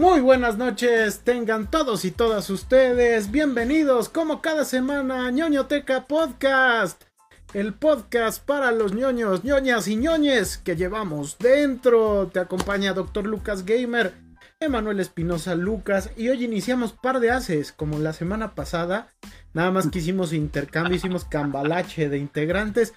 [0.00, 7.04] Muy buenas noches, tengan todos y todas ustedes bienvenidos como cada semana a ñoñoteca podcast,
[7.52, 12.30] el podcast para los ñoños, ñoñas y ñoñes que llevamos dentro.
[12.32, 13.26] Te acompaña Dr.
[13.26, 14.14] Lucas Gamer,
[14.58, 19.08] Emanuel Espinosa Lucas y hoy iniciamos par de haces como la semana pasada.
[19.52, 22.94] Nada más que hicimos intercambio, hicimos cambalache de integrantes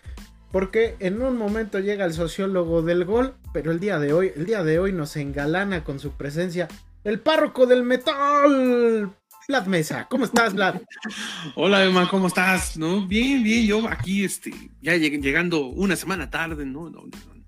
[0.53, 4.45] porque en un momento llega el sociólogo del gol, pero el día de hoy, el
[4.45, 6.70] día de hoy nos engalana con su presencia
[7.03, 9.13] el párroco del metal,
[9.47, 10.07] Vlad Mesa.
[10.09, 10.81] ¿Cómo estás, Vlad?
[11.55, 12.77] Hola, Emma, ¿cómo estás?
[12.77, 13.05] ¿No?
[13.05, 16.89] Bien, bien, yo aquí, este, ya llegando una semana tarde, ¿no?
[16.89, 17.03] No,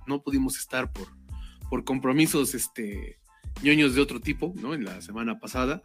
[0.06, 1.08] no, pudimos estar por,
[1.70, 3.18] por compromisos, este,
[3.64, 4.74] ñoños de otro tipo, ¿no?
[4.74, 5.82] En la semana pasada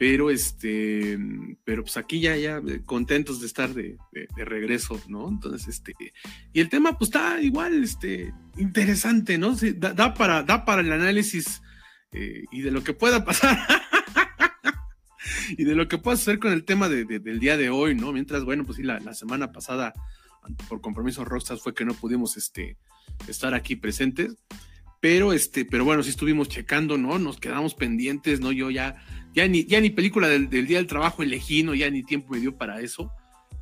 [0.00, 1.18] pero este,
[1.62, 3.98] pero pues aquí ya, ya eh, contentos de estar de,
[4.34, 5.28] regreso, ¿no?
[5.28, 5.94] Entonces, este,
[6.54, 9.54] y el tema pues está igual, este, interesante, ¿no?
[9.76, 11.60] da, para, da para el análisis
[12.12, 13.58] eh, y de lo que pueda pasar.
[15.56, 18.12] y de lo que pueda suceder con el tema del día de hoy, ¿no?
[18.12, 19.92] Mientras, bueno, pues sí, la, la semana pasada,
[20.68, 22.76] por compromiso Rockstar, fue que no pudimos este,
[23.28, 24.36] estar aquí presentes.
[25.00, 27.18] Pero, este, pero bueno, sí estuvimos checando, ¿no?
[27.18, 28.52] Nos quedamos pendientes, ¿no?
[28.52, 29.02] Yo ya
[29.34, 32.40] ya ni, ya ni película del, Día del Trabajo elegí, no, ya ni tiempo me
[32.40, 33.12] dio para eso,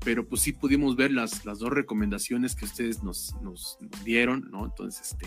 [0.05, 4.65] pero pues sí pudimos ver las, las dos recomendaciones que ustedes nos, nos, dieron, ¿no?
[4.65, 5.27] Entonces, este,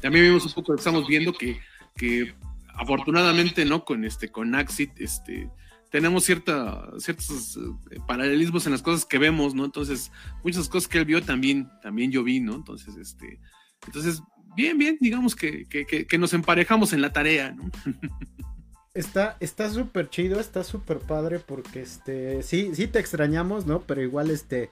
[0.00, 1.58] también vimos un poco, estamos viendo que,
[1.96, 2.34] que
[2.74, 3.84] afortunadamente, ¿no?
[3.84, 5.50] Con este, con Axit, este,
[5.90, 7.56] tenemos cierta, ciertos
[7.90, 9.64] eh, paralelismos en las cosas que vemos, ¿no?
[9.64, 10.10] Entonces,
[10.42, 12.54] muchas cosas que él vio también, también yo vi, ¿no?
[12.54, 13.38] Entonces, este,
[13.86, 14.22] entonces,
[14.56, 17.70] bien, bien, digamos que, que, que nos emparejamos en la tarea, ¿no?
[18.94, 19.38] Está
[19.70, 23.80] súper chido, está súper padre porque este, sí, sí te extrañamos, ¿no?
[23.80, 24.68] Pero igual este,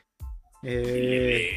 [0.63, 1.51] eh,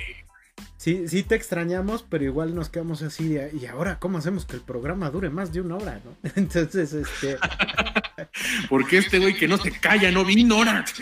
[0.84, 4.58] sí, sí te extrañamos, pero igual nos quedamos así de, y ahora, ¿cómo hacemos que
[4.58, 6.30] el programa dure más de una hora, ¿no?
[6.36, 7.38] Entonces, este...
[8.70, 10.84] Porque este güey que no se calla, no vino ahora.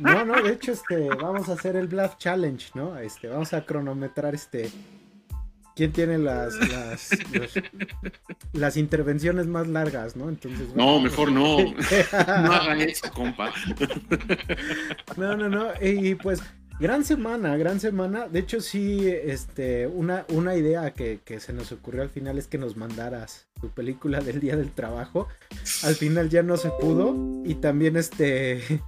[0.00, 2.98] No, no, de hecho, este, vamos a hacer el Blast Challenge, ¿no?
[2.98, 4.68] Este, vamos a cronometrar este
[5.76, 6.52] quién tiene las
[8.52, 10.28] las, intervenciones más largas, ¿no?
[10.28, 11.58] Entonces, no, mejor no.
[11.58, 13.52] no hagan eso, compa.
[15.16, 15.68] no, no, no.
[15.80, 16.42] Y pues,
[16.78, 18.28] gran semana, gran semana.
[18.28, 22.46] De hecho, sí, este, una, una idea que, que se nos ocurrió al final es
[22.46, 25.28] que nos mandaras tu película del día del trabajo.
[25.82, 27.14] Al final ya no se pudo.
[27.44, 28.82] Y también este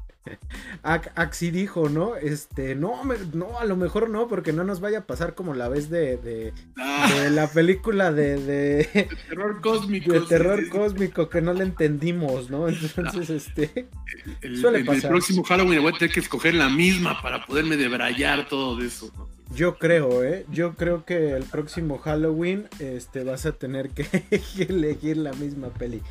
[0.82, 2.16] Axi dijo, ¿no?
[2.16, 5.68] Este, no, no, a lo mejor no, porque no nos vaya a pasar como la
[5.68, 7.28] vez de, de, ah.
[7.30, 10.12] la película de, de, terror cósmico.
[10.12, 12.68] De terror cósmico que no le entendimos, ¿no?
[12.68, 13.88] Entonces, este.
[14.40, 15.04] El, suele pasar.
[15.04, 18.86] el, próximo Halloween voy a tener que escoger la misma para poderme debrayar todo de
[18.86, 19.12] eso,
[19.54, 20.46] Yo creo, ¿eh?
[20.50, 24.06] Yo creo que el próximo Halloween este, vas a tener que
[24.58, 26.02] elegir la misma peli.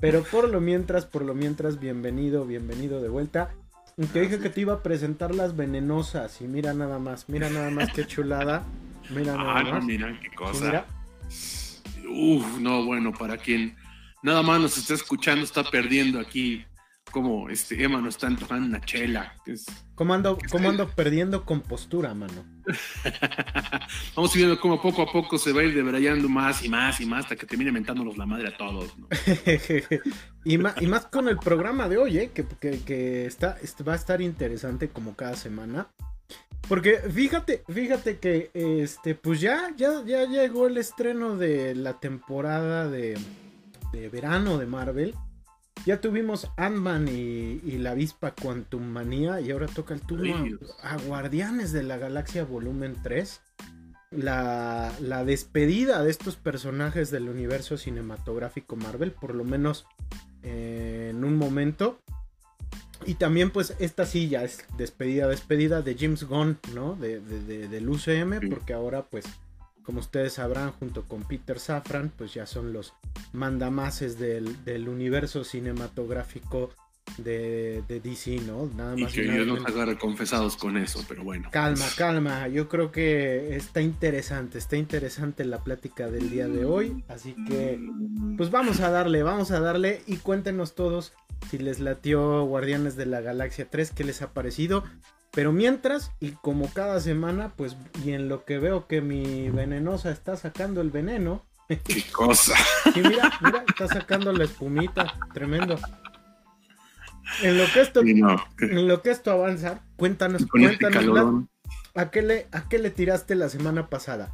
[0.00, 3.54] Pero por lo mientras, por lo mientras, bienvenido, bienvenido de vuelta.
[3.96, 7.70] Te dije que te iba a presentar las venenosas y mira nada más, mira nada
[7.70, 8.64] más qué chulada.
[9.10, 9.84] Mira nada ah, más.
[9.84, 10.84] mira qué cosa.
[12.08, 13.76] Uf, no, bueno, para quien
[14.22, 16.64] nada más nos está escuchando, está perdiendo aquí
[17.14, 19.36] como este Emma nos está tocando una chela.
[19.94, 20.36] ¿Cómo ando,
[20.96, 22.44] perdiendo compostura, mano?
[24.16, 27.06] Vamos viendo cómo poco a poco se va a ir debrayando más y más y
[27.06, 28.92] más hasta que termine mentándonos la madre a todos.
[30.44, 32.32] y, más, y más con el programa de hoy, ¿eh?
[32.32, 35.86] que, está, va a estar interesante como cada semana.
[36.68, 42.88] Porque fíjate, fíjate que este, pues ya, ya, ya llegó el estreno de la temporada
[42.88, 43.16] de,
[43.92, 45.14] de verano de Marvel.
[45.86, 50.34] Ya tuvimos Ant-Man y, la avispa Quantum Manía y ahora toca el turno
[50.82, 53.40] a, Guardianes de la Galaxia Volumen 3.
[54.12, 54.92] La,
[55.26, 59.86] despedida de estos personajes del universo cinematográfico Marvel, por lo menos
[60.42, 62.00] eh, en un momento.
[63.04, 66.94] Y también pues esta sí ya es despedida, despedida de James Gunn, ¿no?
[66.94, 69.26] De, del UCM, porque ahora pues
[69.84, 72.94] como ustedes sabrán, junto con Peter Safran, pues ya son los
[73.32, 76.70] mandamases del, del universo cinematográfico
[77.18, 78.66] de, de, DC, ¿no?
[78.74, 79.12] Nada más.
[79.12, 81.48] Y que Dios nos agarre confesados con eso, pero bueno.
[81.52, 82.48] Calma, calma.
[82.48, 87.04] Yo creo que está interesante, está interesante la plática del día de hoy.
[87.08, 87.78] Así que,
[88.36, 91.12] pues vamos a darle, vamos a darle y cuéntenos todos
[91.50, 94.84] si les latió Guardianes de la Galaxia 3, qué les ha parecido.
[95.34, 100.10] Pero mientras, y como cada semana, pues, y en lo que veo que mi venenosa
[100.10, 101.44] está sacando el veneno.
[101.68, 102.54] ¡Qué cosa!
[102.94, 105.78] Y mira, mira, está sacando la espumita, tremendo.
[107.42, 111.44] En lo que esto, en lo que esto avanza, cuéntanos, este cuéntanos,
[111.94, 114.32] ¿a qué, le, ¿a qué le tiraste la semana pasada?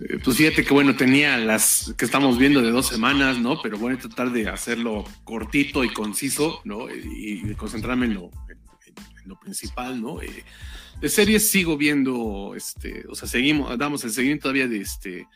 [0.00, 3.60] Eh, pues fíjate que bueno, tenía las que estamos viendo de dos semanas, ¿no?
[3.62, 6.88] Pero bueno, tratar de hacerlo cortito y conciso, ¿no?
[6.90, 8.30] Y, concentrarme en lo,
[9.28, 10.20] lo, principal, ¿no?
[10.22, 10.44] Eh,
[11.00, 15.26] de series sigo viendo, este, o sea, seguimos, damos el seguimiento todavía de este,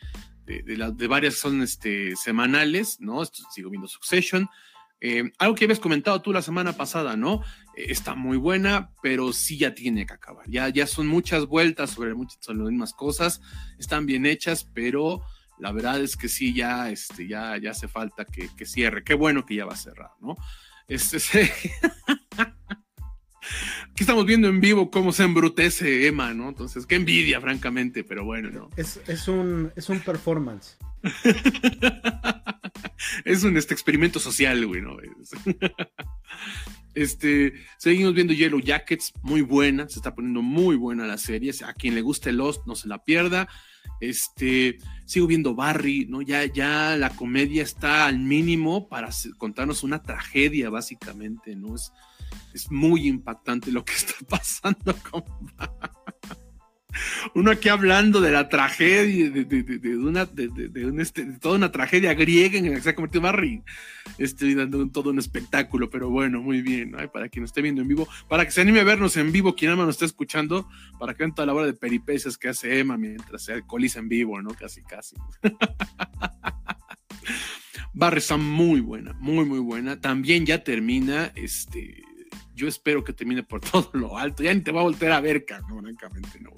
[0.45, 3.23] de, de, de varias son este, semanales, ¿no?
[3.25, 4.49] Sigo viendo Succession,
[5.05, 7.41] eh, algo que habías comentado tú la semana pasada, ¿no?
[7.75, 10.45] Eh, está muy buena, pero sí ya tiene que acabar.
[10.47, 13.41] Ya, ya son muchas vueltas sobre muchas las mismas cosas,
[13.77, 15.21] están bien hechas, pero
[15.59, 19.03] la verdad es que sí, ya, este, ya, ya hace falta que, cierre.
[19.03, 20.37] Qué bueno que ya va a cerrar, ¿no?
[20.87, 21.19] Este,
[23.91, 26.49] Aquí estamos viendo en vivo cómo se embrutece Emma, ¿no?
[26.49, 28.69] Entonces, qué envidia, francamente, pero bueno, ¿no?
[28.75, 30.77] Es, un, es un performance.
[33.25, 34.97] es un este, experimento social, güey, ¿no?
[36.95, 41.51] Este, seguimos viendo Yellow Jackets, muy buena, se está poniendo muy buena la serie.
[41.65, 43.47] A quien le guste Lost, no se la pierda.
[43.99, 46.21] Este, sigo viendo Barry, ¿no?
[46.21, 49.09] Ya, ya la comedia está al mínimo para
[49.39, 51.73] contarnos una tragedia, básicamente, ¿no?
[51.73, 51.91] Es,
[52.53, 54.95] es muy impactante lo que está pasando
[57.33, 60.23] uno aquí hablando de la tragedia, de, una,
[60.97, 63.63] este, de, toda una tragedia griega en la que se ha convertido Barry,
[64.17, 68.07] este, dando todo un espectáculo, pero bueno, muy bien, para quien esté viendo en vivo,
[68.29, 70.69] para que se anime a vernos en vivo, quien ama nos esté escuchando,
[70.99, 74.09] para que vean toda la hora de peripecias que hace Emma mientras se alcoholiza en
[74.09, 74.53] vivo, ¿no?
[74.53, 75.15] Casi, casi.
[77.95, 80.01] Barry está muy buena, muy, muy buena.
[80.01, 82.01] También ya termina, este,
[82.55, 84.43] yo espero que termine por todo lo alto.
[84.43, 86.51] Ya ni te va a volver a ver, cabrón, francamente, no.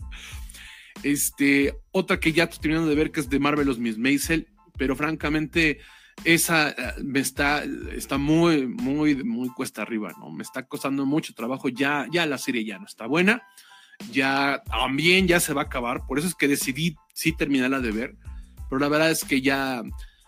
[1.04, 4.48] Este, otra que ya estoy terminando de ver que es de Marvelous Miss Maisel,
[4.78, 5.80] pero francamente
[6.24, 7.64] esa eh, me está,
[7.94, 10.32] está muy, muy, muy cuesta arriba, ¿no?
[10.32, 11.70] Me está costando mucho trabajo.
[11.70, 13.44] Ya, ya la serie ya no está buena.
[14.12, 16.06] Ya también ya se va a acabar.
[16.08, 18.16] Por eso es que decidí sí terminarla de ver.
[18.70, 19.84] Pero la verdad es que ya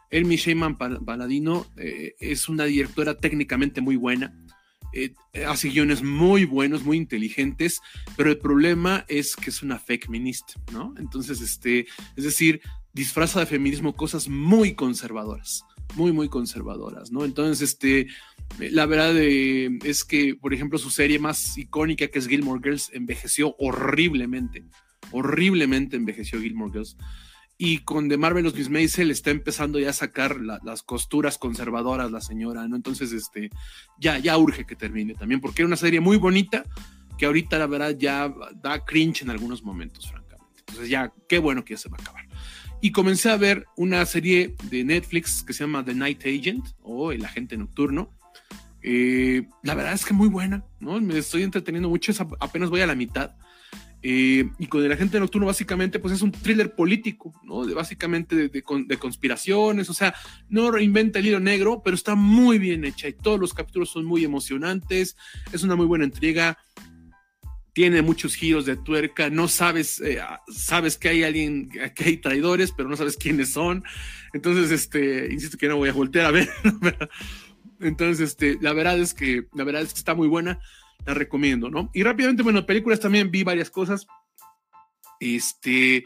[0.10, 4.34] Elmi Sheyman Paladino eh, es una directora técnicamente muy buena
[4.94, 5.14] eh,
[5.48, 7.82] hace guiones muy buenos, muy inteligentes,
[8.16, 10.10] pero el problema es que es una fake
[10.72, 10.94] ¿no?
[10.98, 12.62] Entonces, este, es decir,
[12.94, 15.64] disfraza de feminismo cosas muy conservadoras,
[15.96, 17.26] muy, muy conservadoras, ¿no?
[17.26, 18.08] Entonces, este,
[18.60, 22.90] la verdad eh, es que, por ejemplo, su serie más icónica, que es Gilmore Girls,
[22.94, 24.66] envejeció horriblemente,
[25.12, 26.98] horriblemente envejeció Gilmore Girls
[27.58, 32.22] y con The Marvelous Miss Maisel está empezando ya a sacar las costuras conservadoras la
[32.22, 32.76] señora, ¿no?
[32.76, 33.50] Entonces, este,
[34.00, 36.64] ya, ya urge que termine también, porque era una serie muy bonita
[37.18, 40.60] que ahorita la verdad ya da cringe en algunos momentos, francamente.
[40.60, 42.28] Entonces ya, qué bueno que ya se va a acabar.
[42.80, 47.12] Y comencé a ver una serie de Netflix que se llama The Night Agent o
[47.12, 48.14] El Agente Nocturno.
[48.84, 51.02] Eh, la verdad es que muy buena, ¿no?
[51.02, 53.32] Me estoy entreteniendo mucho, apenas voy a la mitad
[54.04, 57.66] eh, y con el agente nocturno básicamente pues es un thriller político, ¿no?
[57.66, 60.14] De, básicamente de, de, conspiraciones, o sea,
[60.50, 64.06] no reinventa el hilo negro, pero está muy bien hecha y todos los capítulos son
[64.06, 65.18] muy emocionantes,
[65.52, 66.60] es una muy buena entrega,
[67.74, 72.72] tiene muchos giros de tuerca, no sabes, eh, sabes que hay alguien, que hay traidores,
[72.72, 73.84] pero no sabes quiénes son,
[74.34, 76.50] entonces, este, insisto que no voy a voltear a ver,
[77.80, 80.60] entonces, este, la verdad es que, la verdad es que está muy buena,
[81.06, 81.90] la recomiendo, ¿no?
[81.94, 84.08] Y rápidamente, bueno, películas también vi varias cosas,
[85.20, 86.04] este,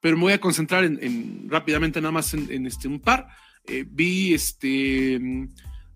[0.00, 3.28] pero me voy a concentrar en, rápidamente nada más en, este, un par.
[3.66, 5.18] Eh, vi, este,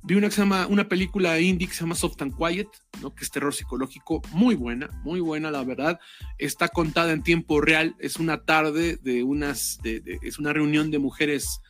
[0.03, 2.69] vi una que se llama, una película indie que se llama Soft and Quiet,
[3.01, 3.15] ¿no?
[3.15, 5.99] Que es terror psicológico, muy buena, muy buena, la verdad.
[6.39, 11.61] Está contada en tiempo real, es una tarde de unas, es una reunión de mujeres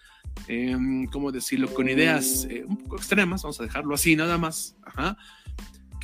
[0.49, 1.73] em, ¿cómo decirlo?
[1.73, 5.17] Con ideas eh, un poco extremas, vamos a dejarlo así nada más, ajá,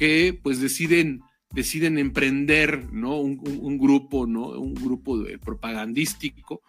[0.01, 3.17] que pues deciden, deciden emprender, ¿no?
[3.21, 4.49] Un, grupo, ¿no?
[4.59, 6.63] Un grupo propagandístico,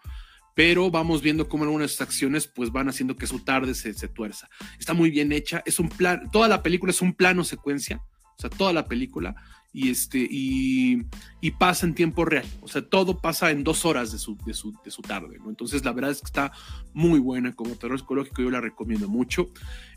[0.54, 4.50] pero vamos viendo cómo algunas acciones pues van haciendo que su tarde se, se tuerza.
[4.78, 8.02] Está muy bien hecha, es un plan, toda la película es un plano secuencia,
[8.36, 9.34] o sea, toda la película,
[9.72, 11.04] y este, y,
[11.40, 12.44] y, pasa en tiempo real.
[12.60, 15.48] O sea, todo pasa en dos horas de su, de su, de su tarde, ¿no?
[15.48, 16.52] Entonces, la verdad es que está
[16.92, 19.48] muy buena como terror psicológico, yo la recomiendo mucho.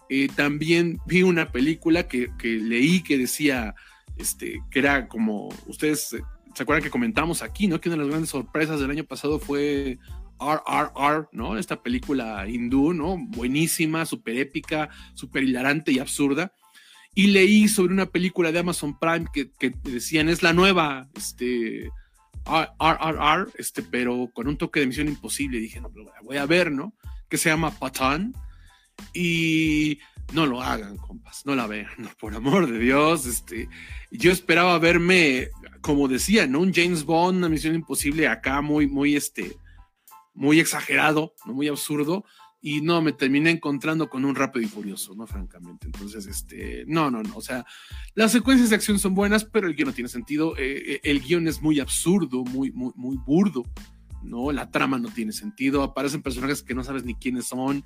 [0.10, 3.76] Eh, también vi una película que, leí que decía
[4.18, 6.16] este, que era como, ustedes
[6.54, 7.82] se acuerdan que comentamos aquí, ¿no?
[7.82, 10.00] Que una de las grandes sorpresas del año pasado fue
[10.40, 11.58] RRR, ¿no?
[11.58, 13.18] Esta película hindú, ¿no?
[13.18, 16.54] Buenísima, súper épica, súper hilarante y absurda.
[17.16, 21.90] Y leí sobre una película de Amazon Prime que, decían es la nueva, este,
[22.46, 25.60] RRR, este, pero con un toque de misión imposible.
[25.60, 26.94] dije, no, pero voy a ver, ¿no?
[27.30, 28.34] Que se llama Patan
[29.14, 30.00] y
[30.34, 33.26] no lo hagan, compas, no la vean, por amor de Dios.
[33.26, 33.70] Este,
[34.12, 35.50] yo esperaba verme,
[35.82, 36.60] como decía, ¿no?
[36.60, 39.56] Un James Bond, una misión imposible acá, muy, muy, este,
[40.34, 41.54] muy exagerado, ¿no?
[41.54, 42.26] muy absurdo,
[42.68, 45.28] y no, me terminé encontrando con un rápido y furioso, ¿no?
[45.28, 45.86] Francamente.
[45.86, 47.38] Entonces, este, no, no, no.
[47.38, 47.64] O sea,
[48.16, 50.58] las secuencias de acción son buenas, pero el guion no tiene sentido.
[50.58, 53.62] Eh, eh, el guion es muy absurdo, muy, muy, muy burdo,
[54.24, 54.52] ¿no?
[54.52, 55.84] La trama no tiene sentido.
[55.84, 57.84] Aparecen personajes que no sabes ni quiénes son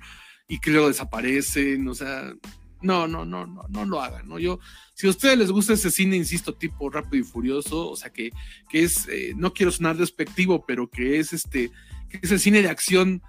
[0.48, 1.86] y que luego desaparecen.
[1.86, 2.32] O sea,
[2.80, 4.38] no, no, no, no, no lo hagan, ¿no?
[4.38, 4.60] Yo,
[4.94, 8.30] si a ustedes les gusta ese cine, insisto, tipo rápido y furioso, o sea, que,
[8.70, 11.70] que es, eh, no quiero sonar despectivo, pero que es este,
[12.08, 13.20] que es el cine de acción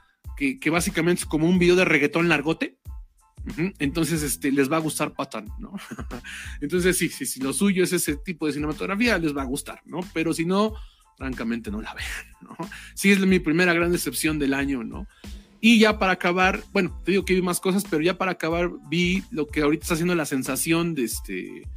[0.60, 2.78] que, básicamente es como un video de reggaetón largote.
[3.80, 5.74] Entonces, este, les va a gustar Patán, ¿no?
[6.62, 9.82] Entonces, sí, sí, si lo suyo es ese tipo de cinematografía, les va a gustar,
[9.86, 10.02] ¿no?
[10.14, 10.76] Pero si no,
[11.18, 12.56] francamente no la vean, ¿no?
[12.94, 15.08] Sí, es mi primera gran decepción del año, ¿no?
[15.60, 18.72] Y ya para acabar, bueno, te digo que vi más cosas, pero ya para acabar
[18.90, 21.68] vi lo que ahorita está haciendo la sensación este,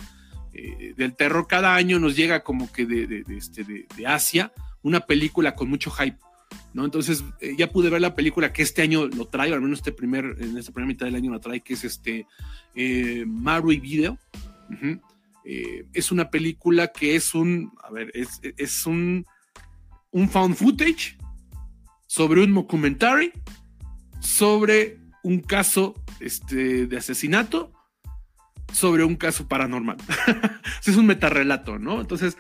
[0.54, 1.47] eh, del terror.
[1.47, 4.52] Cada año nos llega como que de, de, este, de Asia
[4.83, 6.24] una película con mucho hype.
[6.75, 6.85] ¿No?
[6.85, 9.78] Entonces eh, ya pude ver la película que este año lo trae, o al menos
[9.78, 12.26] este primer, en esta primera mitad del año lo trae, que es este
[12.75, 14.19] eh, Marui Video.
[15.45, 19.25] Eh, es una película que es un, a ver, es, un,
[20.11, 21.16] un found footage
[22.07, 23.33] sobre un documentary,
[24.21, 27.73] sobre un caso este, de asesinato,
[28.73, 29.99] sobre un caso paranormal.
[30.85, 32.00] es un metarrelato, ¿no?
[32.00, 32.37] Entonces,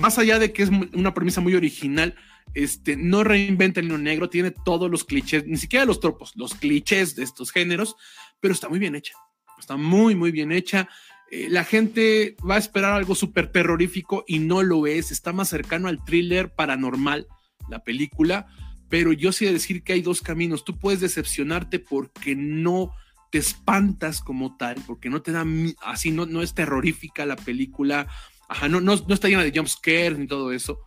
[0.00, 2.16] más allá de que es una premisa muy original,
[2.54, 6.54] este, no reinventa el hilo negro, tiene todos los clichés, ni siquiera los tropos, los
[6.54, 7.96] clichés de estos géneros,
[8.40, 9.14] pero está muy bien hecha.
[9.58, 10.88] Está muy, muy bien hecha.
[11.30, 15.12] Eh, la gente va a esperar algo súper terrorífico y no lo es.
[15.12, 17.26] Está más cercano al thriller paranormal,
[17.70, 18.48] la película,
[18.88, 20.64] pero yo sí de decir que hay dos caminos.
[20.64, 22.92] Tú puedes decepcionarte porque no
[23.30, 25.46] te espantas como tal, porque no te da
[25.82, 28.06] así, no, no es terrorífica la película,
[28.46, 30.80] ajá, no, no, no está llena de jump scares ni todo eso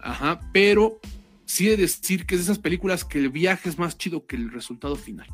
[0.00, 1.00] Ajá, pero
[1.46, 4.36] sí de decir que es de esas películas que el viaje es más chido que
[4.36, 5.28] el resultado final.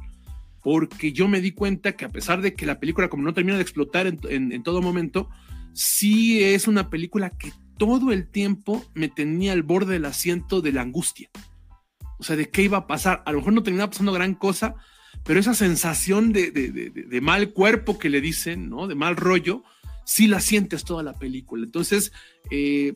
[0.63, 3.57] Porque yo me di cuenta que a pesar de que la película como no termina
[3.57, 5.29] de explotar en, todo momento,
[5.73, 10.73] sí es una película que todo el tiempo me tenía al borde del asiento de
[10.73, 11.31] la angustia.
[12.19, 13.23] O sea, de qué iba a pasar.
[13.27, 14.77] A lo mejor no terminaba pasando gran cosa,
[15.25, 18.87] pero esa sensación de, de, mal cuerpo que le dicen, ¿no?
[18.87, 19.65] De mal rollo,
[20.05, 21.65] sí la sientes toda la película.
[21.65, 22.13] Entonces,
[22.53, 22.95] eh,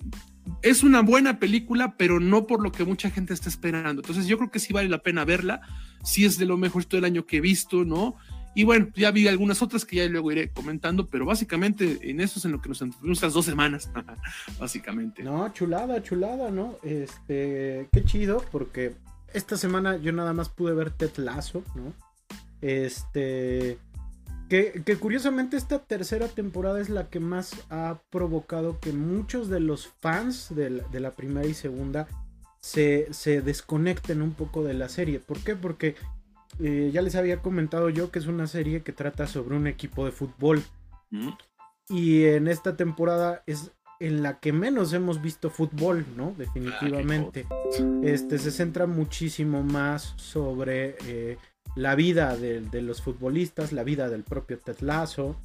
[0.63, 4.03] es una buena película, pero no por lo que mucha gente está esperando.
[4.03, 5.61] Entonces yo creo que sí vale la pena verla,
[6.05, 8.17] sí es de lo mejor del año que he visto, ¿no?
[8.55, 12.39] Y bueno, ya vi algunas otras que ya luego iré comentando, pero básicamente en eso
[12.39, 13.91] es en lo que nos entretuvimos estas dos semanas,
[14.59, 15.23] básicamente.
[15.23, 16.77] No, chulada, chulada, ¿no?
[16.83, 18.95] Este, qué chido, porque
[19.35, 21.93] esta semana yo nada más pude ver Ted Lasso, ¿no?
[22.63, 23.77] Este,
[24.49, 29.89] que, curiosamente esta tercera temporada es la que más ha provocado que muchos de los
[29.89, 32.07] fans de la, primera y segunda
[32.61, 33.09] se,
[33.45, 35.21] desconecten un poco de la serie.
[35.21, 35.57] ¿Por qué?
[35.57, 35.97] Porque
[36.61, 40.05] eh, ya les había comentado yo que es una serie que trata sobre un equipo
[40.05, 40.63] de fútbol.
[41.11, 41.31] Mm.
[41.89, 46.35] Y en esta temporada es en la que menos hemos visto fútbol, ¿no?
[46.37, 47.47] Definitivamente.
[48.03, 51.39] este se centra muchísimo más sobre eh,
[51.77, 55.37] la vida de, los futbolistas, la vida del propio Ted Lasso.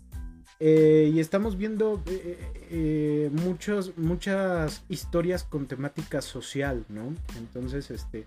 [0.59, 2.37] Eh, y estamos viendo eh,
[2.69, 7.13] eh, muchos, muchas historias con temática social, ¿no?
[7.37, 8.25] Entonces, este,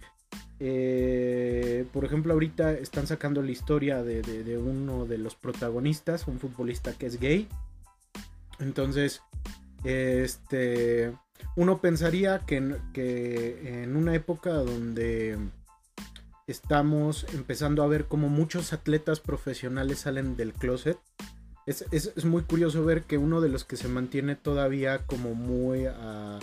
[1.93, 7.07] por ejemplo, ahorita están sacando la historia de, uno de los protagonistas, un futbolista que
[7.07, 7.49] es gay.
[8.59, 9.23] Entonces,
[9.85, 11.13] este,
[11.57, 12.57] uno pensaría que
[13.83, 15.39] en una época donde
[16.47, 20.99] estamos empezando a ver como muchos atletas profesionales salen del closet.
[21.67, 26.39] Es, muy curioso ver que uno de los que se mantiene todavía como muy ah,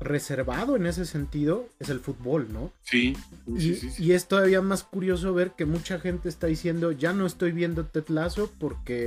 [0.00, 2.72] reservado en ese sentido es el fútbol, ¿no?
[2.82, 3.16] Sí,
[3.46, 7.86] y, es todavía más curioso ver que mucha gente está diciendo, ya no estoy viendo
[7.86, 9.06] Ted Lasso porque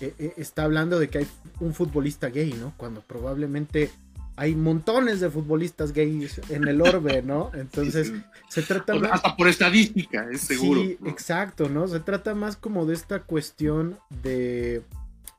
[0.00, 1.26] eh, eh, está hablando de que hay
[1.58, 2.72] un futbolista gay, ¿no?
[2.76, 3.90] Cuando probablemente
[4.40, 7.50] hay montones de futbolistas gays en el orbe, ¿no?
[7.54, 8.10] Entonces,
[8.48, 9.12] se trata más...
[9.12, 10.80] Hasta por estadística, es seguro.
[10.80, 11.86] Sí, exacto, ¿no?
[11.88, 14.82] Se trata más como de esta cuestión de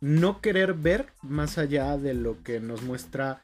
[0.01, 3.41] no querer ver más allá de lo que nos muestra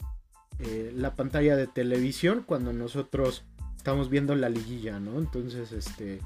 [0.59, 3.43] eh, la pantalla de televisión cuando nosotros
[3.77, 5.17] estamos viendo la liguilla, ¿no?
[5.17, 6.21] Entonces, este...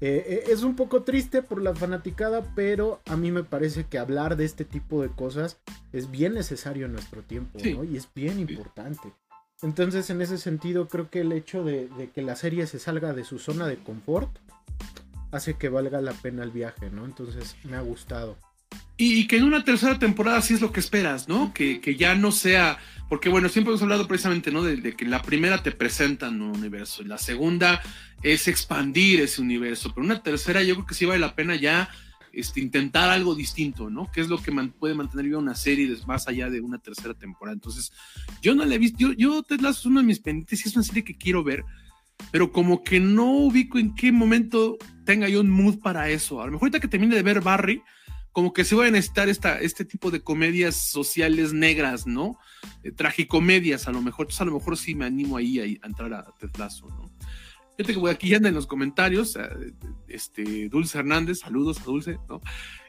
[0.00, 3.98] Eh, eh, es un poco triste por la fanaticada, pero a mí me parece que
[3.98, 5.58] hablar de este tipo de cosas
[5.92, 7.84] es bien necesario en nuestro tiempo, ¿no?
[7.84, 9.12] Y es bien importante.
[9.62, 13.24] Entonces, en ese sentido, creo que el hecho de, que la serie se salga de
[13.24, 14.30] su zona de confort
[15.30, 17.06] hace que valga la pena el viaje, ¿no?
[17.06, 18.36] Entonces, me ha gustado.
[18.98, 21.52] Y, que en una tercera temporada sí es lo que esperas, ¿no?
[21.52, 22.78] Que, que ya no sea,
[23.10, 24.62] porque bueno, siempre hemos hablado precisamente, ¿no?
[24.62, 27.82] De, que la primera te presentan un universo y la segunda
[28.22, 31.90] es expandir ese universo, pero una tercera yo creo que sí vale la pena ya
[32.32, 34.10] este, intentar algo distinto, ¿no?
[34.10, 37.54] Que es lo que puede mantener viva una serie más allá de una tercera temporada.
[37.54, 37.92] Entonces,
[38.40, 40.68] yo no la he visto, yo, yo Ted Lasso es uno de mis pendientes y
[40.68, 41.64] es una serie que quiero ver,
[42.30, 46.40] pero como que no ubico en qué momento tenga yo un mood para eso.
[46.40, 47.82] A lo mejor ahorita que termine de ver Barry,
[48.36, 52.38] como que se va a necesitar esta, este tipo de comedias sociales negras, ¿no?
[52.82, 54.24] Eh, tragicomedias, a lo mejor.
[54.24, 57.10] Entonces, a lo mejor sí me animo ahí a, entrar a Ted Lasso, ¿no?
[57.78, 59.72] Fíjate que aquí anda en los comentarios, eh,
[60.06, 62.42] este, Dulce Hernández, saludos a Dulce, ¿no?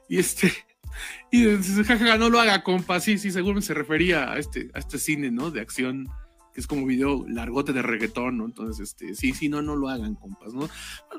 [0.10, 0.52] Y este,
[1.32, 4.80] y dice, jajaja, no lo haga, compa, sí, sí, seguro se refería a este, a
[4.80, 5.50] este cine, ¿no?
[5.50, 6.10] De acción
[6.58, 8.46] que es como video largote de reggaetón, ¿no?
[8.46, 10.68] Entonces, este, sí, sí, no, no lo hagan, compas, ¿no?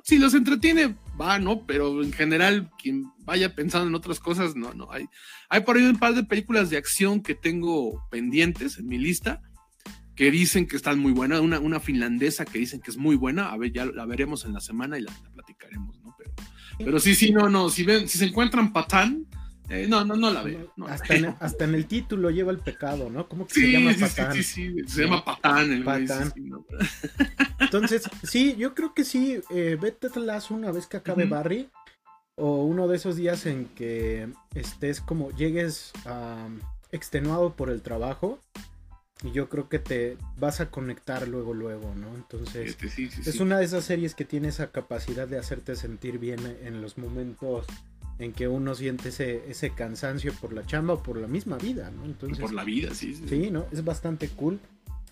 [0.03, 1.65] Si los entretiene, va, ¿no?
[1.65, 4.91] Pero en general, quien vaya pensando en otras cosas, no, no.
[4.91, 5.07] Hay,
[5.49, 9.41] hay por ahí un par de películas de acción que tengo pendientes en mi lista
[10.17, 13.53] que dicen que están muy buenas, una, una finlandesa que dicen que es muy buena,
[13.53, 16.17] a ver, ya la veremos en la semana y la, platicaremos, ¿no?
[16.19, 16.33] Pero,
[16.79, 19.28] pero sí, sí, no, no, si ven, si se encuentran patán,
[19.69, 20.73] eh, no, no, no la veo.
[20.87, 23.29] hasta, En, el título lleva el pecado, ¿no?
[23.29, 24.33] ¿Cómo que se llama Patán?
[24.35, 25.73] Sí, sí, sí, se llama Patán.
[25.73, 26.33] El patán.
[27.61, 31.69] Entonces, sí, yo creo que sí, eh, vete las una vez que acabe Barry,
[32.37, 35.93] o uno de esos días en que estés como, llegues
[36.91, 38.39] extenuado por el trabajo,
[39.23, 42.15] y yo creo que te vas a conectar luego, luego, ¿no?
[42.15, 46.39] Entonces, este, es una de esas series que tiene esa capacidad de hacerte sentir bien
[46.63, 47.67] en los momentos
[48.19, 51.91] en que uno siente ese, ese cansancio por la chamba o por la misma vida,
[51.91, 52.05] ¿no?
[52.05, 53.25] Entonces, por la vida, sí, sí.
[53.29, 53.67] Sí, ¿no?
[53.71, 54.59] Es bastante cool.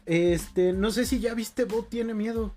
[0.07, 2.57] Este, no sé si ya viste Bob tiene miedo.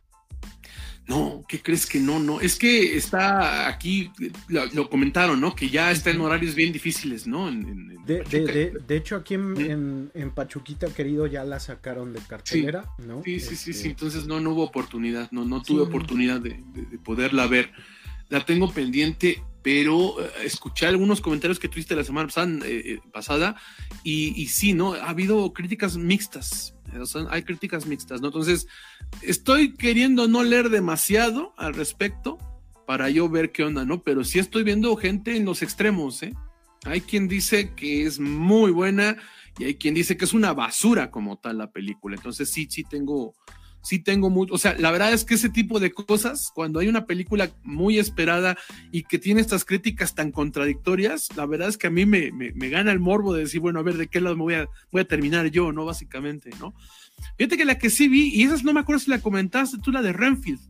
[1.10, 2.20] No, ¿qué crees que no?
[2.20, 4.12] No, es que está aquí,
[4.48, 5.56] lo, comentaron, ¿no?
[5.56, 7.50] Que ya está en horarios bien difíciles, ¿no?
[7.52, 13.24] de, hecho, aquí en, Pachuquita, querido, ya la sacaron de cartelera, ¿no?
[13.24, 16.64] Sí, sí, sí, sí, este, entonces no, no hubo oportunidad, no, no tuve oportunidad de,
[17.04, 17.72] poderla ver.
[18.30, 22.30] La tengo pendiente pero eh, escuché algunos comentarios que tuviste la semana
[23.12, 23.56] pasada,
[24.04, 24.94] eh, y, sí, ¿no?
[24.94, 26.76] Ha habido críticas mixtas,
[27.30, 28.28] hay críticas mixtas, ¿no?
[28.28, 28.68] Entonces,
[29.22, 32.38] estoy queriendo no leer demasiado al respecto
[32.88, 34.04] para yo ver qué onda, ¿no?
[34.04, 36.34] Pero sí estoy viendo gente en los extremos, ¿eh?
[36.86, 39.18] Hay quien dice que es muy buena
[39.58, 42.16] y hay quien dice que es una basura como tal la película.
[42.16, 43.34] Entonces sí, sí tengo,
[43.82, 46.88] sí tengo mucho, o sea, la verdad es que ese tipo de cosas, cuando hay
[46.88, 48.58] una película muy esperada
[48.92, 52.32] y que tiene estas críticas tan contradictorias, la verdad es que a mí me,
[52.70, 55.02] gana el morbo de decir, bueno, a ver, ¿de qué lado me voy a, voy
[55.02, 55.86] a terminar yo, no?
[55.86, 56.74] Básicamente, ¿no?
[57.38, 59.92] Fíjate que la que sí vi, y esa no me acuerdo si la comentaste tú,
[59.92, 60.62] la de Renfield,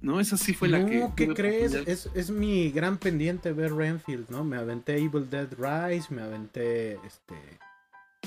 [0.00, 0.20] ¿no?
[0.20, 1.08] Esa sí fue la que...
[1.16, 1.74] ¿Qué crees?
[1.74, 4.44] Es, es, mi gran pendiente ver Renfield, ¿no?
[4.44, 7.34] Me aventé Evil Dead Rise, me aventé, este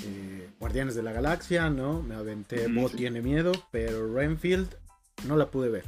[0.03, 2.01] eh, Guardianes de la Galaxia, ¿no?
[2.01, 4.75] Me aventé Bo tiene miedo, pero Renfield
[5.27, 5.83] no la pude ver.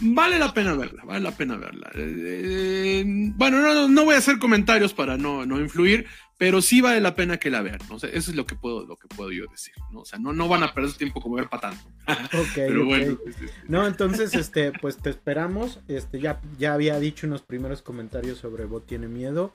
[0.00, 1.90] Vale la pena verla, vale la pena verla.
[1.94, 6.06] Eh, bueno, no, voy a hacer comentarios para no, no, influir,
[6.36, 7.80] pero sí vale la pena que la vean.
[7.88, 7.96] ¿no?
[7.96, 9.74] eso es lo que puedo, lo que puedo yo decir.
[9.90, 10.00] ¿no?
[10.00, 11.74] O sea, no, no van a perder su tiempo como ver patán.
[12.54, 13.18] pero bueno.
[13.66, 15.80] No, entonces, este, pues te esperamos.
[15.88, 19.50] Este, ya, ya había dicho unos primeros comentarios sobre Bo tiene miedo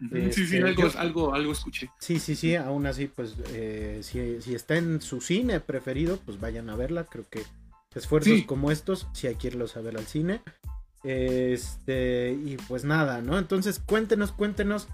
[0.00, 1.90] sí, sí, este, algo, algo, escuché.
[1.98, 6.70] Sí, sí, sí, aún así, pues eh, si, está en su cine preferido, pues vayan
[6.70, 7.04] a verla.
[7.04, 7.42] Creo que
[7.94, 10.40] esfuerzos como estos, si hay que irlos a ver al cine.
[11.04, 13.38] Este, y pues nada, ¿no?
[13.38, 14.88] Entonces cuéntenos, cuéntenos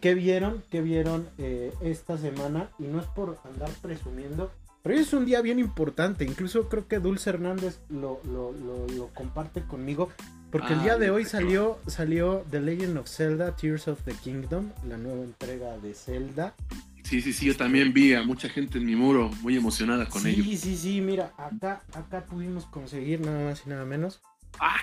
[0.00, 2.70] qué vieron, qué vieron eh, esta semana.
[2.78, 6.24] Y no es por andar presumiendo, pero es un día bien importante.
[6.24, 10.10] Incluso creo que Dulce Hernández lo, lo, lo comparte conmigo.
[10.54, 14.70] Porque el día de hoy salió, salió The Legend of Zelda, Tears of the Kingdom,
[14.86, 16.54] la nueva entrega de Zelda.
[17.02, 20.24] Sí, sí, sí, yo también vi a mucha gente en mi muro muy emocionada con
[20.24, 20.44] ello.
[20.44, 24.20] Sí, sí, sí, mira, acá, acá pudimos conseguir nada más y nada menos
[24.60, 24.76] ah,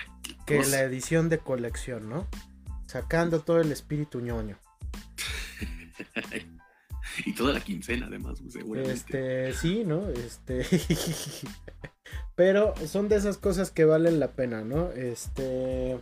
[0.44, 2.28] que la edición de colección, ¿no?
[2.86, 4.58] Sacando todo el espíritu ñoño.
[7.24, 8.92] y toda la quincena, además, seguramente.
[8.92, 10.06] Este, sí, ¿no?
[10.10, 10.66] Este.
[12.34, 14.90] Pero son de esas cosas que valen la pena, ¿no?
[14.92, 15.98] Este.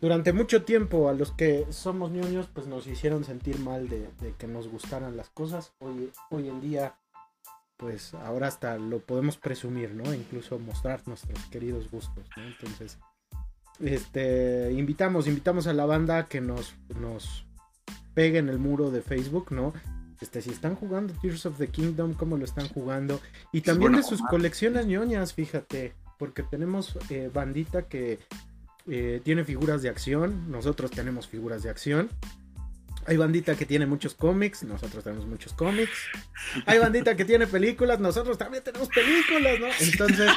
[0.00, 4.46] Durante mucho tiempo a los que somos niños, pues nos hicieron sentir mal de, que
[4.46, 5.72] nos gustaran las cosas.
[5.78, 6.94] Hoy, hoy en día,
[7.78, 10.12] pues ahora hasta lo podemos presumir, ¿no?
[10.14, 12.44] Incluso mostrar nuestros queridos gustos, ¿no?
[12.44, 12.98] Entonces,
[13.80, 17.46] este, invitamos, invitamos a la banda que nos, nos
[18.14, 19.72] pegue en el muro de Facebook, ¿no?
[20.20, 23.20] Este, si están jugando Tears of the Kingdom, cómo lo están jugando.
[23.52, 28.18] Y también de sus colecciones ñoñas, fíjate, porque tenemos eh, bandita que
[28.88, 32.08] eh, tiene figuras de acción, nosotros tenemos figuras de acción.
[33.08, 35.92] Hay bandita que tiene muchos cómics, nosotros tenemos muchos cómics.
[36.64, 39.66] Hay bandita que tiene películas, nosotros también tenemos películas, ¿no?
[39.78, 40.32] Entonces.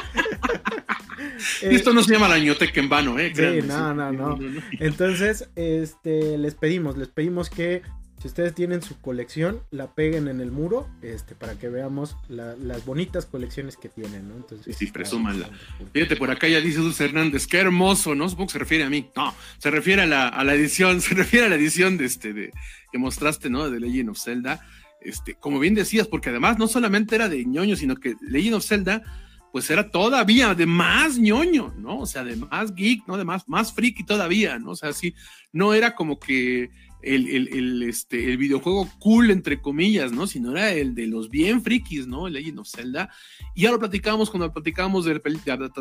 [1.62, 3.32] y esto no se llama la ñoteca en vano, ¿eh?
[3.34, 4.38] Sí, no, no, no.
[4.78, 7.82] Entonces, este, les pedimos, les pedimos que
[8.20, 12.84] si ustedes tienen su colección, la peguen en el muro este, para que veamos las
[12.84, 14.36] bonitas colecciones que tienen, ¿no?
[14.36, 15.48] Entonces, sí, sí, presúmanla.
[15.94, 18.28] Fíjate, por acá ya dice Dulce Hernández, qué hermoso, ¿no?
[18.28, 19.08] Supongo que se refiere a mí.
[19.16, 22.34] No, se refiere a la, a la edición, se refiere a la edición de este,
[22.34, 22.52] de,
[22.92, 23.70] que mostraste, ¿no?
[23.70, 24.60] De Legend of Zelda.
[25.00, 28.66] Este, como bien decías, porque además no solamente era de ñoño, sino que Legend of
[28.66, 29.02] Zelda,
[29.50, 32.00] pues era todavía de más ñoño, ¿no?
[32.00, 33.16] O sea, de más geek, ¿no?
[33.16, 34.72] De más, más friki todavía, ¿no?
[34.72, 35.14] O sea, sí,
[35.52, 36.68] no era como que
[37.02, 40.26] el, este, el videojuego cool, entre comillas, ¿no?
[40.26, 42.26] Sino era el de los bien frikis, ¿no?
[42.26, 43.10] El Legend of Zelda.
[43.54, 45.20] Y ya lo platicábamos cuando platicábamos de,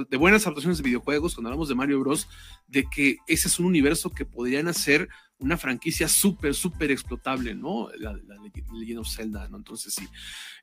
[0.10, 2.28] de, buenas adaptaciones de videojuegos, cuando hablamos de Mario Bros.,
[2.68, 7.90] de que ese es un universo que podrían hacer una franquicia súper, súper explotable, ¿no?
[7.98, 8.36] La, la,
[8.74, 9.58] Legend of Zelda, ¿no?
[9.58, 10.08] Entonces sí.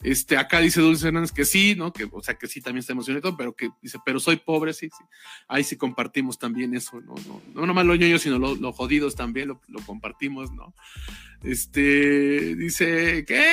[0.03, 1.93] Este, acá dice Dulce Hernández que sí, ¿no?
[1.93, 4.89] Que, o sea, que sí también está emocionado, pero que dice, pero soy pobre, sí,
[4.91, 5.05] sí.
[5.49, 7.15] Ahí sí compartimos también eso, ¿no?
[7.27, 10.75] No, no nomás los ñoños, sino los, jodidos también lo, lo, compartimos, ¿no?
[11.43, 13.45] Este, dice, ¿qué?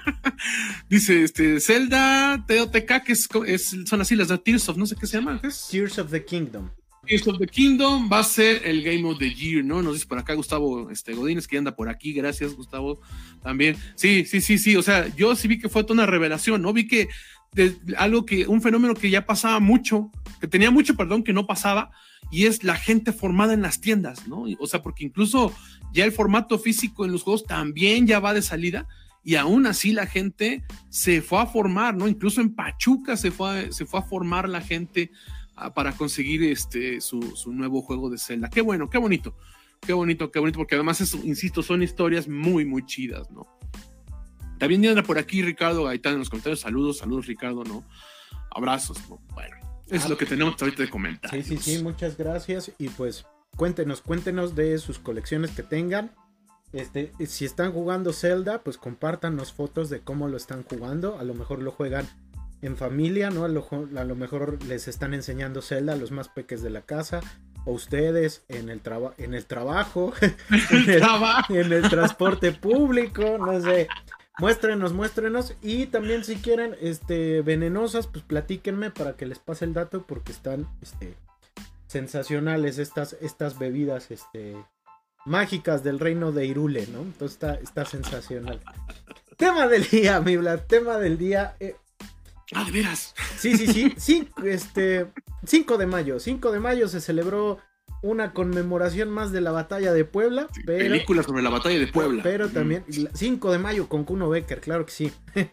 [0.88, 4.96] dice, este, Zelda, TOTK, que es, es, son así las de Tears of, no sé
[4.96, 5.40] qué se llama.
[5.70, 6.70] Tears of the Kingdom.
[7.06, 9.82] Tears of the Kingdom va a ser el Game of the Year, ¿no?
[9.82, 12.12] Nos dice por acá Gustavo este, Godínez, que anda por aquí.
[12.12, 13.00] Gracias, Gustavo,
[13.42, 13.76] también.
[13.94, 14.76] Sí, sí, sí, sí.
[14.76, 16.72] O sea, yo sí vi que fue toda una revelación, ¿no?
[16.72, 17.08] Vi que
[17.96, 21.90] algo que, un fenómeno que ya pasaba mucho, que tenía mucho, perdón, que no pasaba,
[22.30, 24.44] y es la gente formada en las tiendas, ¿no?
[24.58, 25.54] O sea, porque incluso
[25.92, 28.86] ya el formato físico en los juegos también ya va de salida.
[29.22, 32.06] Y aún así la gente se fue a formar, ¿no?
[32.06, 35.10] Incluso en Pachuca se fue se fue a formar la gente
[35.74, 38.50] para conseguir este, su, nuevo juego de Zelda.
[38.50, 39.34] Qué bueno, qué bonito,
[39.80, 43.46] qué bonito, qué bonito, porque además, insisto, son historias muy, muy chidas, ¿no?
[44.58, 46.60] También anda por aquí Ricardo Gaitán en los comentarios.
[46.60, 47.84] Saludos, saludos, Ricardo, ¿no?
[48.50, 49.18] Abrazos, ¿no?
[49.34, 49.56] Bueno,
[49.88, 51.30] es lo que tenemos ahorita de comentar.
[51.30, 52.72] Sí, sí, sí, muchas gracias.
[52.78, 56.14] Y pues cuéntenos, cuéntenos de sus colecciones que tengan.
[56.72, 61.18] Este, si están jugando Zelda, pues compártanos fotos de cómo lo están jugando.
[61.18, 62.06] A lo mejor lo juegan
[62.66, 63.44] en familia, ¿no?
[63.44, 66.82] A lo, a lo mejor les están enseñando Zelda a los más peques de la
[66.82, 67.20] casa,
[67.64, 68.80] o ustedes en el,
[69.18, 70.34] en el trabajo, en,
[70.90, 71.02] el,
[71.48, 73.88] en el transporte público, no sé.
[74.38, 75.54] Muéstrenos, muéstrenos.
[75.62, 80.32] Y también si quieren, este, venenosas, pues platíquenme para que les pase el dato porque
[80.32, 81.16] están, este,
[81.86, 84.56] sensacionales estas, estas bebidas, este,
[85.24, 87.00] mágicas del reino de Irule, ¿no?
[87.00, 88.60] Entonces está, está sensacional.
[89.36, 90.36] tema del día, mi
[90.68, 91.56] tema del día.
[91.58, 91.76] Eh,
[92.54, 93.14] Ah, de veras.
[93.38, 93.94] Sí, sí, sí.
[93.96, 95.06] sí este,
[95.44, 96.20] 5 de mayo.
[96.20, 97.58] 5 de mayo se celebró
[98.02, 100.48] una conmemoración más de la batalla de Puebla.
[100.64, 102.22] película sobre la batalla de Puebla.
[102.22, 105.12] Pero también, 5 de mayo con Kuno Becker, claro que sí.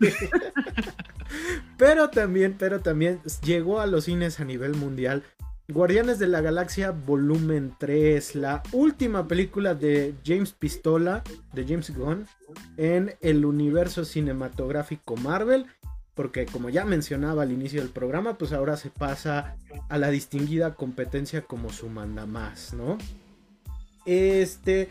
[1.77, 5.23] pero también, pero también llegó a los cines a nivel mundial.
[5.69, 12.27] Guardianes de la Galaxia Volumen 3, la última película de James Pistola, de James Gunn,
[12.75, 15.65] en el universo cinematográfico Marvel
[16.15, 19.55] porque como ya mencionaba al inicio del programa, pues ahora se pasa
[19.89, 22.97] a la distinguida competencia como su manda más, ¿no?
[24.05, 24.89] Este,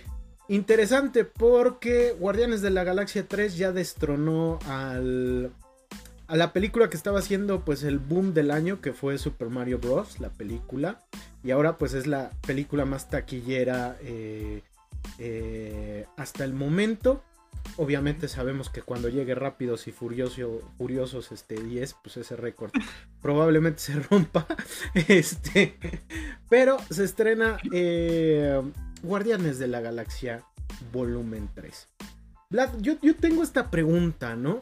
[0.49, 5.53] interesante porque Guardianes de la Galaxia 3 ya destronó al,
[6.27, 9.79] a la película que estaba haciendo pues el boom del año, que fue Super Mario
[9.79, 11.01] Bros., la película,
[11.45, 14.63] y ahora pues es la película más taquillera eh,
[15.19, 17.23] eh, hasta el momento.
[17.77, 22.71] Obviamente sabemos que cuando llegue Rápidos y Furioso, Furiosos este 10, pues ese récord
[23.23, 24.47] probablemente se rompa.
[24.95, 25.79] Este,
[26.49, 28.61] pero se estrena eh,
[29.03, 30.45] Guardianes de la Galaxia
[30.93, 31.89] Volumen 3.
[32.81, 34.59] yo, yo tengo esta pregunta, ¿no?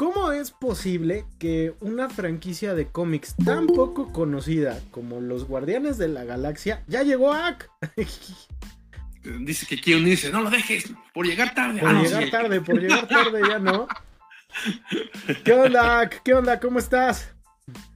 [0.00, 6.08] ¿Cómo es posible que una franquicia de cómics tan poco conocida como los Guardianes de
[6.08, 7.58] la Galaxia ya llegó a
[9.22, 11.80] dice que quiere dice, no lo dejes, por llegar tarde.
[11.80, 13.88] Por ah, llegar tarde, por llegar tarde ya no.
[15.44, 16.08] ¿Qué onda?
[16.08, 16.58] ¿Qué onda?
[16.60, 17.32] ¿Cómo estás?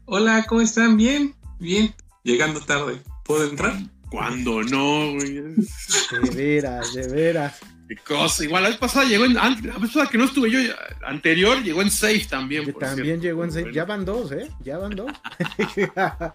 [0.05, 0.97] Hola, ¿cómo están?
[0.97, 1.95] Bien, bien.
[2.23, 3.01] Llegando tarde.
[3.25, 3.75] ¿Puedo entrar?
[4.11, 5.35] Cuando no, güey.
[5.35, 7.61] De veras, de veras.
[7.89, 8.45] Qué cosa.
[8.45, 9.35] Igual la vez pasada llegó en.
[9.35, 10.59] La vez pasada que no estuve yo,
[11.07, 12.73] anterior llegó en 6 también.
[12.75, 13.67] también llegó en 6.
[13.73, 14.51] Ya van dos, ¿eh?
[14.63, 15.13] Ya van dos.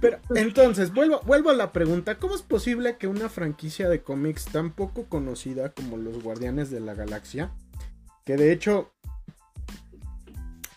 [0.00, 4.46] Pero entonces, vuelvo, vuelvo a la pregunta: ¿Cómo es posible que una franquicia de cómics
[4.46, 7.52] tan poco conocida como los Guardianes de la Galaxia,
[8.24, 8.92] que de hecho,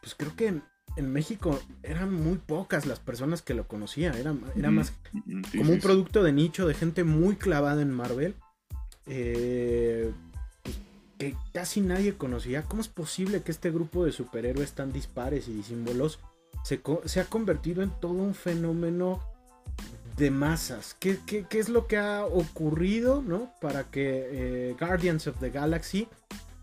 [0.01, 0.61] pues creo que
[0.97, 4.93] en, México eran muy pocas las personas que lo conocían, era, era más
[5.57, 8.35] como un producto de nicho de gente muy clavada en Marvel
[9.07, 10.11] eh,
[10.63, 10.75] pues,
[11.17, 12.63] que casi nadie conocía.
[12.63, 16.19] ¿Cómo es posible que este grupo de superhéroes tan dispares y símbolos
[16.63, 19.21] se, se ha convertido en todo un fenómeno
[20.17, 20.95] de masas?
[20.99, 23.51] ¿Qué, es lo que ha ocurrido ¿no?
[23.61, 26.07] para que eh, Guardians of the Galaxy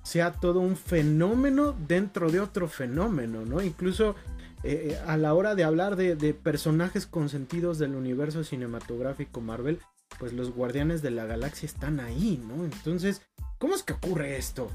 [0.04, 3.44] sea todo un fenómeno dentro de otro fenómeno?
[3.44, 3.60] ¿no?
[3.60, 4.14] Incluso
[4.62, 9.80] eh, a la hora de hablar de, de personajes consentidos del universo cinematográfico Marvel,
[10.18, 12.64] pues los guardianes de la galaxia están ahí, ¿no?
[12.64, 13.22] Entonces,
[13.58, 14.70] ¿cómo es que ocurre esto?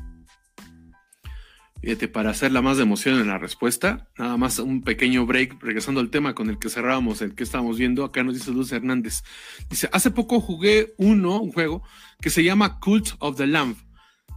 [1.81, 5.63] Fíjate, para hacer la más de emoción en la respuesta, nada más un pequeño break,
[5.63, 8.73] regresando al tema con el que cerrábamos, el que estábamos viendo, acá nos dice Luz
[8.73, 9.23] Hernández.
[9.69, 11.81] Dice, hace poco jugué uno, un juego,
[12.19, 13.77] que se llama Cult of the Lamb.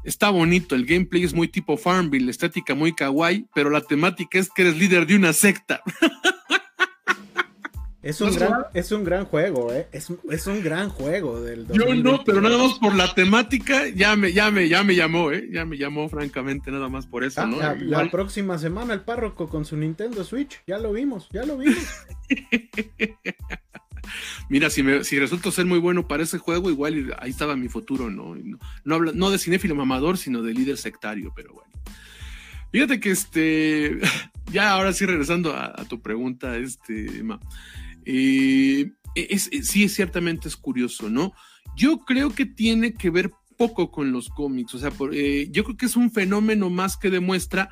[0.05, 4.51] Está bonito, el gameplay es muy tipo Farmville, estética muy kawaii, pero la temática es
[4.51, 5.83] que eres líder de una secta.
[8.03, 9.87] Es un, gran, es un gran juego, ¿eh?
[9.93, 14.33] Es, un gran juego del Yo no, pero nada más por la temática ya me,
[14.33, 15.49] ya me, ya me llamó, ¿eh?
[15.53, 17.59] Ya me llamó, francamente, nada más por eso, ah, ¿no?
[17.59, 21.79] La, próxima semana el párroco con su Nintendo Switch, ya lo vimos, ya lo vimos.
[24.49, 27.69] Mira, si, me, si resulto ser muy bueno para ese juego, igual ahí estaba mi
[27.69, 28.37] futuro, ¿no?
[28.85, 31.71] No, no, de cinéfilo mamador, sino de líder sectario, pero bueno.
[32.71, 33.99] Fíjate que este,
[34.53, 37.23] ya ahora sí regresando a, tu pregunta, este,
[38.07, 41.33] eh, es, sí, ciertamente es curioso, ¿no?
[41.77, 45.77] Yo creo que tiene que ver poco con los cómics, o sea, eh, yo creo
[45.77, 47.71] que es un fenómeno más que demuestra,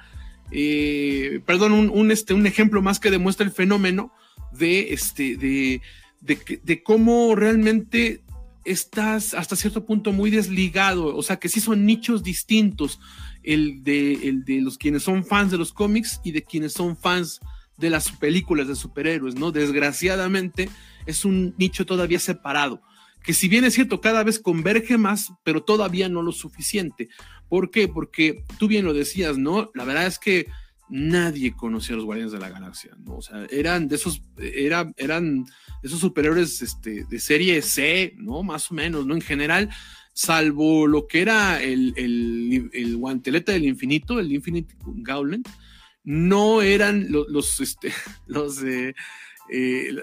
[0.53, 4.13] eh, perdón, un, este, un ejemplo más que demuestra el fenómeno
[4.53, 5.81] de, este, de,
[6.21, 8.23] de, cómo realmente
[8.65, 13.01] estás hasta cierto punto muy desligado, o sea, que sí son nichos distintos,
[13.43, 16.97] el de, el de los quienes son fans de los cómics y de quienes son
[16.97, 17.41] fans
[17.79, 19.51] de las películas de superhéroes, ¿no?
[19.51, 20.69] Desgraciadamente
[21.07, 22.83] es un nicho todavía separado,
[23.25, 27.09] que si bien es cierto, cada vez converge más, pero todavía no lo suficiente.
[27.49, 27.89] ¿Por qué?
[27.89, 29.71] Porque tú bien lo decías, ¿no?
[29.75, 30.47] La verdad es que
[30.91, 32.97] nadie conocía a los Guardianes de la Galaxia.
[33.07, 35.47] O sea, eran de esos, era, eran
[35.83, 38.43] esos superhéroes este, de serie C, ¿no?
[38.43, 39.15] Más o menos, ¿no?
[39.15, 39.71] En general,
[40.13, 45.49] salvo lo que era el, el, el guantelete del infinito, el Infinite Gauntlet,
[46.05, 47.93] no eran los, este,
[48.27, 48.95] los, eh,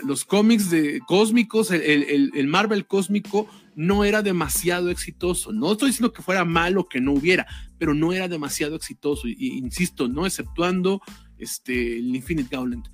[0.03, 5.53] los cómics de cósmicos, el, Marvel cósmico no era demasiado exitoso.
[5.53, 9.27] No estoy diciendo que fuera malo que no hubiera, pero no era demasiado exitoso.
[9.27, 11.01] Y, insisto, no exceptuando
[11.37, 12.89] este, el Infinite Gauntlet.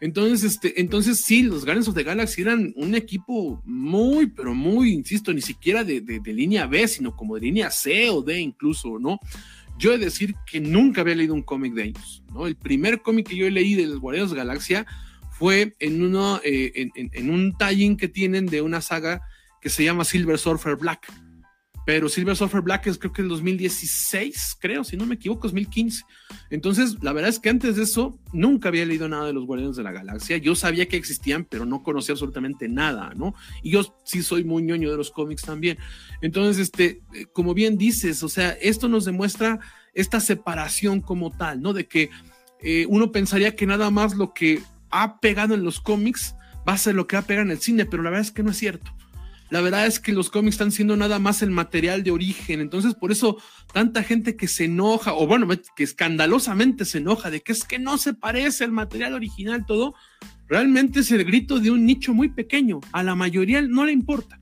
[0.00, 4.92] Entonces, este, entonces sí, los Guardians of the Galaxy eran un equipo muy, pero muy,
[4.92, 8.98] insisto, ni siquiera de, de línea B, sino como de línea C o D incluso,
[8.98, 9.20] ¿no?
[9.78, 12.46] Yo he de decir que nunca había leído un cómic de ellos, ¿no?
[12.46, 14.86] El primer cómic que yo leí de los Guardianes Galaxia
[15.30, 19.22] fue en, uno, eh, en, un tie que tienen de una saga
[19.62, 21.10] que se llama Silver Surfer Black
[21.86, 26.04] pero Silver Surfer Black es creo que el 2016, creo, si no me equivoco, 2015.
[26.50, 29.76] Entonces, la verdad es que antes de eso nunca había leído nada de los Guardianes
[29.76, 30.36] de la Galaxia.
[30.36, 33.34] Yo sabía que existían, pero no conocía absolutamente nada, ¿no?
[33.62, 35.78] Y yo sí soy muy ñoño de los cómics también.
[36.20, 39.60] Entonces, este, eh, como bien dices, o sea, esto nos demuestra
[39.94, 41.72] esta separación como tal, ¿no?
[41.72, 42.10] De que
[42.62, 46.34] eh, uno pensaría que nada más lo que ha pegado en los cómics
[46.68, 48.42] va a ser lo que ha pegado en el cine, pero la verdad es que
[48.42, 48.92] no es cierto
[49.50, 52.60] la verdad es que los cómics están siendo nada más el material de origen.
[52.60, 53.36] Entonces, por eso
[53.72, 57.78] tanta gente que se enoja, o bueno, que escandalosamente se enoja de que es que
[57.78, 59.94] no se parece el material original, todo,
[60.48, 62.80] realmente es el grito de un nicho muy pequeño.
[62.92, 64.40] A la mayoría no le importa.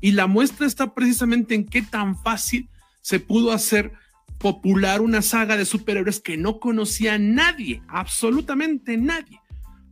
[0.00, 2.68] Y la muestra está precisamente en qué tan fácil
[3.02, 3.92] se pudo hacer
[4.38, 9.40] popular una saga de superhéroes que no conocía nadie, absolutamente nadie.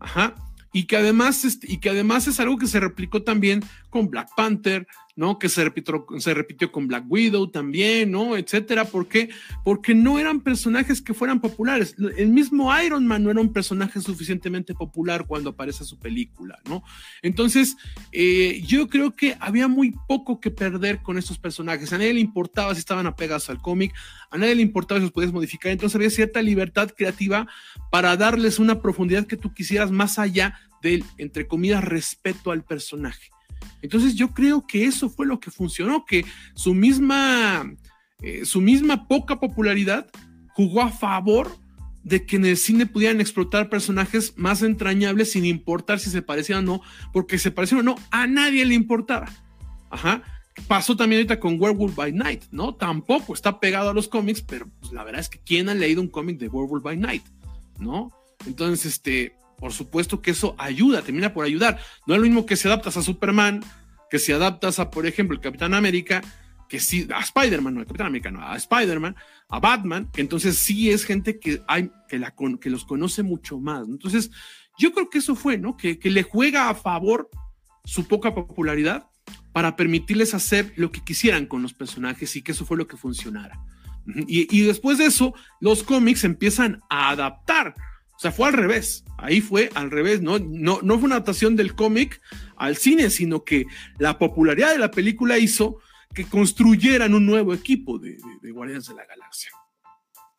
[0.00, 0.34] Ajá
[0.74, 4.86] y que además, y que además es algo que se replicó también con Black Panther,
[5.16, 5.38] ¿no?
[5.38, 8.36] Que se repitió, se repitió con Black Widow también, ¿no?
[8.36, 8.84] Etcétera.
[8.84, 9.30] ¿Por qué?
[9.64, 11.94] Porque no eran personajes que fueran populares.
[12.16, 16.82] El mismo Iron Man no era un personaje suficientemente popular cuando aparece su película, ¿no?
[17.22, 17.76] Entonces,
[18.12, 21.92] eh, yo creo que había muy poco que perder con estos personajes.
[21.92, 23.94] A nadie le importaba si estaban apegados al cómic,
[24.30, 25.70] a nadie le importaba si los podías modificar.
[25.70, 27.46] Entonces había cierta libertad creativa
[27.90, 33.33] para darles una profundidad que tú quisieras más allá del, entre comillas, respeto al personaje.
[33.82, 36.24] Entonces yo creo que eso fue lo que funcionó, que
[36.54, 37.74] su misma,
[38.22, 40.08] eh, su misma poca popularidad
[40.54, 41.50] jugó a favor
[42.04, 46.68] de que en el cine pudieran explotar personajes más entrañables sin importar si se parecían
[46.68, 49.28] o no, porque se parecían o no, a nadie le importaba.
[49.90, 50.22] Ajá.
[50.68, 52.74] Pasó también ahorita con Werewolf by Night, ¿no?
[52.76, 56.00] Tampoco está pegado a los cómics, pero pues, la verdad es que ¿quién ha leído
[56.00, 57.24] un cómic de Werewolf by Night?
[57.80, 58.12] ¿No?
[58.46, 61.78] Entonces, este, por supuesto que eso ayuda, termina por ayudar.
[62.06, 63.62] No es lo mismo que si adaptas a Superman,
[64.10, 66.22] que si adaptas a, por ejemplo, el Capitán América,
[66.68, 69.16] que sí, a Spider-Man, no a Capitán América, no, a Spider-Man,
[69.48, 73.86] a Batman, entonces sí es gente que, hay, que, la, que los conoce mucho más.
[73.86, 74.30] Entonces,
[74.78, 75.76] yo creo que eso fue, ¿no?
[75.76, 77.30] Que, que le juega a favor
[77.84, 79.08] su poca popularidad
[79.52, 82.96] para permitirles hacer lo que quisieran con los personajes y que eso fue lo que
[82.96, 83.60] funcionara.
[84.26, 87.74] Y, y después de eso, los cómics empiezan a adaptar.
[88.24, 89.04] O sea, fue al revés.
[89.18, 90.38] Ahí fue al revés, ¿no?
[90.38, 92.22] No, no fue una adaptación del cómic
[92.56, 93.66] al cine, sino que
[93.98, 95.76] la popularidad de la película hizo
[96.14, 99.50] que construyeran un nuevo equipo de, de, Guardianes de la Galaxia.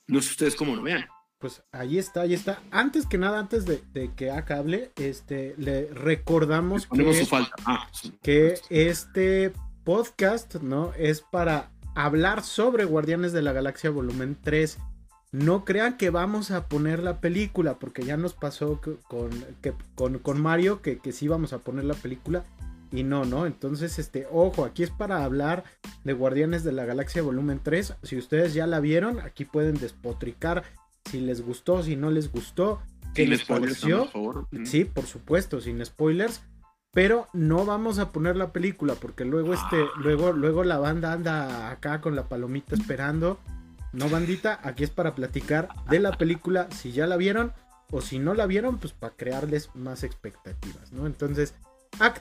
[0.08, 1.06] No sé ustedes cómo lo vean.
[1.38, 2.60] Pues ahí está, ahí está.
[2.71, 3.84] Antes que nada, antes de,
[4.15, 7.28] que hable, este, le recordamos que,
[7.67, 7.88] ah,
[8.24, 10.91] que este podcast, ¿no?
[10.98, 14.80] Es para hablar sobre Guardianes de la Galaxia Volumen 3.
[15.36, 19.30] No crean que vamos a poner la película, porque ya nos pasó con,
[19.95, 22.45] con, con Mario que, que sí vamos a poner la película
[22.91, 23.45] y no, ¿no?
[23.45, 25.63] Entonces, este, ojo, aquí es para hablar
[26.04, 27.95] de Guardianes de la Galaxia Volumen 3.
[28.04, 30.63] Si ustedes ya la vieron, aquí pueden despotricar
[31.10, 32.82] si les gustó, si no les gustó,
[33.13, 34.10] qué les pareció.
[34.63, 36.41] Sí, por supuesto, sin spoilers.
[36.91, 39.89] Pero no vamos a poner la película porque luego este, ah.
[39.98, 43.38] luego, luego la banda anda acá con la palomita esperando.
[43.95, 47.53] No, bandita, aquí es para platicar de la película, si ya la vieron
[47.91, 51.08] o si no la vieron, pues para crearles más expectativas, ¿no?
[51.08, 51.53] Entonces,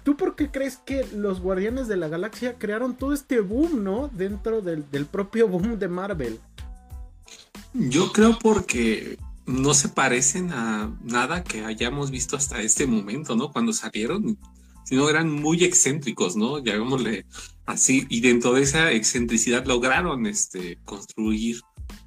[0.05, 4.09] ¿tú por qué crees que los Guardianes de la Galaxia crearon todo este boom, ¿no?
[4.13, 6.39] Dentro del, propio boom de Marvel.
[7.73, 13.51] Yo creo porque no se parecen a nada que hayamos visto hasta este momento, ¿no?
[13.51, 14.39] Cuando salieron,
[14.95, 16.61] sino eran muy excéntricos, ¿no?
[16.61, 17.27] Llamémosle
[17.67, 21.61] así, y dentro de esa excentricidad lograron este, construir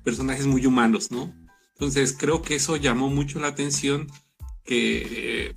[0.06, 1.34] personajes muy humanos, ¿no?
[1.74, 4.08] Entonces creo que eso llamó mucho la atención
[4.64, 5.54] que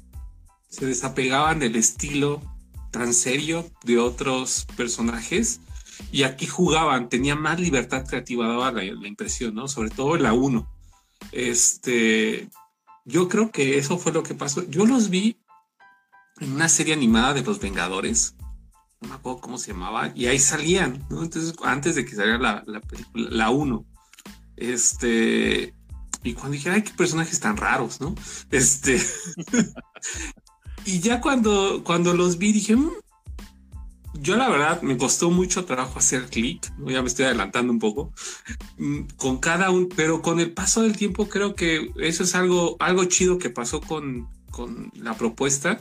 [0.69, 2.43] se desapegaban del estilo
[2.90, 5.61] tan serio de otros personajes
[6.11, 9.69] y aquí jugaban, tenían más libertad creativa, daba la, impresión, ¿no?
[9.69, 10.69] Sobre todo la 1.
[11.31, 12.49] Este,
[13.05, 14.69] yo creo que eso fue lo que pasó.
[14.69, 15.37] Yo los vi
[16.40, 18.35] en una serie animada de los Vengadores,
[19.00, 21.22] no me acuerdo cómo se llamaba, y ahí salían, ¿no?
[21.22, 23.85] Entonces, antes de que saliera la, la película, la 1.
[24.57, 25.74] Este,
[26.22, 28.14] y cuando dije, ay, qué personajes tan raros, ¿no?
[28.50, 29.00] Este,
[30.85, 32.90] Y ya cuando, cuando los vi dije, mm".
[34.14, 38.12] yo la verdad me costó mucho trabajo hacer clic, ya me estoy adelantando un poco,
[38.79, 42.76] mm, con cada un, pero con el paso del tiempo creo que eso es algo,
[42.81, 45.81] algo chido que pasó con, con la propuesta,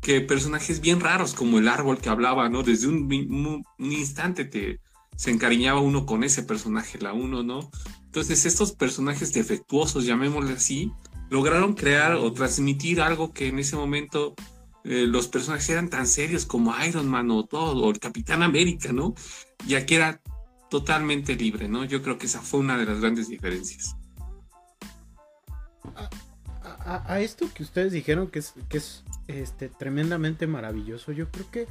[0.00, 2.62] que personajes bien raros como el árbol que hablaba, ¿no?
[2.62, 4.80] Desde un, instante te,
[5.16, 7.70] se encariñaba uno con ese personaje, la uno, ¿no?
[8.04, 10.90] Entonces estos personajes defectuosos, llamémosle así,
[11.28, 14.34] lograron crear o transmitir algo que en ese momento
[14.84, 18.92] eh, los personajes eran tan serios como Iron Man o todo, o el Capitán América,
[18.92, 19.14] ¿no?
[19.66, 20.20] Y aquí era
[20.70, 21.84] totalmente libre, ¿no?
[21.84, 23.96] Yo creo que esa fue una de las grandes diferencias.
[26.84, 31.66] A, esto que ustedes dijeron que es, que es este, tremendamente maravilloso, yo creo que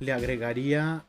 [0.00, 1.04] le agregaría,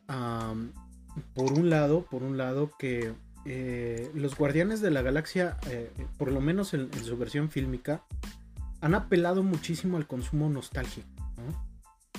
[1.34, 3.12] por un lado, por un lado que
[3.44, 8.02] eh, los Guardianes de la Galaxia, eh, por lo menos en, su versión fílmica,
[8.80, 11.06] han apelado muchísimo al consumo nostálgico.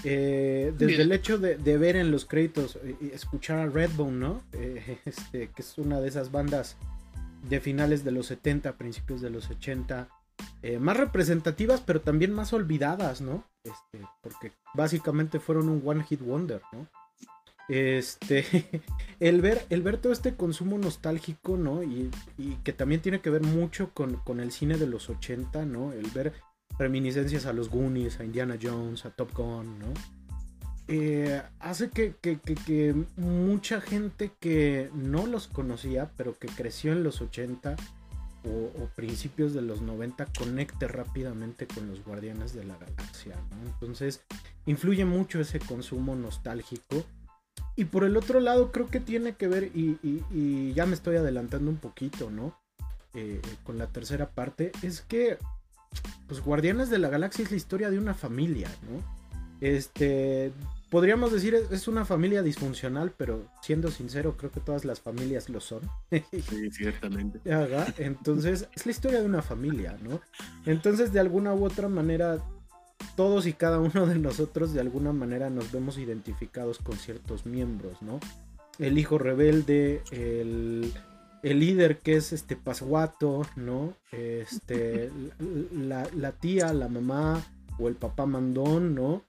[0.03, 4.41] Eh, desde el hecho de, ver en los créditos y escuchar a Redbone, ¿no?
[5.05, 6.77] Este, que es una de esas bandas
[7.49, 10.07] de finales de los 70, principios de los 80,
[10.79, 13.45] más representativas, pero también más olvidadas, ¿no?
[13.63, 16.87] Este, porque básicamente fueron un One Hit Wonder, ¿no?
[17.67, 18.45] Este,
[19.19, 21.83] el ver, el ver todo este consumo nostálgico, ¿no?
[21.83, 22.11] Y,
[22.63, 25.93] que también tiene que ver mucho con, el cine de los 80, ¿no?
[25.93, 26.33] El ver
[26.77, 29.87] reminiscencias a los Goonies, a Indiana Jones, a Top Gun, ¿no?
[30.89, 37.21] Eh, hace que, que, mucha gente que no los conocía, pero que creció en los
[37.21, 37.75] 80
[38.43, 43.69] o, principios de los 90, conecte rápidamente con los Guardianes de la Galaxia, ¿no?
[43.69, 44.21] Entonces,
[44.65, 47.05] influye mucho ese consumo nostálgico
[47.75, 51.69] y por el otro lado creo que tiene que ver, y, ya me estoy adelantando
[51.69, 52.57] un poquito, ¿no?
[53.13, 55.37] Eh, con la tercera parte, es que,
[56.27, 59.03] pues Guardianes de la Galaxia es la historia de una familia, ¿no?
[59.61, 60.51] Este,
[60.89, 65.59] podríamos decir es una familia disfuncional, pero siendo sincero, creo que todas las familias lo
[65.59, 65.81] son.
[66.09, 67.39] Sí, ciertamente.
[67.97, 70.21] Entonces, es la historia de una familia, ¿no?
[70.65, 72.39] Entonces, de alguna u otra manera,
[73.15, 78.01] todos y cada uno de nosotros de alguna manera nos vemos identificados con ciertos miembros,
[78.01, 78.19] ¿no?
[78.79, 80.93] El hijo rebelde, el,
[81.41, 83.93] líder que es este pasguato, ¿no?
[84.11, 85.11] Este,
[85.71, 87.43] la, tía, la mamá
[87.79, 89.23] o el papá mandón, ¿no?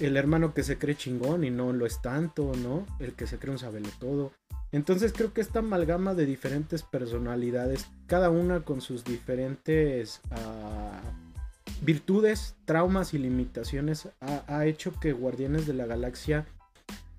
[0.00, 2.86] El hermano que se cree chingón y no lo es tanto, ¿no?
[2.98, 4.32] El que se cree un sabelo todo.
[4.72, 11.00] Entonces creo que esta amalgama de diferentes personalidades, cada una con sus diferentes ah,
[11.82, 16.46] virtudes, traumas y limitaciones, ha, hecho que Guardianes de la Galaxia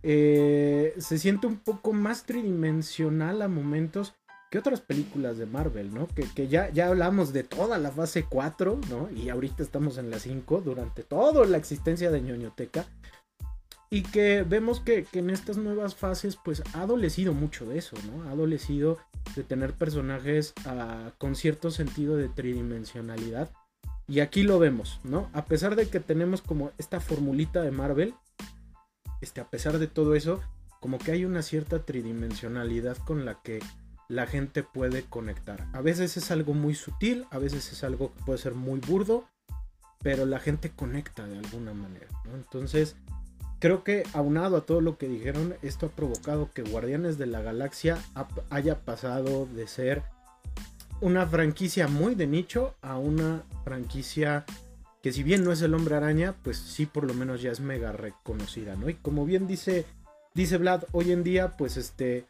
[0.04, 4.14] eh, se siente un poco más tridimensional a momentos
[4.56, 6.08] que otras películas de Marvel, ¿no?
[6.08, 9.10] Que, ya, ya hablamos de toda la fase 4, ¿no?
[9.12, 12.86] Y ahorita estamos en la 5 durante toda la existencia de ñoñoteca.
[13.90, 18.30] Y que vemos que, en estas nuevas fases, pues ha adolecido mucho de eso, ¿no?
[18.30, 18.98] Ha adolecido
[19.36, 23.52] de tener personajes ah, con cierto sentido de tridimensionalidad.
[24.08, 25.30] Y aquí lo vemos, ¿no?
[25.34, 28.14] A pesar de que tenemos como esta formulita de Marvel,
[29.20, 30.40] este, a pesar de todo eso,
[30.80, 33.60] como que hay una cierta tridimensionalidad con la que
[34.08, 35.66] la gente puede conectar.
[35.74, 39.26] A veces es algo muy sutil, a veces es algo que puede ser muy burdo,
[40.02, 42.08] pero la gente conecta de alguna manera.
[42.34, 42.96] Entonces,
[43.60, 47.42] creo que aunado a todo lo que dijeron, esto ha provocado que Guardianes de la
[47.42, 47.98] Galaxia
[48.50, 50.04] haya pasado de ser
[51.02, 54.46] una franquicia muy de nicho a una franquicia
[55.02, 57.60] que si bien no es el hombre araña, pues sí por lo menos ya es
[57.60, 58.90] mega reconocida, ¿no?
[58.90, 59.86] Y como bien dice,
[60.34, 62.26] dice Vlad, hoy en día, pues este,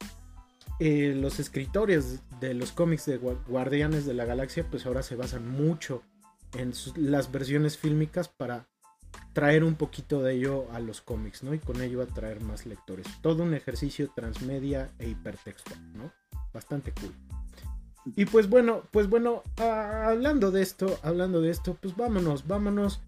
[0.80, 5.50] eh, los escritores de los cómics de Guardianes de la Galaxia, pues ahora se basan
[5.50, 6.04] mucho
[6.54, 8.68] en las versiones fílmicas para
[9.34, 11.54] traer un poquito de ello a los cómics, ¿no?
[11.54, 13.08] Y con ello atraer más lectores.
[13.22, 16.12] Todo un ejercicio transmedia e hipertextual, ¿no?
[16.54, 17.14] Bastante cool.
[18.16, 23.02] Y pues bueno, pues bueno, ah, hablando de esto, hablando de esto, pues vámonos, vámonos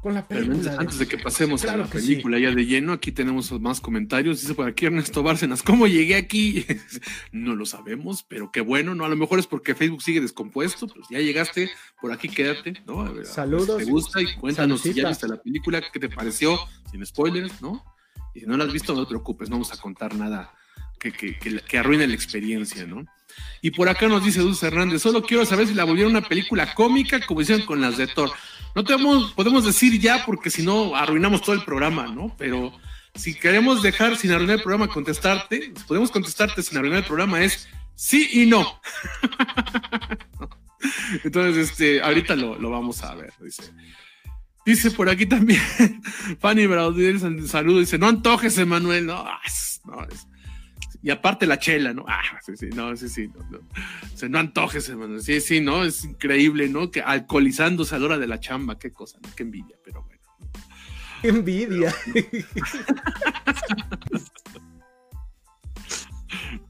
[0.00, 0.76] con la película.
[0.78, 4.40] Antes de que pasemos a la película ya de lleno, aquí tenemos más comentarios.
[4.40, 6.64] Dice por aquí Ernesto Bárcenas, ¿cómo llegué aquí?
[7.32, 9.04] no lo sabemos, pero qué bueno, ¿no?
[9.04, 11.70] A lo mejor es porque Facebook sigue descompuesto, pues ya llegaste,
[12.00, 13.24] por aquí quédate, ¿no?
[13.24, 13.78] Saludos.
[13.80, 16.58] Si te gusta y cuéntanos si ya viste la película, qué te pareció,
[16.90, 17.84] sin spoilers, ¿no?
[18.34, 20.52] Y si no la has visto, no te preocupes, no vamos a contar nada
[20.98, 23.04] que, que, que arruine la experiencia, ¿no?
[23.62, 26.74] Y por acá nos dice Dulce Hernández, solo quiero saber si la volvieron una película
[26.74, 28.30] cómica como hicieron con las de Thor.
[28.74, 32.34] No tenemos, podemos decir ya porque si no arruinamos todo el programa, ¿no?
[32.38, 32.72] Pero
[33.14, 37.68] si queremos dejar sin arruinar el programa contestarte, podemos contestarte sin arruinar el programa es
[37.94, 38.80] sí y no.
[41.24, 43.64] Entonces, este, ahorita lo, vamos a ver, dice.
[44.64, 45.60] Dice por aquí también,
[46.40, 47.18] Fanny Braudier,
[47.48, 50.26] saludo, dice, no antojes, Emanuel, no, no, es,
[51.02, 52.04] y aparte la chela, ¿no?
[52.06, 53.58] Ah, sí, sí, no, sí, sí, no, no.
[53.58, 55.18] O sea, no antojes, hermano.
[55.20, 55.84] Sí, sí, ¿no?
[55.84, 56.90] Es increíble, ¿no?
[56.90, 59.30] Que alcoholizándose a la hora de la chamba, qué cosa, ¿no?
[59.34, 60.20] Qué envidia, pero bueno.
[61.22, 61.94] Envidia.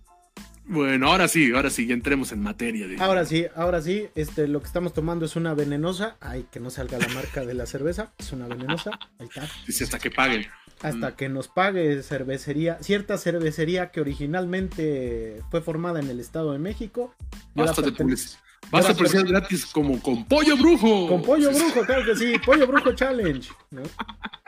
[0.71, 2.87] Bueno, ahora sí, ahora sí, ya entremos en materia.
[3.01, 6.17] Ahora sí, ahora sí, este, lo que estamos tomando es una venenosa.
[6.21, 8.13] Ay, que no salga la marca de la cerveza.
[8.19, 8.93] Es una venenosa.
[9.19, 9.49] Ahí está.
[9.67, 10.47] Dice hasta que paguen.
[10.81, 11.17] Hasta mm.
[11.17, 17.17] que nos pague cervecería, cierta cervecería que originalmente fue formada en el Estado de México.
[17.53, 18.39] Basta de publicidad.
[18.71, 21.09] Basta publicidad gratis como con Pollo Brujo.
[21.09, 22.35] Con Pollo Brujo, claro que sí.
[22.47, 23.51] Pollo Brujo Challenge.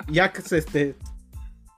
[0.06, 0.94] Ya que este,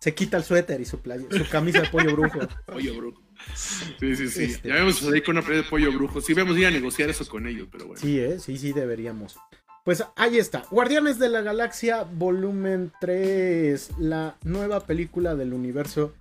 [0.01, 2.41] se quita el suéter y su, playa, su camisa de Pollo Brujo.
[2.67, 3.24] Pollo Brujo.
[3.55, 4.43] Sí, sí, sí.
[4.45, 6.21] Este, ya vemos ahí con una playa de pollo brujo.
[6.21, 8.01] Sí, vamos a ir a negociar eso con ellos, pero bueno.
[8.01, 8.39] Sí, ¿eh?
[8.39, 9.37] sí, sí, deberíamos.
[9.85, 10.65] Pues ahí está.
[10.71, 13.99] Guardianes de la Galaxia, volumen 3.
[13.99, 16.15] La nueva película del universo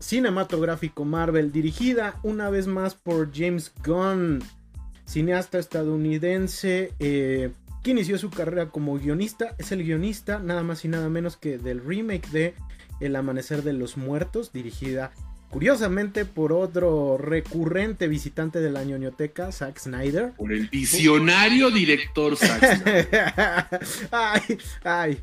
[0.00, 4.42] cinematográfico Marvel, dirigida una vez más por James Gunn,
[5.06, 6.92] cineasta estadounidense.
[6.98, 7.50] Eh,
[7.82, 11.58] que inició su carrera como guionista, es el guionista nada más y nada menos que
[11.58, 12.54] del remake de
[13.00, 15.12] El Amanecer de los Muertos, dirigida
[15.50, 20.32] Curiosamente, por otro recurrente visitante de la ñoñoteca, Zack Snyder.
[20.32, 23.08] Por el visionario director Zack Snyder.
[24.10, 25.22] ay, ay.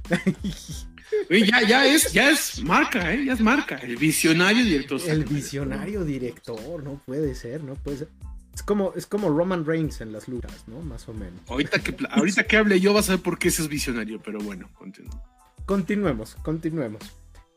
[1.30, 3.24] ya, ya, es, ya es marca, ¿eh?
[3.26, 3.76] Ya es marca.
[3.76, 5.00] El visionario director.
[5.08, 8.10] el visionario director, no puede ser, no puede ser.
[8.56, 10.82] Es como, es como Roman Reigns en las luchas, ¿no?
[10.82, 11.40] Más o menos.
[11.50, 14.40] Ahorita que, ahorita que hable yo vas a ver por qué ese es visionario, pero
[14.40, 15.22] bueno, continuemos.
[15.66, 17.02] Continuemos, continuemos.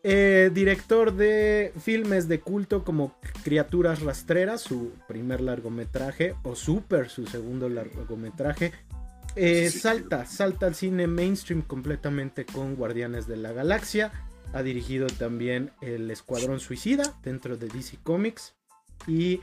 [0.04, 7.26] Eh, director de filmes de culto como Criaturas Rastreras, su primer largometraje, o Super, su
[7.26, 8.72] segundo largometraje.
[9.34, 14.12] Eh, salta, salta al cine mainstream completamente con Guardianes de la Galaxia.
[14.52, 18.54] Ha dirigido también El Escuadrón Suicida dentro de DC Comics.
[19.06, 19.40] Y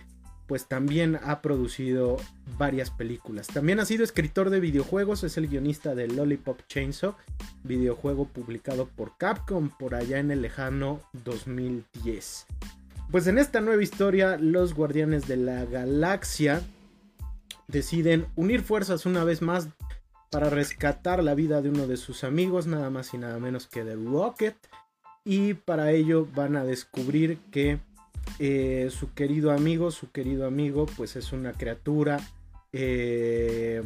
[0.48, 2.18] pues también ha producido
[2.58, 3.48] varias películas.
[3.48, 7.16] También ha sido escritor de videojuegos, es el guionista de Lollipop Chainsaw,
[7.64, 12.46] videojuego publicado por Capcom por allá en el lejano 2010.
[13.12, 16.62] Pues en esta nueva historia, los Guardianes de la Galaxia
[17.68, 19.70] deciden unir fuerzas una vez más
[20.30, 23.84] para rescatar la vida de uno de sus amigos, nada más y nada menos que
[23.84, 24.56] de Rocket.
[25.24, 27.80] Y para ello van a descubrir que
[28.40, 32.20] eh, su querido amigo, su querido amigo, pues es una criatura
[32.74, 33.84] eh,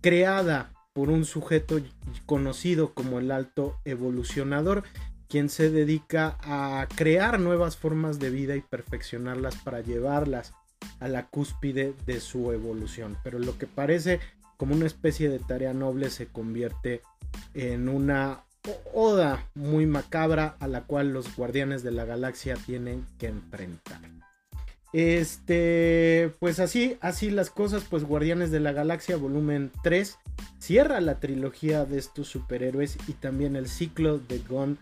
[0.00, 1.80] creada por un sujeto
[2.26, 4.84] conocido como el alto evolucionador,
[5.28, 10.54] quien se dedica a crear nuevas formas de vida y perfeccionarlas para llevarlas
[11.00, 13.16] a la cúspide de su evolución.
[13.24, 14.20] Pero lo que parece
[14.56, 17.02] como una especie de tarea noble se convierte
[17.54, 18.43] en una
[18.92, 24.00] oda muy macabra a la cual los guardianes de la galaxia tienen que enfrentar.
[24.94, 30.18] Este, pues así, así las cosas, pues Guardianes de la Galaxia volumen 3
[30.60, 34.78] cierra la trilogía de estos superhéroes y también el ciclo de Gon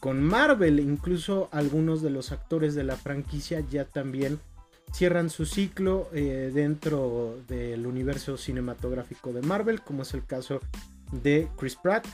[0.00, 0.80] con Marvel.
[0.80, 4.38] Incluso algunos de los actores de la franquicia ya también
[4.92, 10.60] cierran su ciclo eh, dentro del universo cinematográfico de Marvel, como es el caso
[11.10, 12.06] de Chris Pratt,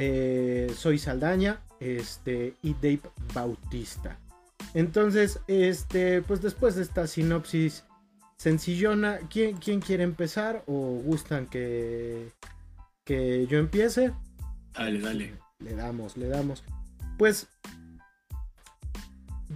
[0.00, 3.00] eh, Soy Saldaña este, y Dave
[3.34, 4.16] Bautista.
[4.72, 7.82] Entonces, este, pues después de esta sinopsis
[8.36, 12.30] sencillona, ¿quién, quién quiere empezar o gustan que,
[13.04, 14.12] que yo empiece?
[14.72, 15.34] Dale, dale.
[15.58, 16.62] Le damos, le damos.
[17.18, 17.48] Pues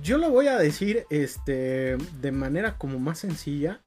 [0.02, 3.80] yo lo voy a decir este de manera como más sencilla.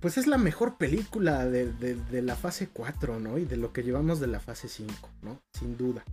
[0.00, 3.38] Pues es la mejor película de, de, la fase 4, ¿no?
[3.38, 4.92] Y de lo que llevamos de la fase 5,
[5.22, 5.40] ¿no?
[5.52, 6.04] Sin duda.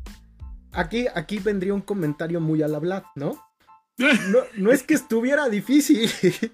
[0.72, 3.40] Aquí, aquí vendría un comentario muy al hablar, ¿no?
[3.98, 6.10] No, no es que estuviera difícil.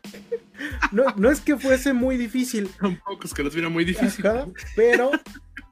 [0.92, 2.70] No, no, es que fuese muy difícil.
[2.80, 4.24] Tampoco es que lo estuviera muy difícil.
[4.76, 5.12] pero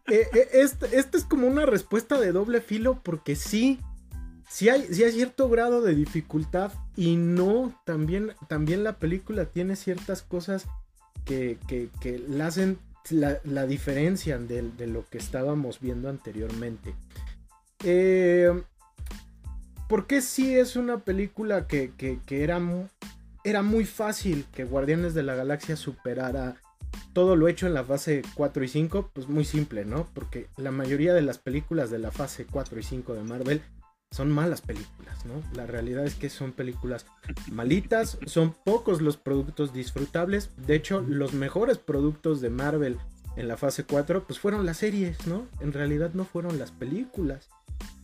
[0.07, 3.79] eh, eh, este, este, es como una respuesta de doble filo porque sí,
[4.49, 9.75] sí hay, sí hay cierto grado de dificultad y no, también, también la película tiene
[9.75, 10.67] ciertas cosas
[11.25, 12.77] que, que, que la hacen,
[13.09, 16.93] la, la diferencian de, lo que estábamos viendo anteriormente.
[17.83, 18.51] Eh,
[19.87, 21.91] porque sí es una película que,
[22.29, 22.61] era,
[23.43, 26.57] era muy fácil que Guardianes de la Galaxia superara
[27.13, 30.07] todo lo hecho en la fase 4 y 5, pues muy simple, ¿no?
[30.13, 33.61] Porque la mayoría de las películas de la fase 4 y 5 de Marvel
[34.11, 35.41] son malas películas, ¿no?
[35.55, 37.05] La realidad es que son películas
[37.51, 42.97] malitas, son pocos los productos disfrutables, de hecho los mejores productos de Marvel
[43.35, 45.47] en la fase 4 pues fueron las series, ¿no?
[45.59, 47.49] En realidad no fueron las películas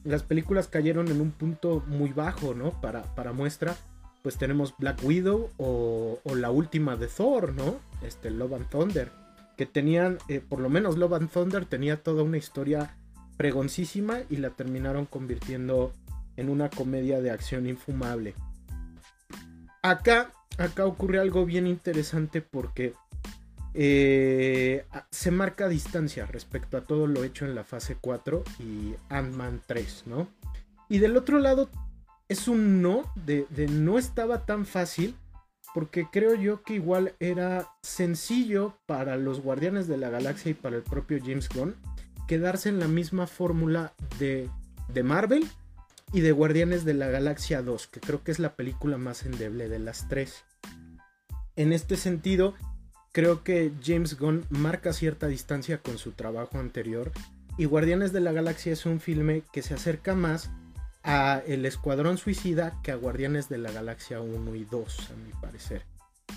[0.05, 2.79] las películas cayeron en un punto muy bajo, ¿no?
[2.79, 3.75] Para, para muestra,
[4.21, 7.79] pues tenemos Black Widow o, la última de Thor, ¿no?
[8.03, 9.11] Este, Love and Thunder,
[9.57, 12.95] que tenían, eh, por lo menos Love and Thunder tenía toda una historia
[13.37, 15.91] pregoncísima y la terminaron convirtiendo
[16.37, 18.33] en una comedia de acción infumable.
[19.81, 22.93] Acá, acá ocurre algo bien interesante porque
[23.73, 29.61] eh, se marca distancia respecto a todo lo hecho en la fase 4 y Ant-Man
[29.67, 30.27] 3, ¿no?
[30.87, 31.69] Y del otro lado
[32.29, 35.15] es un no, de, no estaba tan fácil,
[35.73, 40.77] porque creo yo que igual era sencillo para los Guardianes de la Galaxia y para
[40.77, 41.75] el propio James Gunn
[42.27, 44.49] quedarse en la misma fórmula de,
[44.87, 45.47] de Marvel
[46.13, 49.69] y de Guardianes de la Galaxia 2, que creo que es la película más endeble
[49.69, 50.43] de las tres.
[51.55, 52.53] En este sentido,
[53.11, 57.11] creo que James Gunn marca cierta distancia con su trabajo anterior
[57.57, 60.51] y Guardianes de la Galaxia es un filme que se acerca más
[61.03, 65.31] a El Escuadrón Suicida que a Guardianes de la Galaxia 1 y 2, a mi
[65.39, 65.83] parecer.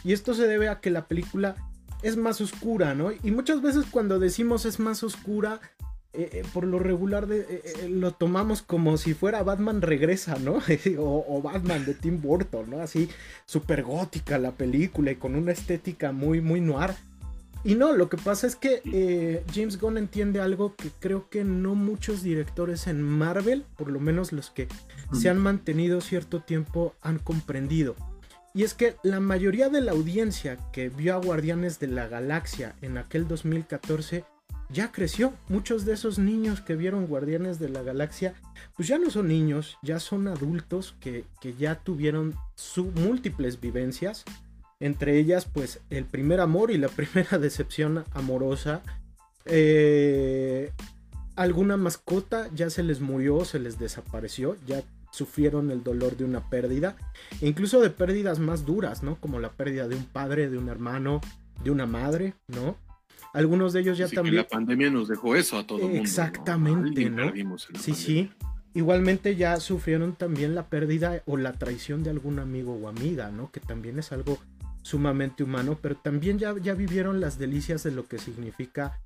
[0.05, 1.57] Y esto se debe a que la película
[2.03, 3.11] es más oscura, ¿no?
[3.23, 5.61] Y muchas veces cuando decimos es más oscura,
[6.15, 10.59] eh, eh, por lo regular eh, lo tomamos como si fuera Batman regresa, ¿no?
[10.99, 12.81] o, Batman de Tim Burton, ¿no?
[12.81, 13.09] Así
[13.47, 16.91] súper gótica la película y con una estética muy, muy noir.
[17.63, 21.75] Y no, lo que pasa es que James Gunn entiende algo que creo que no
[21.75, 24.69] muchos directores en Marvel, por lo menos los que
[25.13, 27.97] se han mantenido cierto tiempo, han comprendido.
[28.59, 32.75] Y es que la mayoría de la audiencia que vio a Guardianes de la Galaxia
[32.83, 34.25] en aquel 2014
[34.69, 35.33] ya creció.
[35.49, 38.35] Muchos de esos niños que vieron Guardianes de la Galaxia,
[38.75, 41.25] pues ya no son niños, ya son adultos que,
[41.57, 44.25] ya tuvieron su, múltiples vivencias.
[44.81, 48.83] Entre ellas, pues el primer amor y la primera decepción amorosa.
[49.45, 50.73] Eh,
[51.37, 54.83] alguna mascota ya se les murió, se les desapareció, ya
[55.19, 56.97] sufrieron el dolor de una pérdida,
[57.41, 59.17] e incluso de pérdidas más duras, ¿no?
[59.17, 61.21] Como la pérdida de un padre, de un hermano,
[61.65, 62.77] de una madre, ¿no?
[63.35, 64.37] Algunos de ellos ya también.
[64.37, 66.01] la pandemia nos dejó eso a todo el mundo.
[66.01, 67.33] Exactamente, ¿no?
[67.79, 68.31] Sí, sí.
[68.75, 73.51] Igualmente ya sufrieron también la pérdida o la traición de algún amigo o amiga, ¿no?
[73.51, 74.39] Que también es algo
[74.83, 79.01] sumamente humano, pero también ya, ya vivieron las delicias de lo que significa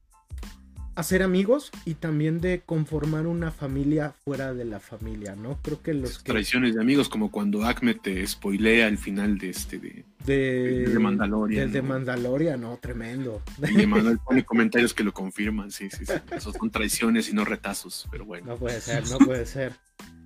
[0.94, 5.58] hacer amigos y también de conformar una familia fuera de la familia, ¿no?
[5.62, 6.32] Creo que los que...
[6.32, 10.98] Traiciones de amigos, como cuando Acme te spoilea el final de este de, de, de
[10.98, 11.72] Mandalorian.
[11.72, 13.42] De Mandalorian, no, tremendo.
[13.62, 13.86] Y
[14.18, 16.12] pone comentarios que lo confirman, sí, sí, sí.
[16.30, 18.46] Esos son traiciones y no retazos, pero bueno.
[18.46, 19.72] No puede ser, no puede ser.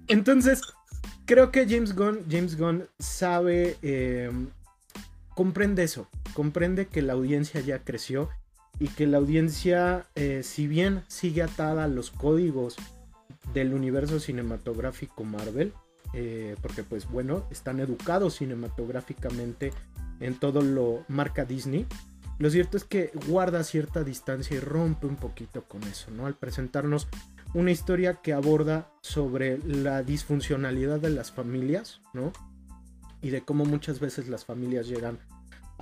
[0.09, 0.63] Entonces,
[1.27, 4.31] creo que James Gunn, James Gunn sabe, eh,
[5.35, 8.31] comprende eso, comprende que la audiencia ya creció
[8.79, 12.77] y que la audiencia, eh, si bien sigue atada a los códigos
[13.55, 15.73] del universo cinematográfico Marvel,
[16.13, 19.73] eh, porque pues bueno, están educados cinematográficamente
[20.21, 21.87] en todo lo marca Disney,
[22.39, 26.27] lo cierto es que guarda cierta distancia y rompe un poquito con eso, ¿no?
[26.27, 27.09] Al presentarnos
[27.55, 32.33] una historia que aborda sobre la disfuncionalidad de las familias, ¿no?
[33.23, 35.19] Y de cómo muchas veces las familias llegan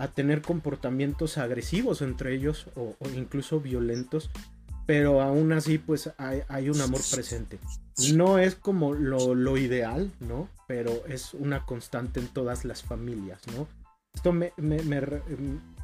[0.08, 4.30] tener comportamientos agresivos entre ellos o, incluso violentos,
[4.86, 7.58] pero aún así pues hay, un amor presente.
[8.12, 10.48] No es como lo, ideal, ¿no?
[10.66, 13.66] Pero es una constante en todas las familias, ¿no?
[14.12, 14.52] Esto me,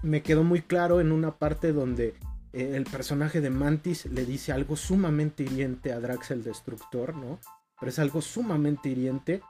[0.03, 2.15] me, quedó muy claro en una parte donde
[2.53, 7.41] eh, el personaje de Mantis le dice algo sumamente hiriente a Drax el Destructor, ¿no?
[7.79, 9.41] Pero es algo sumamente hiriente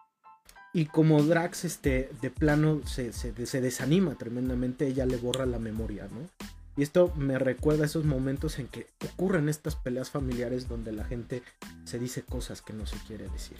[0.72, 6.08] y como Drax este, de plano se, se, desanima tremendamente, ella le borra la memoria,
[6.10, 6.28] ¿no?
[6.76, 11.04] Y esto me recuerda a esos momentos en que ocurren estas peleas familiares donde la
[11.04, 11.42] gente
[11.84, 13.58] se dice cosas que no se quiere decir.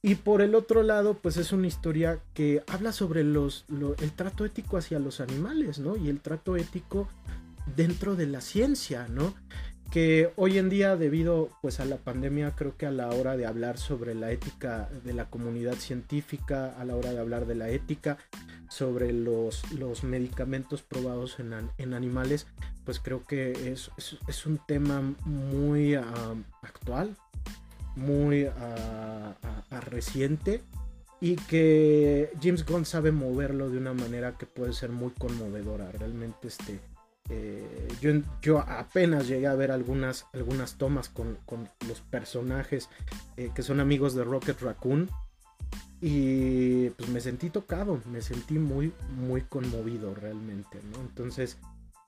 [0.00, 3.64] Y por el otro lado, pues es una historia que habla sobre los,
[4.00, 5.96] el trato ético hacia los animales, ¿no?
[5.96, 7.08] Y el trato ético
[7.74, 9.34] dentro de la ciencia, ¿no?
[9.94, 13.46] Que hoy en día debido pues a la pandemia creo que a la hora de
[13.46, 17.68] hablar sobre la ética de la comunidad científica, a la hora de hablar de la
[17.68, 18.18] ética
[18.68, 22.48] sobre los, los medicamentos probados en, animales,
[22.84, 23.92] pues creo que es,
[24.26, 27.14] es, un tema muy actual,
[27.94, 28.48] muy
[29.70, 30.60] reciente
[31.20, 35.92] y que James Gunn sabe moverlo de una manera que puede ser muy conmovedora.
[35.92, 36.80] Realmente este
[37.30, 38.12] eh, yo,
[38.42, 41.38] yo, apenas llegué a ver algunas, algunas tomas con,
[41.88, 42.90] los personajes
[43.36, 45.08] eh, que son amigos de Rocket Raccoon.
[46.00, 51.56] Y pues me sentí tocado, me sentí muy, muy conmovido realmente, Entonces,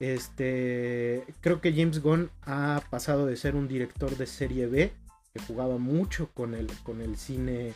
[0.00, 4.92] este, creo que James Gunn ha pasado de ser un director de serie B,
[5.32, 7.72] que jugaba mucho con el, con el cine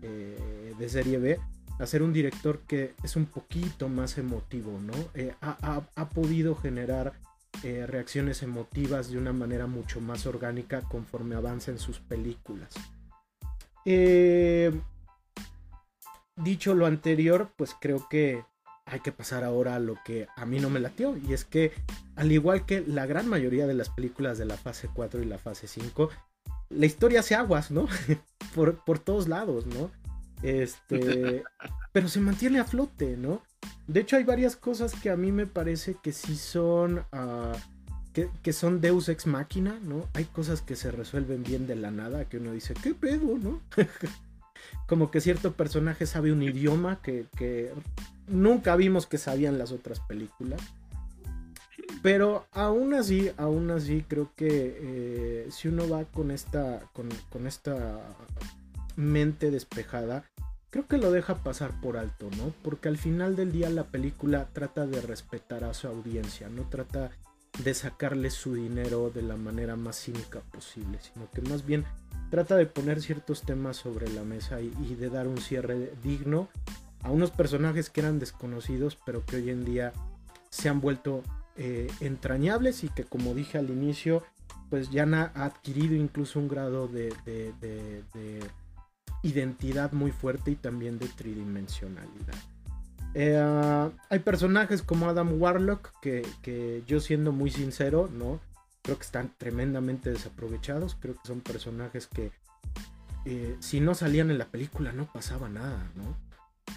[0.00, 1.38] eh, de serie B,
[1.78, 4.94] a ser un director que es un poquito más emotivo, ¿no?
[5.14, 7.12] Eh, ha, podido generar
[7.62, 12.74] eh, reacciones emotivas de una manera mucho más orgánica conforme avanza en sus películas.
[13.84, 14.72] Eh,
[16.36, 18.44] dicho lo anterior, pues creo que
[18.84, 21.16] hay que pasar ahora a lo que a mí no me latió.
[21.16, 21.72] Y es que,
[22.16, 25.38] al igual que la gran mayoría de las películas de la fase 4 y la
[25.38, 26.10] fase 5,
[26.70, 27.86] la historia hace aguas, ¿no?
[28.54, 29.90] por, por todos lados, ¿no?
[30.42, 31.42] Este,
[31.92, 33.42] pero se mantiene a flote, ¿no?
[33.86, 37.04] De hecho, hay varias cosas que a mí me parece que sí son.
[37.12, 37.52] Ah,
[38.42, 40.08] que, son Deus ex máquina, ¿no?
[40.14, 43.60] Hay cosas que se resuelven bien de la nada, que uno dice, ¿qué pedo, no?
[44.86, 47.72] Como que cierto personaje sabe un idioma que,
[48.26, 50.60] nunca vimos que sabían las otras películas.
[52.02, 57.46] Pero aún así, aún así, creo que eh, si uno va con esta, con, con
[57.46, 58.00] esta
[58.98, 60.24] mente despejada,
[60.70, 62.52] creo que lo deja pasar por alto, ¿no?
[62.62, 67.12] Porque al final del día la película trata de respetar a su audiencia, no trata
[67.62, 71.84] de sacarle su dinero de la manera más cínica posible, sino que más bien
[72.30, 76.48] trata de poner ciertos temas sobre la mesa y, de dar un cierre digno
[77.02, 79.92] a unos personajes que eran desconocidos, pero que hoy en día
[80.50, 81.22] se han vuelto
[81.56, 84.24] eh, entrañables y que como dije al inicio,
[84.70, 87.12] pues ya han adquirido incluso un grado de
[89.22, 92.34] identidad muy fuerte y también de tridimensionalidad.
[93.14, 98.40] Eh, hay personajes como Adam Warlock que, yo siendo muy sincero, ¿no?
[98.82, 100.94] Creo que están tremendamente desaprovechados.
[100.94, 102.30] Creo que son personajes que
[103.24, 106.16] eh, si no salían en la película no pasaba nada, ¿no?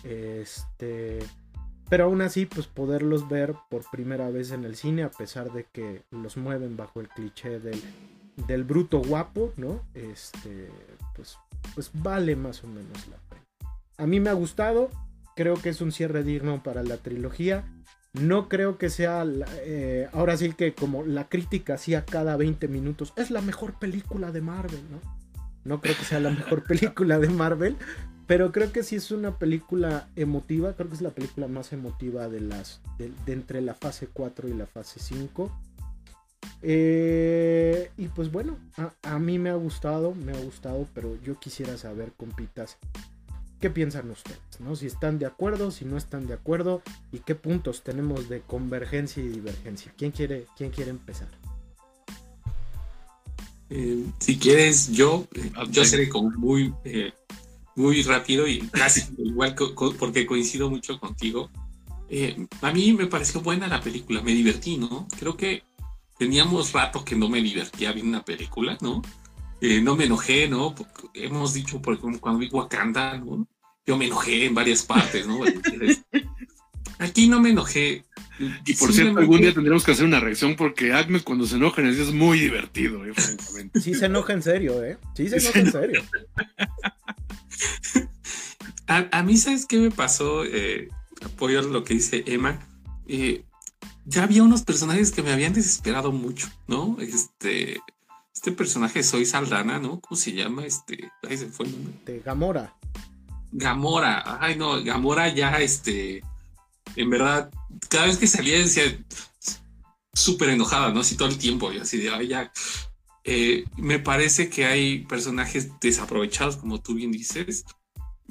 [0.04, 1.20] Este,
[1.90, 5.66] pero aún así, pues poderlos ver por primera vez en el cine, a pesar de
[5.66, 7.82] que los mueven bajo el cliché del,
[8.48, 9.82] del bruto guapo, ¿no?
[9.94, 10.70] Este,
[11.16, 11.38] pues
[11.74, 13.42] pues vale más o menos la pena.
[13.98, 14.90] A mí me ha gustado,
[15.36, 17.64] creo que es un cierre digno para la trilogía.
[18.14, 19.26] No creo que sea,
[19.64, 24.32] eh, ahora sí que como la crítica hacía cada 20 minutos, es la mejor película
[24.32, 25.00] de Marvel, ¿no?
[25.64, 27.78] No creo que sea la mejor película de Marvel,
[28.28, 32.28] pero creo que sí es una película emotiva, creo que es la película más emotiva
[32.28, 35.52] de las, de entre la fase 4 y la fase 5
[36.64, 41.40] Eh, y pues bueno, a, a, mí me ha gustado, me ha gustado, pero yo
[41.40, 42.78] quisiera saber, compitas,
[43.62, 44.40] ¿qué piensan ustedes?
[44.60, 44.76] ¿no?
[44.76, 46.82] Si están de acuerdo, si no están de acuerdo,
[47.12, 49.94] y qué puntos tenemos de convergencia y divergencia.
[49.98, 51.30] ¿Quién quiere, quién quiere empezar?
[53.70, 57.14] Eh, si quieres, yo, eh, yo seré como muy, eh,
[57.76, 59.56] muy rápido y casi igual
[59.98, 61.50] porque coincido mucho contigo.
[62.62, 65.08] a mí me pareció buena la película, me divertí, ¿no?
[65.18, 65.64] Creo que
[66.22, 69.02] teníamos rato que no me divertía viendo una película, ¿no?
[69.82, 70.76] no me enojé, ¿no?
[71.16, 73.48] hemos dicho, por ejemplo, cuando vi Wakanda, ¿no?
[73.88, 75.40] Yo me enojé en varias partes, ¿no?
[77.00, 78.06] Aquí no me enojé.
[78.68, 81.82] Y por cierto, algún día tendremos que hacer una reacción porque Agnes cuando se enoja
[81.82, 83.82] es muy divertido, eh, francamente.
[83.82, 85.00] Sí se enoja en serio, ¿eh?
[85.16, 86.04] Sí se enoja en serio.
[88.88, 90.44] A, mí, ¿sabes qué me pasó?
[90.46, 90.88] Eh,
[91.26, 92.60] apoyo lo que dice Emma.
[93.08, 93.44] Eh,
[94.12, 96.98] ya había unos personajes que me habían desesperado mucho, ¿no?
[97.00, 97.80] Este,
[98.34, 100.02] este personaje Soy Saldana, ¿no?
[100.02, 100.66] ¿Cómo se llama?
[100.66, 101.66] Este, ahí se fue.
[102.06, 102.76] De Gamora.
[103.54, 106.24] Gamora, ay no, Gamora ya, este,
[106.96, 107.52] en verdad,
[107.90, 108.84] cada vez que salía decía
[110.14, 111.00] súper enojada, ¿no?
[111.02, 112.52] Así todo el tiempo, y así de, ay, ya.
[113.24, 117.66] Eh, me parece que hay personajes desaprovechados, como tú bien dices,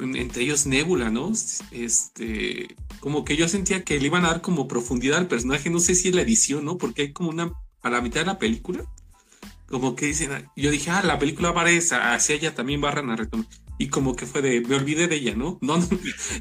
[0.02, 1.32] entre ellos Nebula, ¿no?
[1.70, 5.80] Este, como que yo sentía que le iban a dar como profundidad al personaje, no
[5.80, 6.78] sé si es la edición, ¿no?
[6.78, 8.84] Porque hay como una, a la mitad de la película,
[9.68, 13.46] como que dicen, yo dije, ah, la película aparece, hacia ella también barran a retomar
[13.80, 15.58] y como que fue de, me olvidé de ella, ¿no?
[15.62, 15.78] No,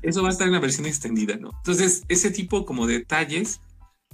[0.01, 1.51] eso va a estar en la versión extendida, ¿no?
[1.57, 3.62] Entonces, ese tipo como detalles,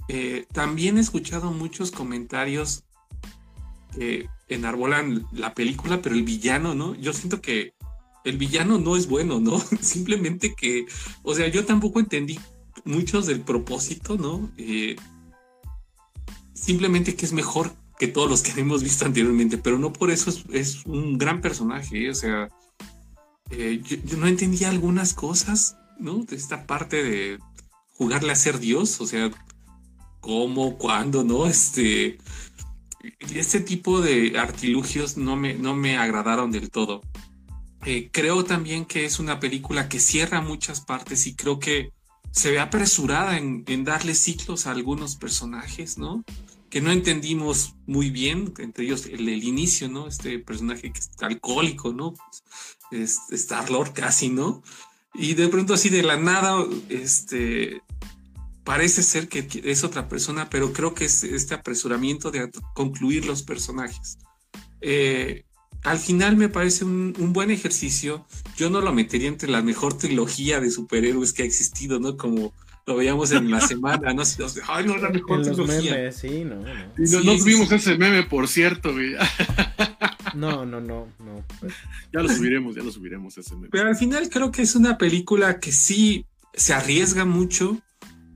[0.08, 2.84] eh, también he escuchado muchos comentarios
[3.92, 6.94] que enarbolan la película, pero el villano, ¿no?
[6.94, 7.74] Yo siento que
[8.26, 9.58] el villano no es bueno, ¿no?
[9.80, 10.86] Simplemente que,
[11.22, 12.38] o sea, yo tampoco entendí
[12.84, 14.50] muchos del propósito, ¿no?
[14.58, 14.96] Eh,
[16.52, 20.32] simplemente que es mejor que todos los que hemos visto anteriormente, pero no por eso
[20.52, 22.10] es, un gran personaje, ¿eh?
[22.10, 22.48] o sea,
[23.50, 26.24] eh, yo, no entendía algunas cosas, ¿no?
[26.24, 27.38] De esta parte de
[27.94, 29.30] jugarle a ser Dios, o sea,
[30.20, 31.46] cómo, cuándo, ¿no?
[31.46, 32.18] Este,
[33.32, 37.02] este tipo de artilugios no me, no me agradaron del todo.
[37.86, 41.92] Eh, creo también que es una película que cierra muchas partes y creo que
[42.32, 46.24] se ve apresurada en, darle ciclos a algunos personajes, ¿no?
[46.68, 50.08] Que no entendimos muy bien, entre ellos el, inicio, ¿no?
[50.08, 52.14] Este personaje que es alcohólico, ¿no?
[52.90, 54.64] Star-Lord casi, ¿no?
[55.14, 57.82] Y de pronto así de la nada, este,
[58.64, 63.44] parece ser que es otra persona, pero creo que es este apresuramiento de concluir los
[63.44, 64.18] personajes.
[64.80, 65.44] Eh,
[65.84, 68.26] al final me parece un, buen ejercicio.
[68.56, 72.16] Yo no lo metería entre la mejor trilogía de superhéroes que ha existido, ¿no?
[72.16, 72.52] Como
[72.86, 74.22] lo veíamos en la semana, ¿no?
[74.68, 76.12] Ay, no, la mejor trilogía.
[76.12, 76.72] sí, no, no.
[76.98, 79.14] Y no, no tuvimos ese meme, por cierto, güey.
[80.34, 81.44] No, no, no, no.
[82.12, 85.58] Ya lo subiremos, ya lo subiremos ese Pero al final creo que es una película
[85.60, 87.80] que sí se arriesga mucho.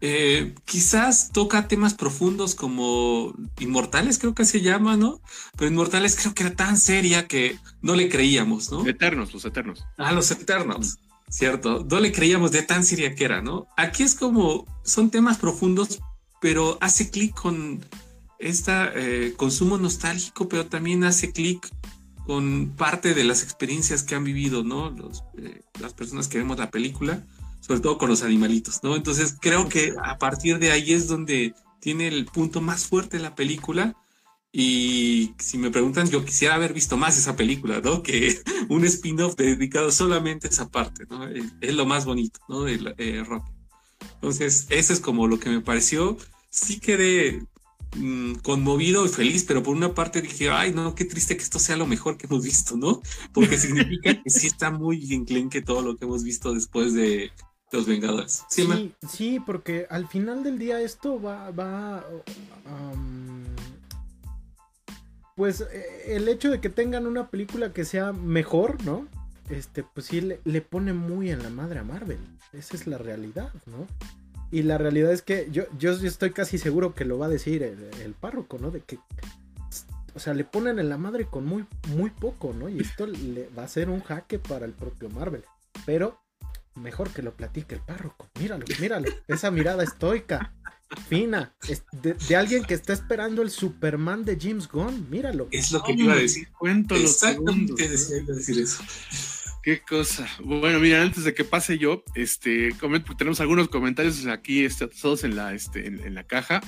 [0.00, 5.20] Eh, quizás toca temas profundos como Inmortales, creo que se llama, ¿no?
[5.56, 8.86] Pero Inmortales creo que era tan seria que no le creíamos, ¿no?
[8.86, 9.84] Eternos, los Eternos.
[9.98, 10.98] Ah, los Eternos,
[11.28, 11.86] cierto.
[11.88, 13.66] No le creíamos de tan seria que era, ¿no?
[13.76, 16.00] Aquí es como, son temas profundos,
[16.40, 17.84] pero hace clic con
[18.38, 21.70] este consumo nostálgico, pero también hace clic
[22.30, 24.94] con parte de las experiencias que han vivido, ¿no?
[25.36, 27.24] Eh, las personas que vemos la película,
[27.60, 28.96] sobre todo con los animalitos, ¿no?
[28.96, 33.34] Entonces creo que a partir de ahí es donde tiene el punto más fuerte la
[33.34, 33.94] película.
[34.52, 38.02] Y si me preguntan, yo quisiera haber visto más esa película, ¿no?
[38.02, 41.28] Que un spin-off dedicado solamente a esa parte, ¿no?
[41.28, 42.64] Es, lo más bonito, ¿no?
[42.64, 43.44] De eh, rock.
[44.14, 46.16] Entonces, eso es como lo que me pareció.
[46.50, 47.46] Sí quedé
[47.96, 51.58] Mm, conmovido y feliz, pero por una parte dije, ay, no, qué triste que esto
[51.58, 53.02] sea lo mejor que hemos visto, ¿no?
[53.32, 55.00] Porque significa que sí está muy
[55.50, 57.32] que todo lo que hemos visto después de
[57.72, 58.44] Los Vengadores.
[58.48, 62.04] Sí, sí, porque al final del día esto va, va,
[65.36, 69.08] pues eh, el hecho de que tengan una película que sea mejor, ¿no?
[69.48, 72.18] Este, pues sí le, pone muy en la madre a Marvel.
[72.52, 73.86] Esa es la realidad, ¿no?
[74.50, 77.62] Y la realidad es que yo, yo estoy casi seguro que lo va a decir
[77.62, 78.70] el, párroco, ¿no?
[78.70, 78.98] De que,
[80.14, 82.68] o sea, le ponen en la madre con muy, muy poco, ¿no?
[82.68, 85.44] Y esto le va a ser un jaque para el propio Marvel.
[85.86, 86.19] Pero
[86.80, 88.28] mejor que lo platique el párroco.
[88.38, 89.08] Míralo, míralo.
[89.28, 90.54] Esa mirada estoica,
[91.08, 91.54] fina,
[91.92, 95.08] de, alguien que está esperando el Superman de James Gunn.
[95.10, 95.48] Míralo.
[95.50, 96.48] Es lo que iba a decir.
[96.58, 97.76] Cuento los segundos.
[97.76, 98.82] decir eso.
[99.62, 100.26] Qué cosa.
[100.42, 102.70] Bueno, mira, antes de que pase yo, este,
[103.18, 106.62] tenemos algunos comentarios aquí este, todos en la, este, en, la caja.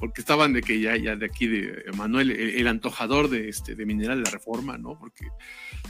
[0.00, 3.84] Porque estaban de que ya, ya de aquí de Manuel, el, antojador de este de
[3.84, 4.98] Mineral de la Reforma, ¿no?
[4.98, 5.26] Porque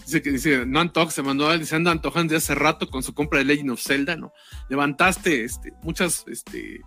[0.04, 3.14] dice que dice, no antoja, se mandó, se anda antojando de hace rato con su
[3.14, 4.32] compra de Legend of Zelda, ¿no?
[4.68, 6.80] Levantaste este, muchas, este,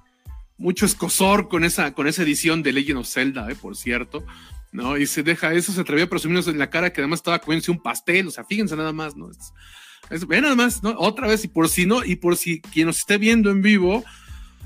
[0.58, 3.56] mucho escosor con esa, con esa edición de Legend of Zelda, ¿eh?
[3.56, 4.26] por cierto,
[4.74, 4.98] ¿no?
[4.98, 7.72] Y se deja eso, se atrevió a presumirnos en la cara que además estaba comiéndose
[7.72, 9.30] un pastel, o sea, fíjense nada más, ¿no?
[10.10, 10.94] Es, ve nada más, ¿no?
[10.98, 14.04] Otra vez, y por si no, y por si quien nos esté viendo en vivo,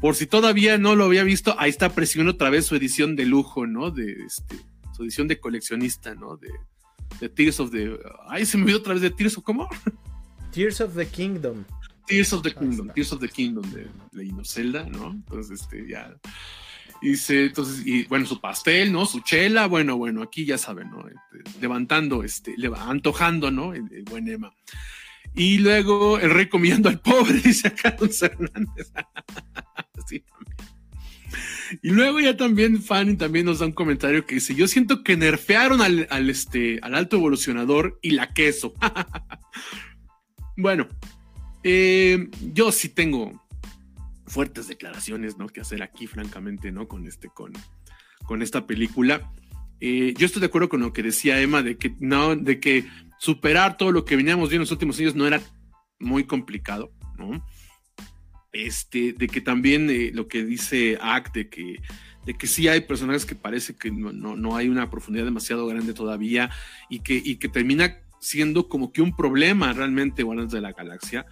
[0.02, 3.26] por si todavía no lo había visto, ahí está presionando otra vez su edición de
[3.26, 3.92] lujo, ¿no?
[3.92, 4.58] De este,
[4.96, 6.38] su edición de coleccionista, ¿no?
[6.38, 6.50] De,
[7.20, 8.00] de Tears of the.
[8.28, 9.44] Ay, se me olvidó otra vez de Tears of.
[9.44, 9.70] ¿Cómo?
[10.52, 11.66] Tears of the Kingdom.
[12.08, 15.12] Tears of the Kingdom, Tears of the Kingdom de Legend Zelda, ¿no?
[15.12, 16.16] Entonces, este, ya.
[17.02, 19.06] Hice, entonces, y bueno, su pastel, ¿no?
[19.06, 21.06] Su chela, bueno, bueno, aquí ya saben, ¿no?
[21.08, 23.74] Este, levantando, este, antojando, ¿no?
[23.74, 24.52] El, el, buen Emma.
[25.36, 28.92] Y luego el rey comiendo al pobre, dice acá Don Hernández.
[31.82, 35.18] Y luego ya también Fanny también nos da un comentario que dice, yo siento que
[35.18, 38.74] nerfearon al, este, al alto evolucionador y la queso.
[40.58, 40.88] bueno,
[41.64, 43.46] eh, yo sí tengo
[44.26, 45.48] fuertes declaraciones, ¿no?
[45.48, 46.88] Que hacer aquí, francamente, ¿no?
[46.88, 47.54] Con este, con,
[48.26, 49.32] con esta película.
[49.80, 52.86] Eh, yo estoy de acuerdo con lo que decía Emma de que no, de que
[53.20, 55.42] superar todo lo que veníamos viendo en los últimos años no era
[56.00, 57.46] muy complicado, ¿no?
[58.54, 61.82] Este, de que también eh, lo que dice Act, de que,
[62.26, 65.94] de que sí hay personajes que parece que no, no, hay una profundidad demasiado grande
[65.94, 66.50] todavía
[66.90, 71.26] y que, y que termina siendo como que un problema realmente Guardianes de la Galaxia.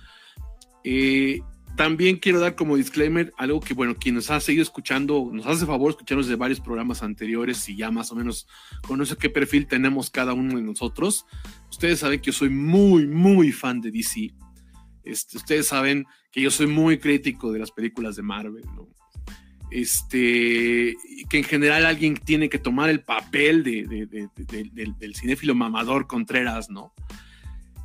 [0.84, 1.42] Eh,
[1.76, 5.65] también quiero dar como disclaimer algo que, bueno, quien nos ha seguido escuchando, nos hace
[5.65, 8.47] favor escucharnos de varios programas anteriores y ya más o menos
[8.88, 11.26] conoce qué perfil tenemos cada uno de nosotros.
[11.69, 14.34] Ustedes saben que yo soy muy, muy fan de DC.
[15.03, 18.88] Este, ustedes saben que yo soy muy crítico de las películas de Marvel, ¿no?
[19.71, 20.95] Este,
[21.30, 26.93] que en general alguien tiene que tomar el papel de, del, cinéfilo mamador Contreras, ¿no?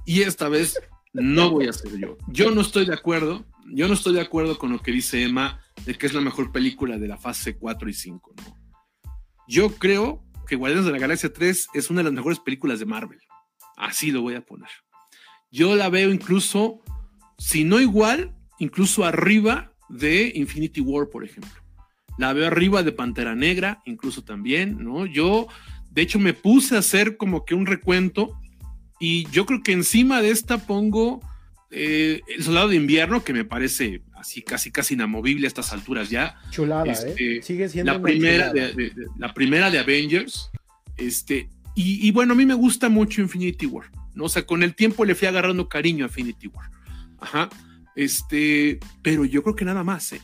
[0.06, 0.78] Y esta vez
[1.12, 2.16] no voy a ser yo.
[2.28, 5.60] Yo no estoy de acuerdo, yo no estoy de acuerdo con lo que dice Emma
[5.84, 8.56] de que es la mejor película de la fase 4 y 5, ¿no?
[9.48, 12.86] Yo creo que Guardianes de la Galaxia 3 es una de las mejores películas de
[12.86, 13.18] Marvel.
[13.76, 14.68] Así lo voy a poner.
[15.50, 16.80] Yo la veo incluso
[17.40, 21.60] si no igual, incluso arriba de Infinity War, por ejemplo.
[22.18, 25.06] La veo arriba de Pantera Negra, incluso también, ¿no?
[25.06, 25.48] Yo,
[25.90, 28.38] de hecho, me puse a hacer como que un recuento
[29.00, 31.20] y yo creo que encima de esta pongo
[31.70, 36.10] eh, El Soldado de Invierno, que me parece así casi casi inamovible a estas alturas
[36.10, 36.36] ya.
[36.50, 36.92] Chulada, ¿eh?
[36.92, 40.50] este, Sigue siendo la primera de, la primera de Avengers.
[40.96, 44.24] Este, y, y, bueno, a mí me gusta mucho Infinity War, ¿no?
[44.24, 46.70] O sea, con el tiempo le fui agarrando cariño a Infinity War.
[47.20, 47.48] Ajá.
[47.94, 50.20] Este, pero yo creo que nada más, ¿eh?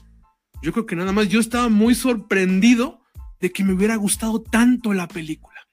[0.63, 1.29] Yo creo que nada más.
[1.29, 3.01] Yo estaba muy sorprendido
[3.41, 5.67] de que me hubiera gustado tanto la película.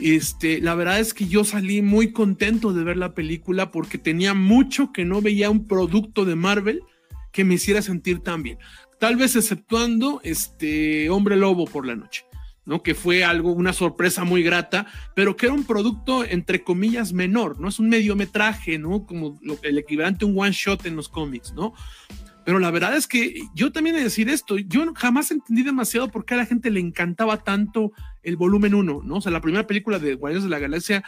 [0.00, 4.34] Este, la verdad es que yo salí muy contento de ver la película porque tenía
[4.34, 6.82] mucho que no veía un producto de Marvel
[7.32, 8.58] que me hiciera sentir tan bien.
[8.98, 12.24] Tal vez exceptuando este Hombre Lobo por la noche.
[12.64, 12.82] ¿no?
[12.82, 14.86] Que fue algo, una sorpresa muy grata,
[15.16, 17.68] pero que era un producto, entre comillas, menor, ¿no?
[17.68, 19.06] Es un mediometraje, ¿no?
[19.06, 21.72] Como el equivalente a un one shot en los cómics, ¿no?
[22.44, 26.08] Pero la verdad es que yo también he de decir esto, yo jamás entendí demasiado
[26.08, 27.92] por qué a la gente le encantaba tanto
[28.28, 29.16] el volumen 1, ¿no?
[29.16, 31.04] O sea, la primera película de Guardianes de la Galaxia,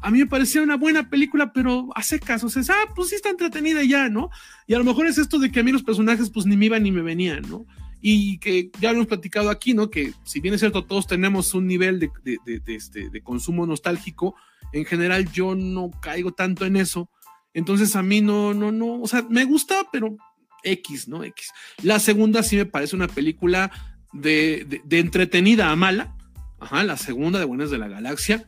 [0.00, 3.14] a mí me parecía una buena película, pero hace caso, o sea, ah, pues sí
[3.14, 4.30] está entretenida ya, ¿no?
[4.66, 6.66] Y a lo mejor es esto de que a mí los personajes pues ni me
[6.66, 7.66] iban ni me venían, ¿no?
[8.08, 9.90] y que ya hemos platicado aquí, ¿no?
[9.90, 14.36] Que si bien es cierto, todos tenemos un nivel de, este, de consumo nostálgico,
[14.72, 17.10] en general yo no caigo tanto en eso.
[17.52, 20.16] Entonces a mí no, no, no, o sea, me gusta, pero
[20.62, 21.24] X, ¿no?
[21.24, 21.50] X.
[21.82, 23.72] La segunda sí me parece una película
[24.12, 26.14] de, entretenida a mala.
[26.58, 28.46] Ajá, la segunda de Buenas de la Galaxia.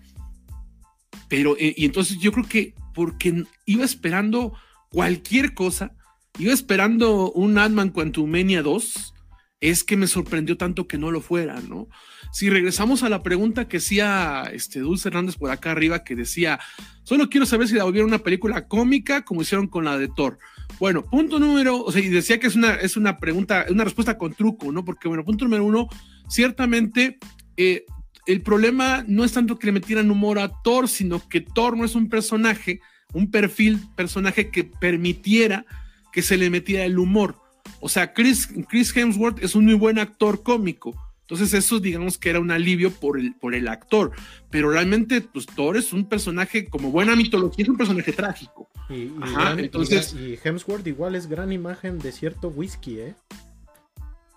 [1.28, 4.54] Pero, eh, y entonces yo creo que porque iba esperando
[4.88, 5.92] cualquier cosa,
[6.38, 9.14] iba esperando un Ant-Man Quantumania 2,
[9.60, 11.88] es que me sorprendió tanto que no lo fuera, ¿no?
[12.32, 16.60] Si regresamos a la pregunta que hacía este Dulce Hernández por acá arriba, que decía,
[17.02, 20.38] solo quiero saber si la volvieron una película cómica como hicieron con la de Thor.
[20.78, 24.16] Bueno, punto número, o sea, y decía que es una, es una pregunta, una respuesta
[24.16, 24.84] con truco, ¿no?
[24.84, 25.88] Porque, bueno, punto número uno,
[26.28, 27.18] ciertamente
[27.56, 27.84] eh,
[28.28, 31.86] el problema no es tanto que le metieran humor a Thor, sino que Thor no
[31.86, 32.82] es un personaje,
[33.14, 35.64] un perfil, personaje que permitiera
[36.12, 37.36] que se le metiera el humor.
[37.80, 40.94] O sea, Chris, Chris Hemsworth es un muy buen actor cómico.
[41.22, 44.12] Entonces eso digamos que era un alivio por el, por el actor.
[44.50, 48.68] Pero realmente, pues Thor es un personaje, como buena mitología, es un personaje trágico.
[48.90, 50.14] Y, Ajá, entonces...
[50.14, 53.14] y, Hemsworth igual es gran imagen de cierto whisky, ¿eh?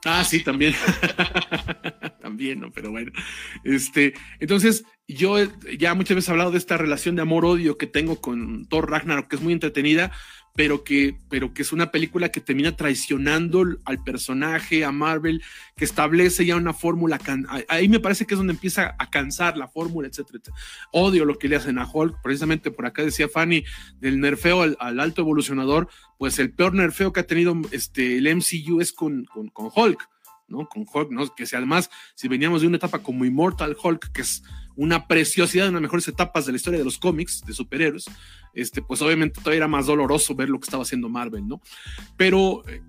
[0.06, 0.74] Ah, sí, también.
[2.22, 2.72] también, ¿no?
[2.72, 3.12] Pero bueno.
[3.64, 5.38] Este, entonces, yo
[5.78, 9.28] ya muchas veces he hablado de esta relación de amor-odio que tengo con Thor Ragnarok,
[9.28, 10.12] que es muy entretenida,
[10.56, 15.42] pero que, pero que es una película que termina traicionando al personaje, a Marvel,
[15.76, 17.20] que establece ya una fórmula.
[17.68, 20.40] Ahí me parece que es donde empieza a cansar la fórmula, etcétera,
[20.92, 23.64] Odio lo que le hacen a Hulk, precisamente por acá decía Fanny,
[24.00, 25.88] del nerfeo al, alto evolucionador,
[26.18, 30.10] pues el peor nerfeo que ha tenido este, el MCU es con, con, con Hulk.
[30.48, 30.68] ¿no?
[30.68, 31.34] Con Hulk, ¿no?
[31.34, 34.44] Que si además, si veníamos de una etapa como Immortal Hulk, que es
[34.76, 38.06] una preciosidad, una de las mejores etapas de la historia de los cómics de superhéroes,
[38.54, 41.62] este, pues obviamente todavía era más doloroso ver lo que estaba haciendo Marvel, ¿no?
[42.18, 42.82] Pero eh,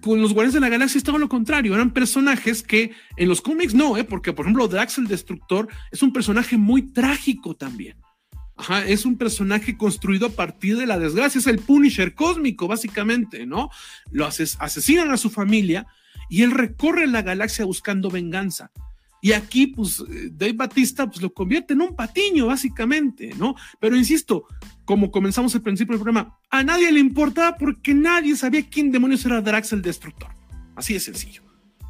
[0.00, 3.74] con los Guardianes de la Galaxia estaba lo contrario, eran personajes que en los cómics
[3.74, 4.04] no, ¿eh?
[4.04, 7.98] Porque, por ejemplo, Drax el Destructor es un personaje muy trágico también.
[8.58, 13.44] Ajá, es un personaje construido a partir de la desgracia, es el Punisher cósmico, básicamente,
[13.44, 13.68] ¿no?
[14.10, 15.86] Lo asesinan a su familia
[16.30, 18.70] y él recorre la galaxia buscando venganza.
[19.26, 23.56] Y aquí, pues, Dave Batista, pues lo convierte en un patiño, básicamente, ¿no?
[23.80, 24.44] Pero insisto,
[24.84, 29.26] como comenzamos al principio del programa, a nadie le importaba porque nadie sabía quién demonios
[29.26, 30.30] era Drax el Destructor.
[30.76, 31.42] Así de sencillo.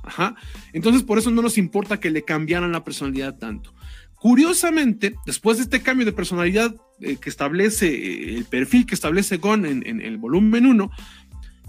[0.02, 0.34] Ajá.
[0.72, 3.74] Entonces, por eso no nos importa que le cambiaran la personalidad tanto.
[4.14, 9.36] Curiosamente, después de este cambio de personalidad eh, que establece, eh, el perfil que establece
[9.36, 10.90] Gon en, en el volumen 1,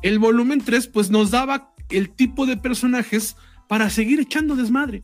[0.02, 3.36] el volumen 3, pues nos daba el tipo de personajes
[3.68, 5.04] para seguir echando desmadre.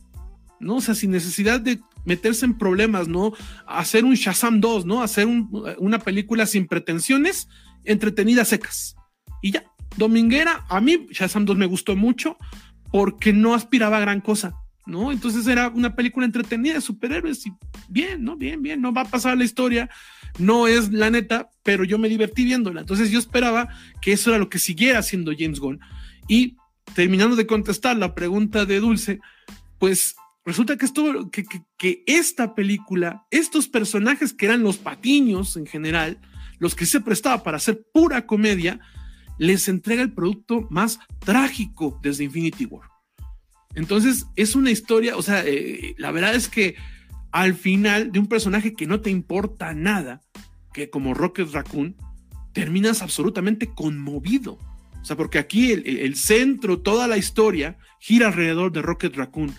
[0.60, 0.76] ¿No?
[0.76, 3.32] O sea, sin necesidad de meterse en problemas, ¿no?
[3.66, 5.02] Hacer un Shazam 2, ¿no?
[5.02, 5.26] Hacer
[5.78, 7.48] una película sin pretensiones,
[7.84, 8.96] entretenidas secas.
[9.42, 9.64] Y ya,
[9.96, 12.36] Dominguera, a mí Shazam 2 me gustó mucho
[12.90, 14.54] porque no aspiraba a gran cosa,
[14.86, 15.12] ¿no?
[15.12, 17.52] Entonces era una película entretenida de superhéroes y
[17.88, 18.36] bien, ¿no?
[18.36, 19.88] Bien, bien, no va a pasar la historia,
[20.38, 22.80] no es la neta, pero yo me divertí viéndola.
[22.80, 23.68] Entonces yo esperaba
[24.00, 25.80] que eso era lo que siguiera haciendo James Gunn.
[26.28, 26.56] Y
[26.94, 29.20] terminando de contestar la pregunta de Dulce,
[29.78, 31.44] pues resulta que, esto, que,
[31.78, 36.20] que, esta película, estos personajes que eran los patiños en general,
[36.58, 38.80] los que se prestaba para hacer pura comedia,
[39.38, 42.88] les entrega el producto más trágico desde Infinity War.
[43.74, 46.76] Entonces es una historia, o sea, eh, la verdad es que
[47.32, 50.22] al final de un personaje que no te importa nada,
[50.72, 51.96] que como Rocket Raccoon,
[52.52, 54.58] terminas absolutamente conmovido.
[55.02, 59.52] O sea, porque aquí el, el centro, toda la historia gira alrededor de Rocket Raccoon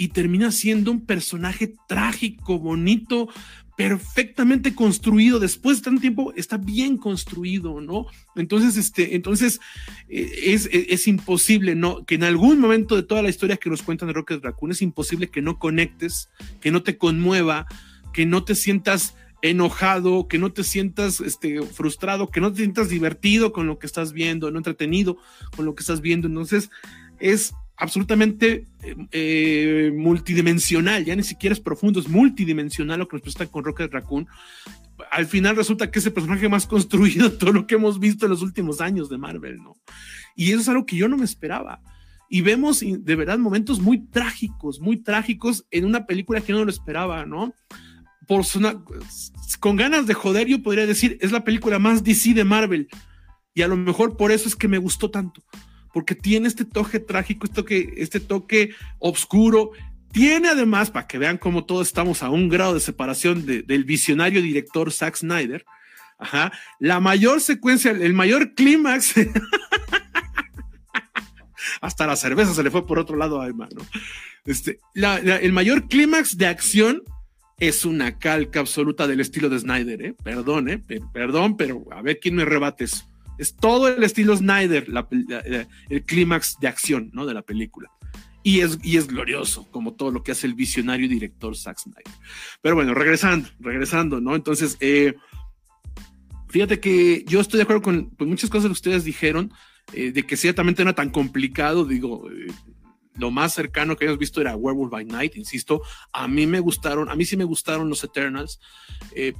[0.00, 3.28] y termina siendo un personaje trágico, bonito,
[3.76, 5.38] perfectamente construido.
[5.38, 8.06] Después de tanto tiempo está bien construido, ¿no?
[8.34, 9.60] Entonces, este, entonces
[10.08, 12.06] eh, es, es, imposible, ¿no?
[12.06, 14.80] Que en algún momento de toda la historia que nos cuentan de Rocket Raccoon es
[14.80, 16.30] imposible que no conectes,
[16.62, 17.66] que no te conmueva,
[18.14, 22.88] que no te sientas enojado, que no te sientas este, frustrado, que no te sientas
[22.88, 25.18] divertido con lo que estás viendo, no entretenido
[25.54, 26.26] con lo que estás viendo.
[26.26, 26.70] Entonces,
[27.18, 33.22] es absolutamente eh, eh, multidimensional, ya ni siquiera es profundo, es multidimensional lo que nos
[33.22, 34.28] presenta con Rocket Raccoon.
[35.10, 38.26] Al final resulta que es el personaje más construido de todo lo que hemos visto
[38.26, 39.76] en los últimos años de Marvel, ¿no?
[40.36, 41.80] Y eso es algo que yo no me esperaba.
[42.28, 46.70] Y vemos de verdad momentos muy trágicos, muy trágicos en una película que no lo
[46.70, 47.54] esperaba, ¿no?
[48.28, 48.44] Por
[49.58, 52.88] con ganas de joder, yo podría decir, es la película más DC de Marvel.
[53.52, 55.42] Y a lo mejor por eso es que me gustó tanto
[55.92, 59.72] porque tiene este toque trágico, este toque, este toque oscuro.
[60.12, 64.42] Tiene además, para que vean cómo todos estamos a un grado de separación del visionario
[64.42, 65.64] director Zack Snyder,
[66.18, 69.14] ajá, la mayor secuencia, el mayor clímax,
[71.80, 73.82] hasta la cerveza se le fue por otro lado a hermano.
[74.44, 77.02] Este, el mayor clímax de acción
[77.58, 80.14] es una calca absoluta del estilo de Snyder, ¿eh?
[80.24, 80.82] Perdón, ¿eh?
[81.12, 83.09] Perdón, pero a ver quién me rebate eso.
[83.40, 84.86] Es todo el estilo Snyder,
[85.88, 87.24] el clímax de acción ¿no?
[87.24, 87.90] de la película.
[88.42, 92.04] Y es, y es glorioso, como todo lo que hace el visionario director Zack Snyder.
[92.60, 94.36] Pero bueno, regresando, regresando, ¿no?
[94.36, 95.14] Entonces, eh,
[96.50, 99.50] fíjate que yo estoy de acuerdo con muchas cosas que ustedes dijeron,
[99.94, 102.52] eh, de que ciertamente no era tan complicado, digo, eh,
[103.14, 105.80] lo más cercano que hemos visto era Werewolf by Night, insisto,
[106.12, 108.60] a mí me gustaron, a mí sí me gustaron los Eternals,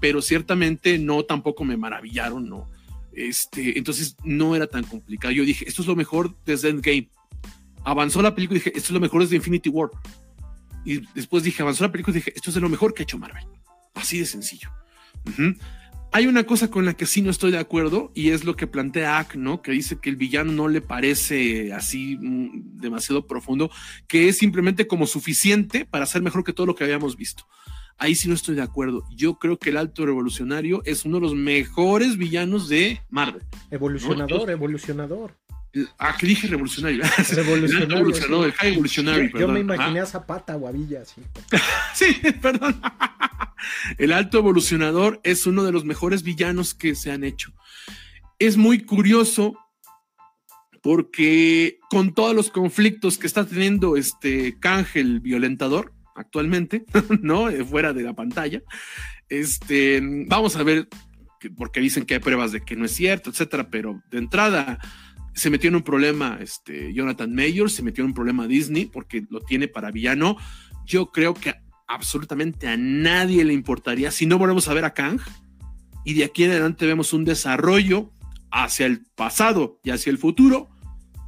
[0.01, 2.67] pero ciertamente no tampoco me maravillaron, ¿no?
[3.13, 5.33] Este, entonces no era tan complicado.
[5.33, 7.09] Yo dije, esto es lo mejor desde Endgame.
[7.85, 9.91] Avanzó la película y dije, esto es lo mejor desde Infinity War.
[10.85, 13.19] Y después dije, avanzó la película y dije, esto es lo mejor que ha hecho
[13.19, 13.45] Marvel.
[13.95, 14.71] Así de sencillo.
[16.13, 18.67] Hay una cosa con la que sí no estoy de acuerdo y es lo que
[18.67, 19.63] plantea Ack, ¿no?
[19.63, 23.71] Que dice que el villano no le parece así mm, demasiado profundo,
[24.09, 27.47] que es simplemente como suficiente para ser mejor que todo lo que habíamos visto.
[28.01, 29.05] Ahí sí no estoy de acuerdo.
[29.15, 33.43] Yo creo que el Alto Revolucionario es uno de los mejores villanos de Marvel.
[33.71, 35.37] Evolucionador, evolucionador.
[35.99, 37.03] Ah, que dije revolucionario.
[37.05, 37.77] Revolucionario.
[37.77, 40.03] El, alto evolucionario, el high evolutionary, Yo, me imaginé Ajá.
[40.03, 41.21] a Zapata o a Villa así.
[41.95, 42.81] Sí, perdón.
[43.99, 47.53] El alto evolucionador es uno de los mejores villanos que se han hecho.
[48.39, 49.53] Es muy curioso
[50.83, 56.85] porque con todos los conflictos que está teniendo este Cángel violentador actualmente,
[57.23, 57.49] ¿no?
[57.51, 58.63] Eh, Fuera de la pantalla,
[59.29, 60.89] este, vamos a ver,
[61.41, 64.79] que- porque dicen que hay pruebas de que no es cierto, etcétera, pero de entrada
[65.35, 69.25] se metió en un problema este, Jonathan Mayor, se metió en un problema Disney porque
[69.31, 70.37] lo tiene para villano.
[70.85, 71.55] Yo creo que
[71.87, 75.21] absolutamente a nadie le importaría si no volvemos a ver a Kang
[76.05, 78.11] y de aquí en adelante vemos un desarrollo
[78.51, 80.69] hacia el pasado y hacia el futuro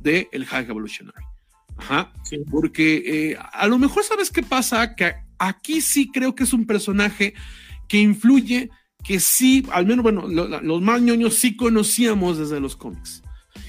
[0.00, 1.24] de el High Evolutionary.
[1.76, 2.12] Ajá.
[2.24, 2.38] Sí.
[2.50, 6.66] Porque eh, a lo mejor sabes qué pasa, que aquí sí creo que es un
[6.66, 7.34] personaje
[7.88, 8.70] que influye,
[9.04, 13.22] que sí, al menos, bueno, lo- los más ñoños sí conocíamos desde los cómics.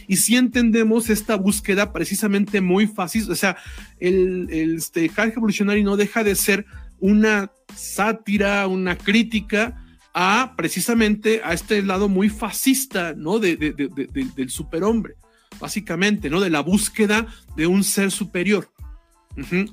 [0.08, 3.30] Y sí entendemos esta búsqueda precisamente muy fácil.
[3.32, 3.58] O sea,
[4.00, 6.66] el, el este, High Evolutionary no deja de ser
[7.00, 9.80] una sátira, una crítica
[10.14, 13.40] a precisamente a este lado muy fascista, ¿no?
[13.40, 15.16] De- del superhombre,
[15.60, 16.40] básicamente, ¿no?
[16.42, 18.70] De la búsqueda de un ser superior.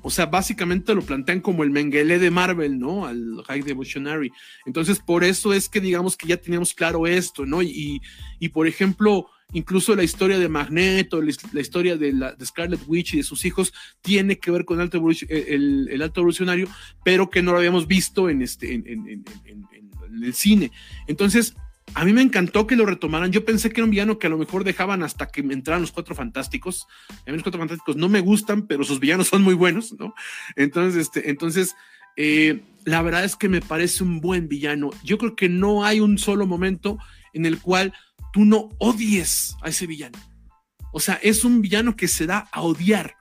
[0.02, 3.06] O sea, básicamente lo plantean como el Mengele de Marvel, ¿no?
[3.06, 4.32] Al High Devotionary.
[4.64, 7.60] Entonces, por eso es que digamos que ya teníamos claro esto, ¿no?
[7.60, 8.00] Y,
[8.38, 13.12] y por ejemplo, incluso la historia de Magneto, la, historia de, la, de Scarlet Witch
[13.12, 16.66] y de sus hijos, tiene que ver con el alto, evoluc- el, el alto evolucionario,
[17.04, 19.08] pero que no lo habíamos visto en, este, en- en-
[19.44, 20.72] en el cine.
[21.06, 21.54] Entonces,
[21.94, 23.32] a mí me encantó que lo retomaran.
[23.32, 25.92] Yo pensé que era un villano que a lo mejor dejaban hasta que entraran los
[25.92, 26.86] cuatro fantásticos.
[27.10, 30.14] A mí los cuatro fantásticos no me gustan, pero sus villanos son muy buenos, ¿no?
[30.56, 31.74] Entonces, este, entonces
[32.16, 34.90] eh, la verdad es que me parece un buen villano.
[35.04, 36.98] Yo creo que no hay un solo momento
[37.32, 37.92] en el cual
[38.32, 40.18] tú no odies a ese villano.
[40.92, 43.16] O sea, es un villano que se da a odiar.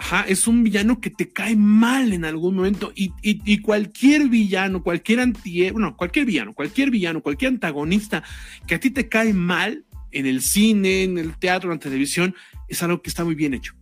[0.00, 4.84] Ajá, es un villano que te cae mal en algún momento y, y- cualquier villano,
[4.84, 8.22] cualquier anti, bueno, cualquier villano, cualquier villano, cualquier antagonista
[8.68, 12.36] que a ti te cae mal en el cine, en el teatro, en la televisión,
[12.68, 13.74] es algo que está muy bien hecho.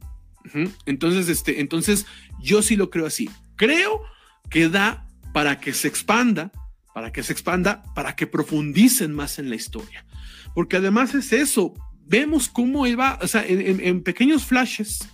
[0.86, 2.06] Entonces, este, entonces
[2.40, 3.28] yo sí lo creo así.
[3.56, 4.00] Creo
[4.48, 6.50] que da para que se expanda,
[6.94, 10.06] para que se expanda, para que profundicen más en la historia.
[10.54, 11.74] Porque además es eso,
[12.06, 15.10] vemos cómo él va, o sea, en pequeños flashes,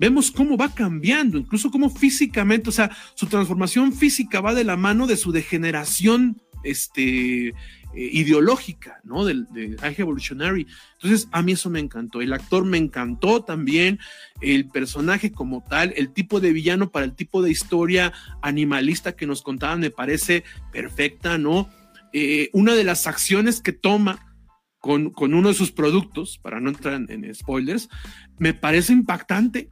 [0.00, 4.78] vemos cómo va cambiando, incluso cómo físicamente, o sea, su transformación física va de la
[4.78, 7.54] mano de su degeneración este, eh,
[7.92, 9.26] ideológica, ¿no?
[9.26, 10.66] Del, del High Evolutionary.
[10.94, 12.22] Entonces, a mí eso me encantó.
[12.22, 13.98] El actor me encantó también,
[14.40, 19.26] el personaje como tal, el tipo de villano para el tipo de historia animalista que
[19.26, 21.68] nos contaban me parece perfecta, ¿no?
[22.14, 24.34] Eh, una de las acciones que toma
[24.78, 27.90] con, con uno de sus productos, para no entrar en, en spoilers,
[28.38, 29.68] me parece impactante.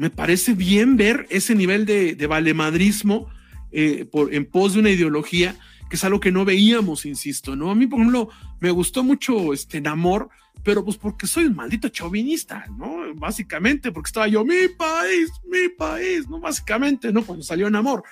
[0.00, 3.28] Me parece bien ver ese nivel de, de valemadrismo
[3.70, 5.58] eh, por, en pos de una ideología
[5.90, 7.70] que es algo que no veíamos, insisto, ¿no?
[7.70, 10.30] A mí, por ejemplo, me gustó mucho este Namor,
[10.64, 13.14] pero pues porque soy un maldito chauvinista, ¿no?
[13.14, 16.40] Básicamente, porque estaba yo, mi país, mi país, ¿no?
[16.40, 17.22] Básicamente, ¿no?
[17.22, 18.02] Cuando salió Namor.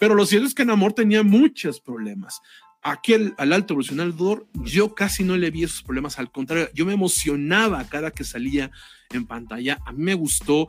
[0.00, 2.40] Pero lo cierto es que Namor tenía muchos problemas.
[2.82, 6.84] Aquí al, al alto evolucionador, yo casi no le vi esos problemas, al contrario, yo
[6.86, 8.72] me emocionaba cada que salía
[9.10, 10.68] en pantalla, a mí me gustó,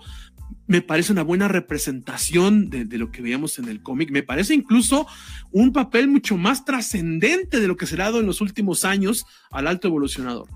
[0.67, 4.11] me parece una buena representación de, lo que veíamos en el cómic.
[4.11, 5.07] Me parece incluso
[5.51, 8.83] un papel mucho más trascendente de lo que se le ha dado en los últimos
[8.83, 10.49] años al alto evolucionador.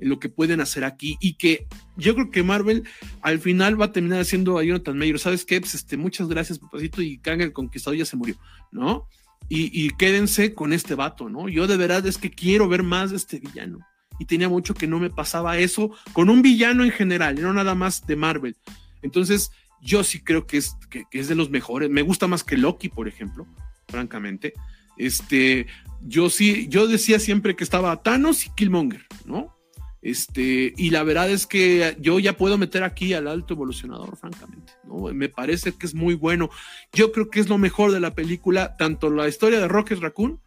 [0.00, 2.82] En lo que pueden hacer aquí y que yo creo que Marvel
[3.22, 5.20] al final va a terminar haciendo a Jonathan Mayer.
[5.20, 5.60] ¿Sabes qué?
[5.60, 7.00] Pues este, muchas gracias, papacito.
[7.00, 8.34] Y Kang el Conquistador ya se murió,
[8.72, 9.06] ¿no?
[9.48, 11.48] Y, y quédense con este vato, ¿no?
[11.48, 13.78] Yo de verdad es que quiero ver más de este villano.
[14.18, 17.76] Y tenía mucho que no me pasaba eso con un villano en general, no nada
[17.76, 18.56] más de Marvel.
[19.02, 19.50] Entonces,
[19.80, 21.90] yo sí creo que es, que, es de los mejores.
[21.90, 23.46] Me gusta más que Loki, por ejemplo,
[23.88, 24.54] francamente.
[24.96, 25.66] Este,
[26.02, 29.56] yo sí, yo decía siempre que estaba Thanos y Killmonger, ¿no?
[30.02, 34.72] Este, y la verdad es que yo ya puedo meter aquí al alto evolucionador, francamente,
[34.84, 35.12] ¿no?
[35.14, 36.50] Me parece que es muy bueno.
[36.92, 40.40] Yo creo que es lo mejor de la película, tanto la historia de Rocket Raccoon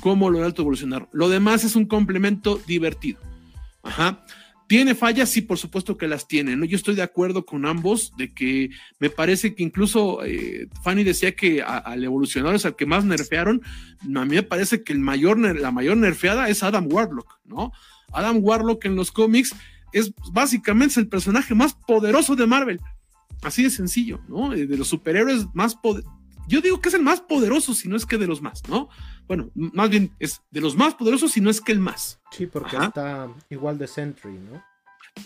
[0.00, 1.08] como lo del alto evolucionador.
[1.12, 3.20] Lo demás es un complemento divertido.
[3.82, 4.24] Ajá.
[4.72, 5.28] ¿Tiene fallas?
[5.28, 6.56] Sí, por supuesto que las tiene.
[6.56, 6.64] ¿no?
[6.64, 8.70] Yo estoy de acuerdo con ambos de que
[9.00, 13.60] me parece que incluso eh, Fanny decía que al evolucionador es al que más nerfearon.
[14.00, 17.70] A mí me parece que el mayor, la mayor nerfeada es Adam Warlock, ¿no?
[18.14, 19.54] Adam Warlock en los cómics
[19.92, 22.80] es básicamente el personaje más poderoso de Marvel.
[23.42, 24.54] Así de sencillo, ¿no?
[24.54, 26.21] Eh, De los superhéroes más poderosos.
[26.48, 28.88] Yo digo que es el más poderoso, si no es que de los más, ¿no?
[29.26, 32.20] Bueno, más bien es de los más poderosos, si no es que el más.
[32.30, 32.86] Sí, porque Ajá.
[32.86, 34.62] está igual de Sentry, ¿no?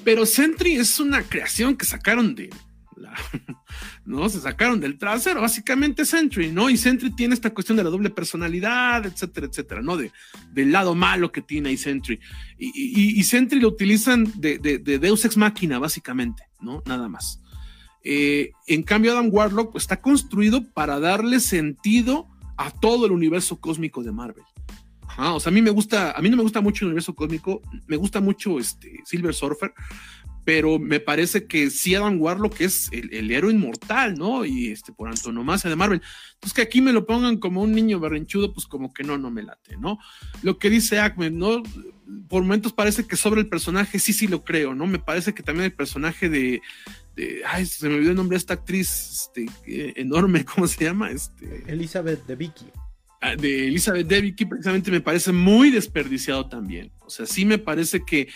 [0.04, 2.50] Pero Sentry es una creación que sacaron de
[2.96, 3.14] la,
[4.04, 4.28] ¿no?
[4.28, 6.70] Se sacaron del trasero, básicamente Sentry, ¿no?
[6.70, 9.96] Y Sentry tiene esta cuestión de la doble personalidad, etcétera, etcétera, ¿no?
[9.96, 10.12] De,
[10.52, 12.18] del lado malo que tiene ahí Sentry.
[12.58, 16.82] Y, y, Sentry lo utilizan de, de, de, Deus Ex Máquina, básicamente, ¿no?
[16.86, 17.40] Nada más.
[18.08, 24.04] Eh, en cambio, Adam Warlock está construido para darle sentido a todo el universo cósmico
[24.04, 24.44] de Marvel.
[25.18, 27.62] o sea, a mí me gusta, a mí no me gusta mucho el universo cósmico,
[27.88, 29.74] me gusta mucho este Silver Surfer,
[30.46, 34.44] pero me parece que sí Adam Warlock es el, el, héroe inmortal, ¿no?
[34.44, 36.00] Y este, por antonomasia de Marvel.
[36.34, 39.28] Entonces que aquí me lo pongan como un niño berrinchudo, pues como que no, no
[39.28, 39.98] me late, ¿no?
[40.42, 41.64] Lo que dice Ahmed, ¿no?
[42.28, 44.86] Por momentos parece que sobre el personaje, sí, sí lo creo, ¿no?
[44.86, 46.62] Me parece que también el personaje de,
[47.44, 51.10] ay, se me olvidó el nombre de esta actriz este, enorme, ¿cómo se llama?
[51.10, 52.66] Este, Elizabeth de Vicky.
[53.26, 56.92] Ah, de Elizabeth de Vicky, precisamente me parece muy desperdiciado también.
[57.00, 58.28] O sea, sí me parece que,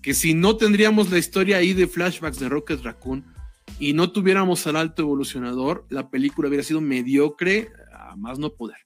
[0.00, 3.24] que si no tendríamos la historia ahí de flashbacks de Rocket Raccoon
[3.78, 8.78] y no tuviéramos al alto evolucionador, la película hubiera sido mediocre a más no poder.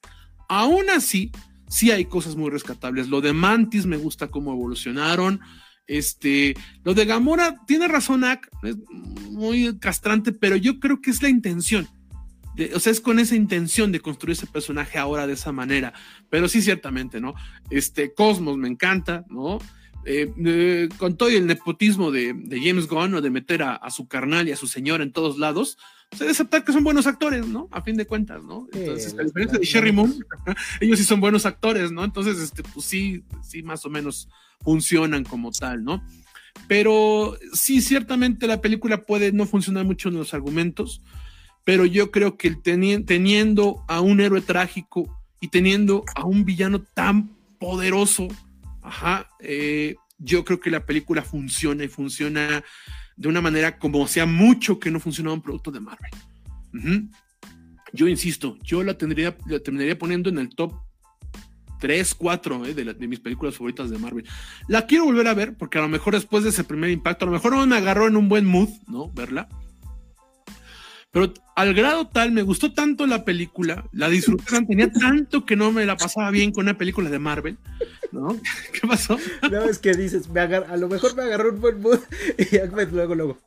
[0.47, 1.33] Aún así,
[1.71, 3.09] sí hay cosas muy rescatables.
[3.09, 5.41] Lo de Mantis me gusta cómo evolucionaron.
[5.87, 6.55] Este,
[6.85, 8.77] lo de Gamora tiene razón, Ak, es
[9.31, 11.89] muy castrante, pero yo creo que es la intención.
[12.75, 15.93] O sea, es con esa intención de construir ese personaje ahora de esa manera.
[16.31, 17.35] Pero sí, ciertamente, ¿no?
[17.71, 19.59] Este, Cosmos me encanta, ¿no?
[20.09, 24.47] Eh, eh, con todo el nepotismo de, James Gunn o de meter a, su carnal
[24.47, 25.79] y a su señor en todos lados,
[26.13, 27.69] se debe aceptar que son buenos actores, ¿no?
[27.73, 28.69] A fin de cuentas, ¿no?
[28.73, 30.15] Entonces, a diferencia de Sherry Moon,
[30.81, 32.05] ellos sí son buenos actores, ¿no?
[32.05, 34.29] Entonces, este, pues sí, sí, más o menos
[34.61, 36.05] funcionan como tal, ¿no?
[36.69, 41.03] Pero sí, ciertamente la película puede no funcionar mucho en los argumentos,
[41.67, 47.31] pero yo creo que teniendo a un héroe trágico y teniendo a un villano tan
[47.59, 48.29] poderoso,
[49.41, 52.63] eh, yo creo que la película funciona y funciona
[53.17, 56.13] de una manera como sea mucho que no funcionaba un producto de Marvel.
[57.93, 60.73] Yo insisto, yo la tendría, la terminaría poniendo en el top
[61.81, 64.25] 3, 4 eh, de, de, mis películas favoritas de Marvel.
[64.69, 67.27] La quiero volver a ver porque a lo mejor después de ese primer impacto, a
[67.27, 69.11] lo mejor no me agarró en un buen mood, ¿no?
[69.11, 69.49] Verla.
[71.17, 75.73] Pero al grado tal, me gustó tanto la película, la disfruté, tenía tanto que no
[75.73, 77.57] me la pasaba bien con una película de Marvel,
[78.13, 78.39] ¿no?
[78.75, 79.19] ¿Qué pasó?
[79.51, 82.01] No, es que dices, me a lo mejor me agarró un buen mood
[82.53, 83.39] y Ahmed luego, luego.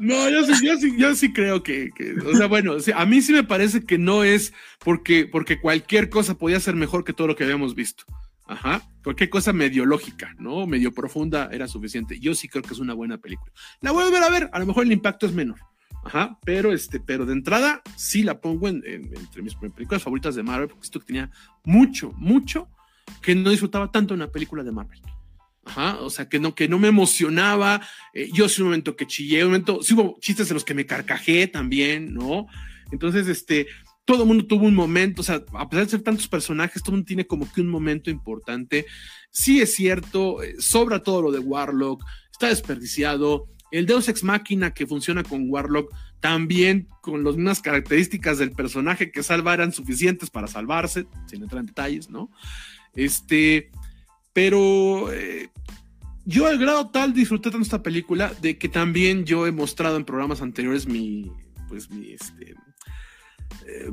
[0.00, 3.22] No, yo sí, yo sí, yo sí creo que, que, o sea, bueno, a mí
[3.22, 7.28] sí me parece que no es porque, porque cualquier cosa podía ser mejor que todo
[7.28, 8.06] lo que habíamos visto.
[8.52, 10.66] Ajá, cualquier cosa medio lógica, ¿no?
[10.66, 12.20] Medio profunda era suficiente.
[12.20, 13.50] Yo sí creo que es una buena película.
[13.80, 15.58] La voy a ver a ver, a lo mejor el impacto es menor.
[16.04, 20.42] Ajá, pero este, pero de entrada sí la pongo en, entre mis películas favoritas de
[20.42, 21.30] Marvel, porque esto que tenía
[21.64, 22.68] mucho, mucho
[23.22, 25.00] que no disfrutaba tanto una película de Marvel.
[25.64, 27.80] Ajá, o sea, que no, que no me emocionaba.
[28.12, 30.74] Eh, yo sí un momento que chillé, un momento, sí hubo chistes en los que
[30.74, 32.48] me carcajé también, ¿no?
[32.90, 33.68] Entonces, este,
[34.04, 36.92] todo el mundo tuvo un momento, o sea, a pesar de ser tantos personajes, todo
[36.92, 38.86] el mundo tiene como que un momento importante.
[39.30, 43.48] Sí es cierto, eh, sobra todo lo de Warlock, está desperdiciado.
[43.70, 49.10] El Deus Ex Máquina que funciona con Warlock, también con las mismas características del personaje
[49.10, 52.30] que salva eran suficientes para salvarse, sin entrar en detalles, ¿no?
[52.94, 53.70] Este,
[54.32, 55.48] pero eh,
[56.24, 60.04] yo al grado tal disfruté tanto esta película de que también yo he mostrado en
[60.04, 61.32] programas anteriores mi,
[61.68, 62.54] pues mi, este,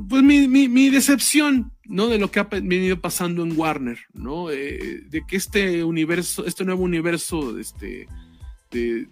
[0.08, 2.08] pues mi, decepción, ¿no?
[2.08, 4.50] De lo que ha venido pasando en Warner, ¿no?
[4.50, 8.06] Eh, de que este universo, este nuevo universo este,
[8.70, 9.06] de,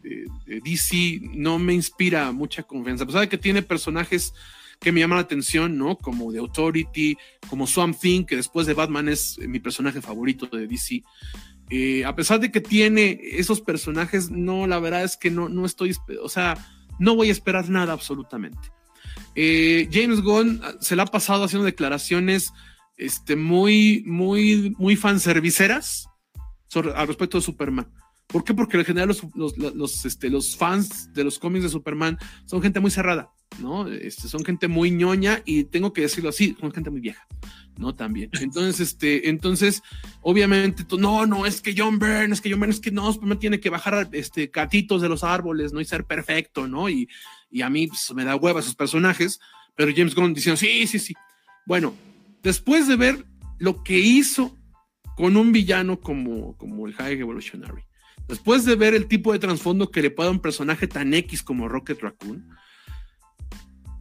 [0.47, 3.05] DC no me inspira mucha confianza.
[3.05, 4.33] A pesar de que tiene personajes
[4.81, 5.97] que me llaman la atención, ¿no?
[5.97, 7.17] Como The Authority,
[7.49, 11.03] como Swamp Thing, que después de Batman es mi personaje favorito de DC.
[11.71, 15.67] Eh, a pesar de que tiene esos personajes, no, la verdad es que no, no
[15.67, 16.57] estoy, o sea,
[16.99, 18.71] no voy a esperar nada absolutamente.
[19.35, 22.53] Eh, James Gunn ah, se la ha pasado haciendo declaraciones
[22.97, 26.09] este, muy, muy, muy fanserviceras
[26.75, 27.91] al respecto de Superman.
[28.27, 28.53] ¿Por qué?
[28.53, 32.79] Porque en general los, los, este, los, fans de los cómics de Superman son gente
[32.79, 33.89] muy cerrada, ¿no?
[33.89, 37.27] Este, son gente muy ñoña y tengo que decirlo así, son gente muy vieja,
[37.79, 37.95] ¿no?
[37.95, 38.29] También.
[38.39, 39.83] Entonces, este, entonces,
[40.21, 43.39] obviamente, no, no, es que John Byrne, es que John Byrne, es que no, Superman
[43.39, 45.81] tiene que bajar este, catitos de los árboles, ¿no?
[45.81, 46.91] Y ser perfecto, ¿no?
[46.91, 47.09] Y,
[47.51, 49.41] y a mí pues, me da hueva esos personajes,
[49.75, 51.15] pero James Gunn diciendo, sí, sí, sí.
[51.67, 51.95] Bueno,
[52.43, 53.27] después de ver
[53.59, 54.57] lo que hizo
[55.17, 57.83] con un villano como, como el High Evolutionary,
[58.27, 61.43] después de ver el tipo de trasfondo que le puede a un personaje tan X
[61.43, 62.49] como Rocket Raccoon,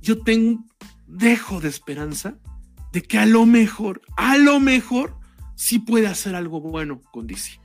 [0.01, 0.63] yo tengo,
[1.07, 2.37] dejo de esperanza
[2.93, 5.17] de que a lo mejor, a lo mejor,
[5.55, 7.59] sí puede hacer algo bueno con DC.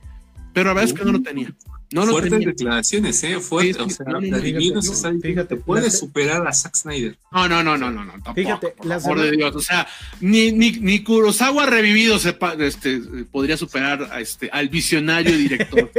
[0.53, 1.55] Pero la verdad es que no lo tenía.
[1.93, 2.47] No Fuertes tenía.
[2.47, 3.39] declaraciones, ¿eh?
[3.39, 7.15] Fuerte, o sea, no, no, fíjate, se está fíjate, puede superar a Zack Snyder.
[7.31, 9.55] No, no, no, no, no, no tampoco, fíjate, por amor de Dios.
[9.55, 9.87] O sea,
[10.19, 12.99] ni, ni, ni Kurosawa revivido se, este,
[13.31, 15.91] podría superar a este, al visionario director.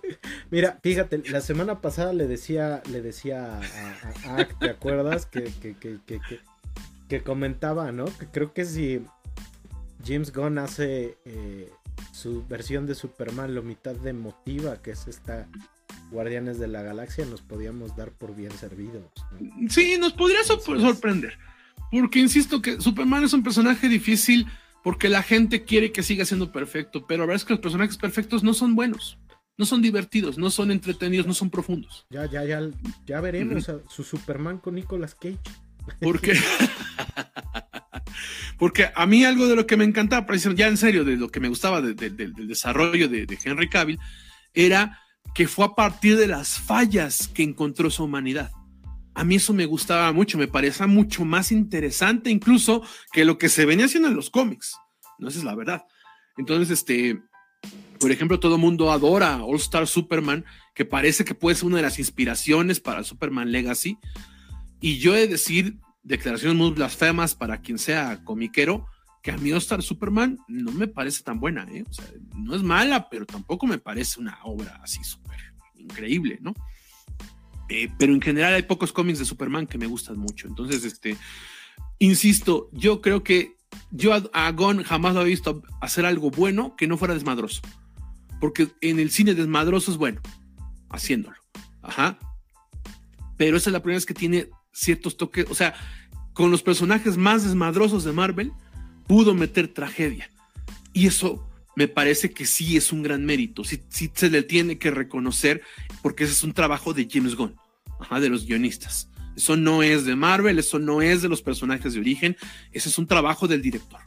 [0.50, 3.60] Mira, fíjate, la semana pasada le decía, le decía
[4.24, 5.26] a, a, a ¿te acuerdas?
[5.26, 6.20] Que, que, que, que,
[7.08, 8.06] que, comentaba, ¿no?
[8.06, 9.02] Que creo que si
[10.06, 11.18] James Gunn hace...
[11.26, 11.70] Eh,
[12.12, 15.48] su versión de Superman, lo mitad de motiva, que es esta
[16.10, 19.04] Guardianes de la Galaxia, nos podíamos dar por bien servidos.
[19.68, 21.38] Sí, nos podría sorprender.
[21.90, 24.46] Porque insisto que Superman es un personaje difícil
[24.82, 27.96] porque la gente quiere que siga siendo perfecto, pero la verdad es que los personajes
[27.96, 29.18] perfectos no son buenos,
[29.56, 32.06] no son divertidos, no son entretenidos, no son profundos.
[32.10, 32.68] Ya, ya, ya,
[33.06, 35.38] ya veremos a su Superman con Nicolas Cage.
[36.00, 36.32] Porque
[38.58, 41.40] Porque a mí algo de lo que me encantaba, ya en serio, de lo que
[41.40, 43.98] me gustaba del desarrollo de, Henry Cavill,
[44.54, 45.00] era
[45.34, 48.52] que fue a partir de las fallas que encontró su humanidad.
[49.14, 52.82] A mí eso me gustaba mucho, me parecía mucho más interesante incluso
[53.12, 54.76] que lo que se venía haciendo en los cómics.
[55.18, 55.84] No, esa es la verdad.
[56.36, 57.20] Entonces, este,
[58.00, 60.44] por ejemplo, todo el mundo adora All Star Superman,
[60.74, 63.98] que parece que puede ser una de las inspiraciones para Superman Legacy.
[64.80, 68.86] Y yo he de decir, declaraciones muy blasfemas para quien sea comiquero,
[69.22, 71.84] que a mí Star Superman no me parece tan buena, ¿eh?
[71.88, 72.06] O sea,
[72.36, 75.38] no es mala, pero tampoco me parece una obra así súper
[75.76, 76.54] increíble, ¿no?
[77.68, 80.48] Eh, pero en general hay pocos cómics de Superman que me gustan mucho.
[80.48, 81.16] Entonces, este,
[82.00, 83.56] insisto, yo creo que
[83.90, 87.62] yo a, a Gon jamás lo he visto hacer algo bueno que no fuera desmadroso.
[88.40, 90.20] Porque en el cine desmadroso es bueno,
[90.90, 91.36] haciéndolo.
[91.80, 92.18] Ajá.
[93.36, 95.74] Pero esa es la primera vez que tiene ciertos toques, o sea,
[96.32, 98.52] con los personajes más desmadrosos de Marvel,
[99.06, 100.30] pudo meter tragedia.
[100.92, 104.90] Y eso me parece que sí es un gran mérito, sí, se le tiene que
[104.90, 105.62] reconocer,
[106.02, 107.56] porque ese es un trabajo de James Gunn,
[108.20, 109.08] de los guionistas.
[109.36, 112.36] Eso no es de Marvel, eso no es de los personajes de origen,
[112.72, 114.00] ese es un trabajo del director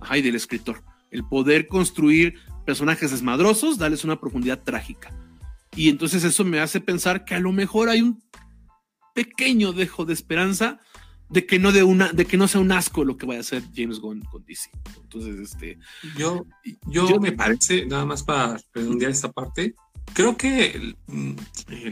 [0.00, 0.82] ajá, y del escritor.
[1.10, 5.12] El poder construir personajes desmadrosos, darles una profundidad trágica.
[5.76, 8.22] Y entonces eso me hace pensar que a lo mejor hay un
[9.14, 10.80] pequeño dejo de esperanza
[11.30, 13.42] de que no de una, de que no sea un asco lo que vaya a
[13.42, 14.70] hacer James Gunn con DC.
[15.02, 15.78] Entonces, este.
[16.16, 16.44] Yo,
[16.86, 19.74] yo, me parece, nada más para redondear esta parte,
[20.12, 21.32] creo que mm,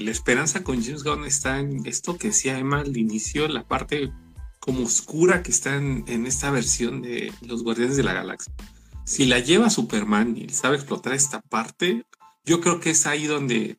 [0.01, 4.13] la esperanza con James Gunn está en esto que decía Emma al inicio, la parte
[4.59, 8.53] como oscura que está en, en esta versión de los Guardianes de la Galaxia.
[9.05, 12.05] Si la lleva Superman y sabe explotar esta parte,
[12.45, 13.79] yo creo que es ahí donde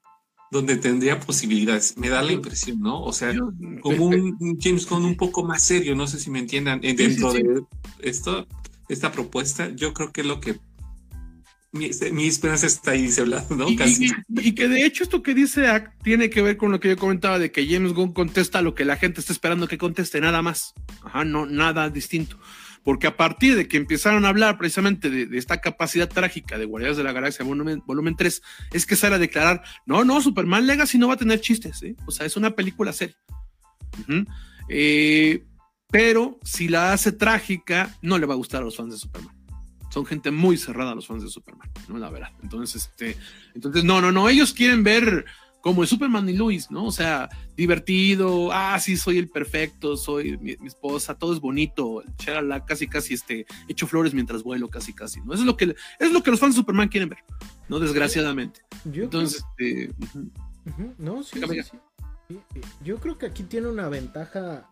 [0.52, 1.98] donde tendría posibilidades.
[1.98, 3.02] Me da la impresión, ¿no?
[3.02, 3.34] O sea,
[3.82, 7.34] como un James Gunn un poco más serio, no sé si me entiendan, eh, dentro
[7.34, 7.64] de
[8.00, 8.48] esto,
[8.88, 10.60] esta propuesta, yo creo que es lo que
[11.72, 11.86] mi,
[12.26, 13.70] esperanza está ahí, dice ¿no?
[13.70, 13.78] Y,
[14.30, 15.68] Y, que de hecho esto que dice
[16.04, 18.86] tiene que ver con lo que yo comentaba de que James Gunn contesta lo que
[18.86, 20.74] la gente está esperando que conteste, nada más.
[21.04, 22.40] Ajá, no, nada distinto
[22.90, 26.98] porque a partir de que empezaron a hablar precisamente de, esta capacidad trágica de Guardianes
[26.98, 28.42] de la Galaxia volumen, volumen 3,
[28.74, 31.96] es que sale a declarar, no, no, Superman Legacy no va a tener chistes, ¿eh?
[32.08, 33.16] o sea, es una película seria.
[34.70, 35.46] Eh,
[35.92, 39.38] pero si la hace trágica, no le va a gustar a los fans de Superman.
[39.92, 42.00] Son gente muy cerrada los fans de Superman, ¿no?
[42.00, 42.32] La verdad.
[42.42, 43.16] Entonces, este,
[43.54, 45.26] entonces, no, no, no, ellos quieren ver
[45.62, 46.86] como el Superman y Luis, ¿no?
[46.86, 52.66] O sea, divertido, ah, sí, soy el perfecto, soy mi, esposa, todo es bonito, charala,
[52.66, 55.34] casi, casi, este, hecho flores mientras vuelo, casi, casi, ¿no?
[55.34, 57.20] Eso es lo que, es lo que los fans de Superman quieren ver,
[57.68, 57.80] ¿no?
[57.80, 58.62] Desgraciadamente.
[58.86, 59.94] Entonces, este...
[60.98, 62.42] No, sí, sí, sí,
[62.84, 64.70] Yo creo que aquí tiene una ventaja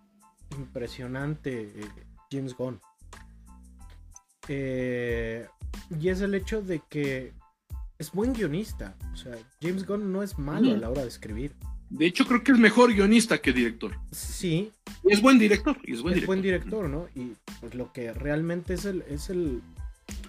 [0.58, 1.88] impresionante eh,
[2.32, 2.80] James Gunn.
[4.48, 5.48] Eh,
[6.00, 7.34] y es el hecho de que
[8.00, 8.96] es buen guionista.
[9.14, 11.56] O sea, James Gunn no es malo a la hora de escribir.
[11.90, 13.98] De hecho, creo que es mejor guionista que director.
[14.12, 14.72] Sí.
[15.06, 15.78] es buen director.
[15.84, 16.28] Y es buen es director.
[16.28, 17.08] buen director, ¿no?
[17.16, 19.62] Y pues lo que realmente es el, es el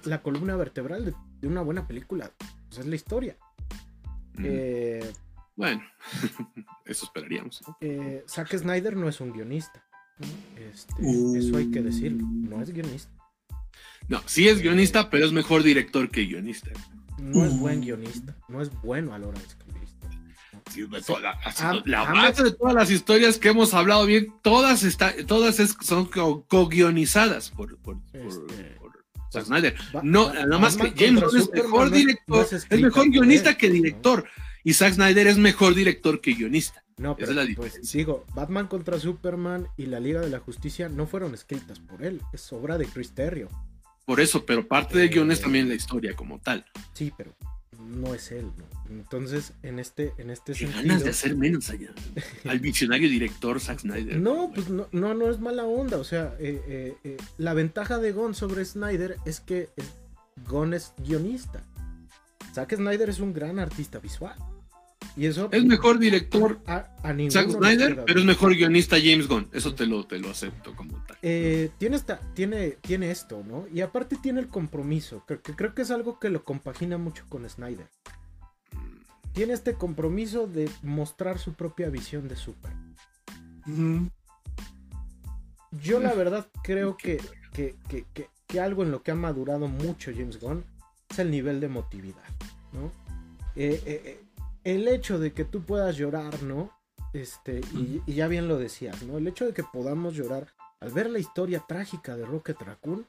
[0.05, 1.05] la columna vertebral
[1.41, 2.31] de, una buena película.
[2.69, 3.37] Pues es la historia.
[4.41, 5.13] Eh,
[5.57, 5.83] bueno,
[6.85, 7.61] eso esperaríamos.
[7.81, 9.85] Eh, Zack Snyder no es un guionista.
[10.57, 12.25] Este, eso hay que decirlo.
[12.27, 13.13] No es guionista.
[14.09, 16.71] No, sí es guionista, pero es mejor director que guionista
[17.19, 19.79] no es buen guionista, no es bueno a la hora de escribir.
[21.85, 27.51] la, base de todas las historias que hemos hablado bien, todas está, todas son co-guionizadas
[27.51, 28.79] por, por, este,
[29.33, 29.75] Zack Snyder.
[30.03, 34.25] No, nada más que James es mejor director, es, mejor guionista que director.
[34.65, 36.83] Y Zack Snyder es mejor director que guionista.
[36.99, 41.33] No, pero pues digo, Batman contra Superman y la Liga de la Justicia no fueron
[41.33, 43.49] escritas por él, es obra de Chris Terrio.
[44.09, 46.65] Por eso, pero parte del guion es también la historia como tal.
[46.95, 47.35] Sí, pero
[47.79, 48.65] no es él, ¿no?
[48.89, 50.81] Entonces, en este, en este Qué sentido.
[50.83, 51.91] ganas de hacer menos allá.
[52.47, 54.19] Al visionario director Zack Snyder.
[54.19, 55.99] No, pues no, no, no es mala onda.
[55.99, 59.69] O sea, eh, eh, eh, la ventaja de Gon sobre Snyder es que
[60.47, 61.63] Gon es guionista.
[62.55, 64.39] Zack Snyder es un gran artista visual.
[65.17, 66.87] Y eso Es mejor director a,
[67.31, 69.49] Zack Snyder, pero es mejor guionista James Gunn.
[69.53, 71.17] Eso te lo, te lo acepto como tal.
[71.23, 73.67] Eh, tiene, esta, tiene, tiene esto, ¿no?
[73.73, 77.25] Y aparte tiene el compromiso, que, que creo que es algo que lo compagina mucho
[77.29, 77.89] con Snyder.
[79.33, 82.73] Tiene este compromiso de mostrar su propia visión de Super.
[85.83, 87.21] Yo la verdad creo que,
[87.53, 90.65] que, que- que- que algo en lo que ha madurado mucho James Gunn
[91.11, 92.25] es el nivel de emotividad,
[92.73, 92.87] ¿no?
[93.57, 94.21] Eh, eh, eh,
[94.75, 96.71] el hecho de que tú puedas llorar, ¿no?
[97.13, 99.19] Este, y, y ya bien lo decías, ¿no?
[99.19, 100.49] El hecho de que podamos llorar
[100.81, 103.07] al ver la historia trágica de Rocket Raccoon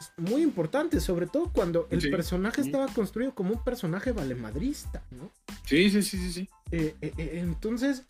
[0.00, 2.08] es muy importante, sobre todo cuando el Sí.
[2.08, 5.30] personaje estaba construido como un personaje valemadrista, ¿no?
[5.66, 6.48] Sí, sí, sí, sí, sí.
[6.72, 8.04] Eh, eh, eh, entonces,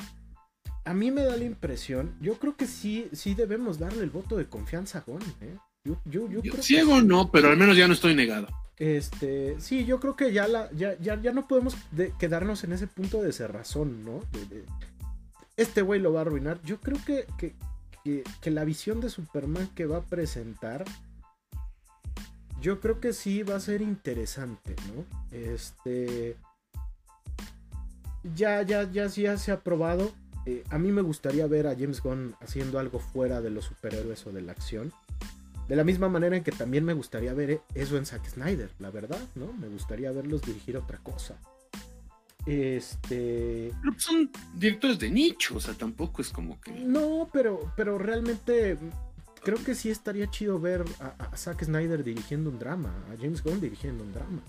[0.84, 4.36] a mí me da la impresión, yo creo que sí, sí debemos darle el voto
[4.36, 5.56] de confianza a Gon, ¿eh?
[5.84, 8.46] Yo, yo, yo Yo creo ciego no, pero al menos ya no estoy negado.
[8.80, 14.02] Este, sí, yo creo que ya, no podemos de- quedarnos en ese punto de cerrazón,
[14.06, 14.20] ¿no?
[15.58, 16.62] Este güey lo va a arruinar.
[16.62, 17.26] Yo creo que,
[18.50, 20.86] la visión de Superman que va a presentar,
[22.62, 25.04] yo creo que sí va a ser interesante, ¿no?
[25.30, 26.38] Este,
[28.34, 30.10] ya, ya, ya, ya se ha probado.
[30.46, 34.26] Eh, a mí me gustaría ver a James Gunn haciendo algo fuera de los superhéroes
[34.26, 34.90] o de la acción.
[35.70, 38.90] De la misma manera en que también me gustaría ver eso en Zack Snyder, la
[38.90, 39.52] verdad, ¿no?
[39.52, 41.36] Me gustaría verlos dirigir otra cosa.
[42.44, 43.72] Este.
[43.80, 46.72] Pero pues son directores de nicho, o sea, tampoco es como que.
[46.72, 48.78] No, pero, pero realmente
[49.44, 53.40] creo que sí estaría chido ver a, a Zack Snyder dirigiendo un drama, a James
[53.42, 54.42] Gunn dirigiendo un drama.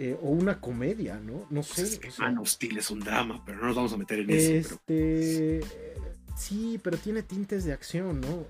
[0.00, 1.46] Eh, o una comedia, ¿no?
[1.50, 2.00] No sé.
[2.08, 4.30] o sea, Man of Steel es un drama, pero no nos vamos a meter en
[4.30, 4.80] eso.
[4.84, 5.60] pero- Este.
[6.36, 8.46] Sí, pero tiene tintes de acción, ¿no?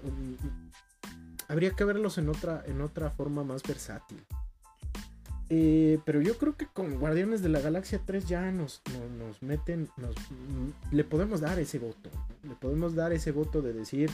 [1.53, 4.25] Habría que verlos en otra, en otra forma más versátil.
[5.51, 9.43] Eh, pero yo creo que con Guardianes de la Galaxia 3 ya nos, no- nos
[9.43, 12.09] meten, nos, mm, le podemos dar ese voto.
[12.43, 14.11] Le podemos dar ese voto de decir,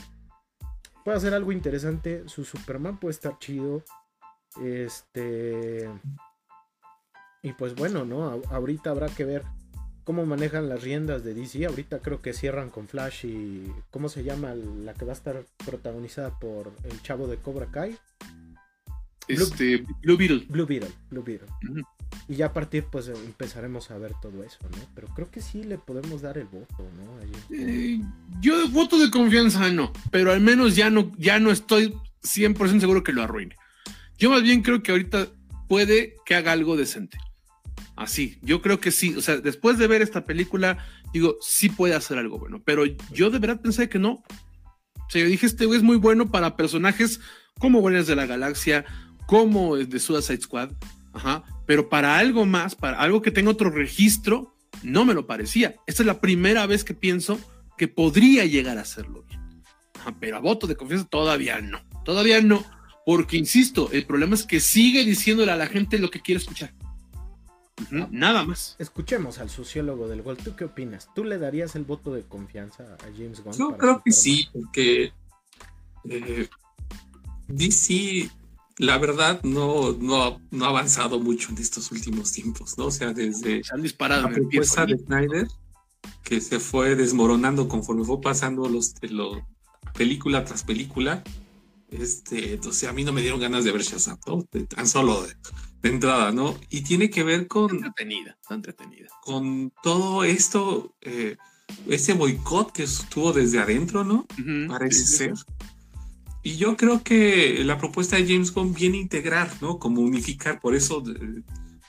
[1.05, 3.83] puede hacer algo interesante, su Superman puede estar chido.
[4.61, 5.89] Este...
[7.41, 8.41] Y pues bueno, ¿no?
[8.49, 9.43] Ahorita habrá que ver
[10.03, 11.65] cómo manejan las riendas de DC.
[11.65, 13.67] Ahorita creo que cierran con Flash y.
[13.91, 17.97] ¿Cómo se llama la que va a estar protagonizada por el chavo de Cobra Kai?
[19.27, 20.45] Este, Blue Beetle.
[20.49, 20.91] Blue Beetle.
[21.09, 21.47] Blue Beetle.
[22.27, 24.77] Y ya a partir, pues empezaremos a ver todo eso, ¿no?
[24.95, 27.17] Pero creo que sí le podemos dar el voto, ¿no?
[27.19, 27.31] Ahí.
[27.51, 28.01] Eh,
[28.41, 33.03] yo voto de confianza no, pero al menos ya no, ya no estoy 100% seguro
[33.03, 33.55] que lo arruine.
[34.17, 35.27] Yo más bien creo que ahorita
[35.67, 37.17] puede que haga algo decente.
[37.99, 39.13] Así, yo creo que sí.
[39.15, 40.77] O sea, después de ver esta película,
[41.11, 44.23] digo, sí puede hacer algo bueno, pero yo de verdad pensé que no.
[44.95, 47.19] O sea, yo dije, este güey es muy bueno para personajes
[47.59, 48.85] como Guardianes de la Galaxia,
[49.27, 50.71] como de Suicide Squad,
[51.11, 55.75] ajá, pero para algo más, para algo que tenga otro registro, no me lo parecía.
[55.85, 57.37] Esta es la primera vez que pienso
[57.77, 59.41] que podría llegar a hacerlo bien.
[60.21, 61.81] Pero a voto de confianza todavía no.
[62.05, 62.63] Todavía no.
[63.05, 66.73] Porque, insisto, el problema es que sigue diciéndole a la gente lo que quiere escuchar.
[68.11, 68.75] Nada más.
[68.79, 70.37] Escuchemos al sociólogo del gol.
[70.37, 71.09] ¿Tú qué opinas?
[71.15, 73.53] ¿Tú le darías el voto de confianza a James Gunn?
[73.53, 75.11] Yo creo que sí, porque
[76.09, 76.49] eh,
[77.47, 78.29] DC,
[78.77, 82.85] la verdad, no, no, no ha avanzado mucho en estos últimos tiempos, ¿no?
[82.85, 85.47] O sea, desde Se han disparado la propuesta de Snyder,
[86.23, 89.45] que se fue desmoronando conforme fue pasando los, lo-
[89.93, 91.23] película tras película.
[91.91, 94.45] Este, entonces a mí no me dieron ganas de ver Shazam, ¿no?
[94.51, 95.35] De- tan solo de,
[95.81, 96.57] de entrada, ¿no?
[96.69, 99.07] Y tiene que ver con, entretenida, entretenida.
[99.23, 101.37] con todo esto, eh,
[101.87, 104.27] ese boicot que estuvo desde adentro, ¿no?
[104.39, 105.33] Ujú, parece sí, sí, ser.
[106.43, 109.77] Y yo creo que la propuesta de James Gunn viene a integrar, ¿no?
[109.79, 111.41] Como unificar, por eso eh,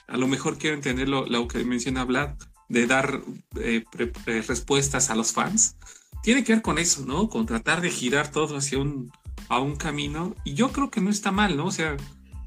[0.07, 2.35] a lo mejor quiero entender lo, lo que menciona Vlad,
[2.69, 3.21] de dar
[3.59, 5.75] eh, pre- eh, respuestas a los fans.
[6.23, 7.29] Tiene que ver con eso, ¿no?
[7.29, 9.11] Con tratar de girar todo hacia un,
[9.49, 10.35] a un camino.
[10.43, 11.65] Y yo creo que no está mal, ¿no?
[11.65, 11.97] O sea,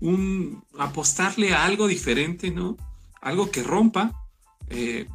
[0.00, 2.76] un, apostarle a algo diferente, ¿no?
[3.20, 4.12] Algo que rompa.
[4.70, 5.06] eh,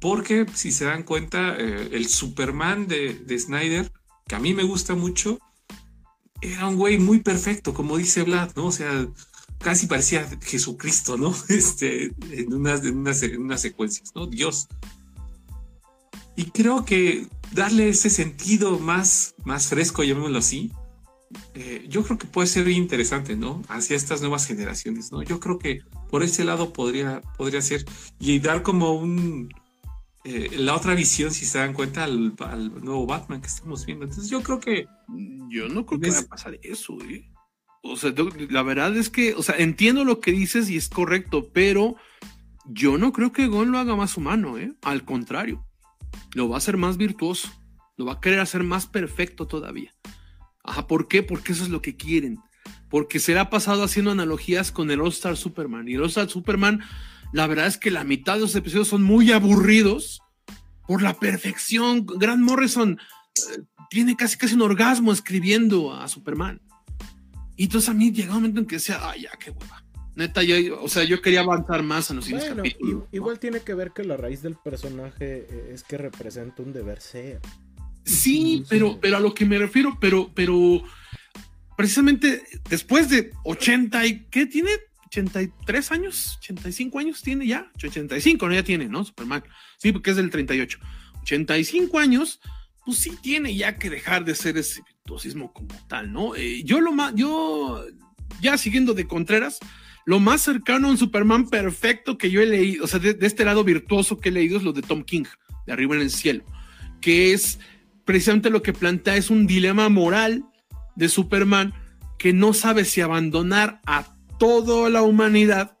[0.00, 3.90] porque si se dan cuenta, eh, el Superman de, de Snyder,
[4.26, 5.38] que a mí me gusta mucho,
[6.40, 8.66] era un güey muy perfecto, como dice Vlad, ¿no?
[8.66, 9.08] O sea,
[9.58, 11.34] casi parecía Jesucristo, ¿no?
[11.48, 14.26] Este, en unas, en unas, en unas secuencias, ¿no?
[14.26, 14.68] Dios.
[16.36, 20.70] Y creo que darle ese sentido más, más fresco, llamémoslo así,
[21.54, 23.62] eh, yo creo que puede ser interesante, ¿no?
[23.68, 25.22] Hacia estas nuevas generaciones, ¿no?
[25.22, 25.80] Yo creo que
[26.10, 27.84] por ese lado podría, podría ser
[28.18, 29.48] y dar como un,
[30.24, 32.34] eh, la otra visión, si se dan cuenta, al,
[32.82, 34.04] nuevo Batman que estamos viendo.
[34.04, 34.86] Entonces yo creo que...
[35.50, 37.30] Yo no creo que vaya a pasar eso, ¿eh?
[37.82, 38.12] O sea,
[38.50, 41.96] la verdad es que, o sea, entiendo lo que dices y es correcto, pero
[42.66, 44.74] yo no creo que Gon lo haga más humano, ¿eh?
[44.82, 45.64] Al contrario,
[46.34, 47.48] lo va a hacer más virtuoso,
[47.96, 49.94] lo va a querer hacer más perfecto todavía.
[50.64, 51.22] Ajá, ¿por qué?
[51.22, 52.38] Porque eso es lo que quieren.
[52.90, 55.88] Porque se le ha pasado haciendo analogías con el All-Star Superman.
[55.88, 56.80] Y el All-Star Superman,
[57.32, 60.20] la verdad es que la mitad de los episodios son muy aburridos
[60.86, 62.06] por la perfección.
[62.06, 62.98] Grant Morrison
[63.36, 66.60] eh, tiene casi casi un orgasmo escribiendo a Superman.
[67.56, 69.84] Y entonces a mí llega un momento en que decía, ay, ya, qué hueva.
[70.14, 73.04] Neta, yo, o sea, yo quería avanzar más en los capítulos.
[73.12, 77.00] Igual tiene que ver que la raíz del personaje eh, es que representa un deber
[77.00, 77.40] ser.
[78.08, 80.82] Sí, pero, pero a lo que me refiero, pero, pero
[81.76, 84.70] precisamente después de 80 y ¿qué tiene?
[85.06, 89.04] 83 años, 85 años tiene ya, 85 no ya tiene, ¿no?
[89.04, 89.42] Superman.
[89.78, 90.78] Sí, porque es del 38.
[91.22, 92.40] 85 años,
[92.84, 96.34] pues sí tiene ya que dejar de ser ese virtuosismo como tal, ¿no?
[96.34, 97.84] Eh, yo lo más, yo
[98.40, 99.58] ya siguiendo de Contreras,
[100.04, 103.44] lo más cercano a un Superman perfecto que yo he leído, o sea, de, este
[103.44, 105.24] lado virtuoso que he leído es lo de Tom King,
[105.66, 106.44] de arriba en el cielo,
[107.00, 107.58] que es
[108.08, 110.42] precisamente lo que plantea es un dilema moral
[110.96, 111.74] de Superman
[112.18, 115.76] que no sabe si abandonar a toda la humanidad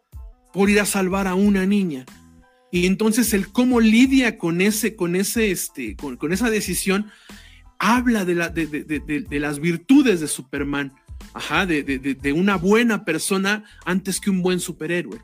[0.52, 2.04] por ir a salvar a una niña.
[2.70, 7.10] Y entonces el cómo lidia con ese, con ese, este, con, esa decisión,
[7.78, 10.92] habla de, la, de, de las virtudes de Superman
[11.32, 15.18] ajá, de, de, una buena persona antes que un buen superhéroe.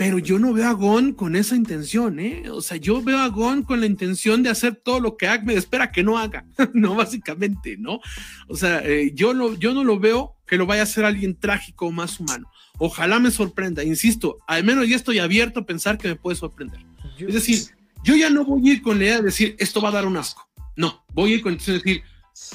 [0.00, 2.48] Pero yo no veo a Gon con esa intención, ¿eh?
[2.48, 5.52] O sea, yo veo a Gon con la intención de hacer todo lo que Acme
[5.52, 6.94] espera que no haga, ¿no?
[6.94, 8.00] Básicamente, ¿no?
[8.48, 11.38] O sea, eh, yo, lo, yo no lo veo que lo vaya a hacer alguien
[11.38, 12.50] trágico o más humano.
[12.78, 16.80] Ojalá me sorprenda, insisto, al menos ya estoy abierto a pensar que me puede sorprender.
[17.18, 17.58] Es decir,
[18.02, 20.06] yo ya no voy a ir con la idea de decir, esto va a dar
[20.06, 20.48] un asco.
[20.76, 22.04] No, voy a ir con la intención de decir,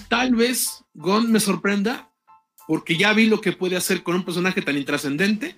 [0.09, 2.09] tal vez Gon me sorprenda
[2.67, 5.55] porque ya vi lo que puede hacer con un personaje tan intrascendente,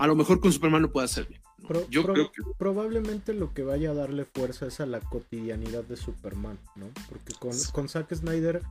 [0.00, 1.42] a lo mejor con Superman lo puede hacer bien.
[1.90, 2.42] Yo creo que...
[2.56, 6.86] Probablemente lo que vaya a darle fuerza es a la cotidianidad de Superman, ¿no?
[7.10, 8.62] Porque con, con Zack Snyder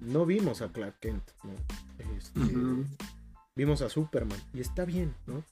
[0.00, 1.52] no vimos a Clark Kent, ¿no?
[2.18, 2.40] Este,
[3.54, 5.44] vimos a Superman y está bien, ¿no?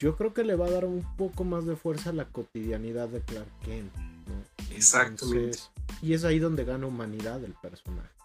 [0.00, 3.08] Yo creo que le va a dar un poco más de fuerza a la cotidianidad
[3.08, 4.74] de Clark Kent, ¿no?
[4.74, 5.56] Exactamente.
[6.02, 8.17] y es ahí donde gana humanidad el personaje.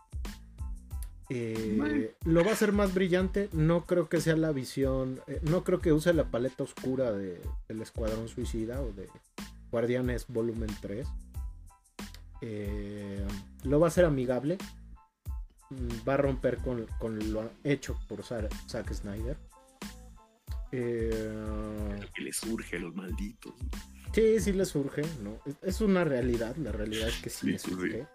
[1.35, 3.49] Eh, lo va a hacer más brillante.
[3.53, 5.19] No creo que sea la visión.
[5.27, 9.09] Eh, no creo que use la paleta oscura de, del Escuadrón Suicida o de
[9.71, 11.07] Guardianes Volumen 3.
[12.41, 13.25] Eh,
[13.63, 14.59] lo va a hacer amigable.
[15.71, 16.85] Mm, va a romper con,
[17.31, 19.37] lo hecho por Zack Snyder.
[20.69, 23.53] que le surge a los malditos.
[24.13, 25.39] Sí, sí le surge, ¿no?
[25.63, 28.05] Es una realidad, la realidad es que sí, le surge.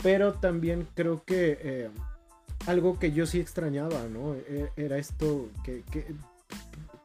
[0.00, 1.90] Pero también creo que
[2.68, 4.34] algo que yo sí extrañaba, ¿no?
[4.34, 5.82] E, era esto que,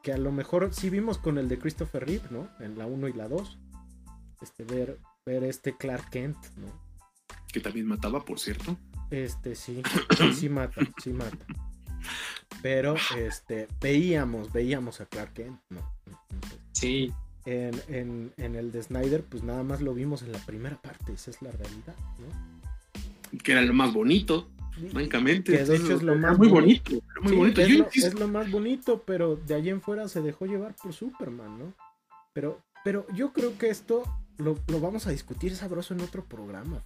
[0.02, 2.50] que, a lo mejor sí vimos con el de Christopher Reeve, ¿no?
[2.60, 3.58] En la 1 y la 2.
[4.42, 6.68] Este, ver, ver este Clark Kent, ¿no?
[7.52, 8.78] Que también mataba, por cierto.
[9.10, 9.82] Este, sí,
[10.36, 11.46] sí, mata, sí mata.
[12.62, 15.82] Pero, este, veíamos, veíamos a Clark Kent, ¿no?
[16.74, 17.14] sí.
[17.46, 21.12] En, en, en, el de Snyder, pues nada más lo vimos en la primera parte,
[21.12, 23.40] esa es la realidad, ¿no?
[23.40, 24.50] Que era lo más bonito.
[24.92, 26.92] Francamente, que de hecho es lo más muy bonito,
[27.22, 27.62] muy bonito.
[27.62, 31.74] Es, lo, más bonito, pero de allí en fuera se dejó llevar por Superman, ¿no?
[32.34, 34.04] Pero, pero yo creo que esto
[34.38, 36.84] lo, lo vamos a discutir sabroso en otro programa.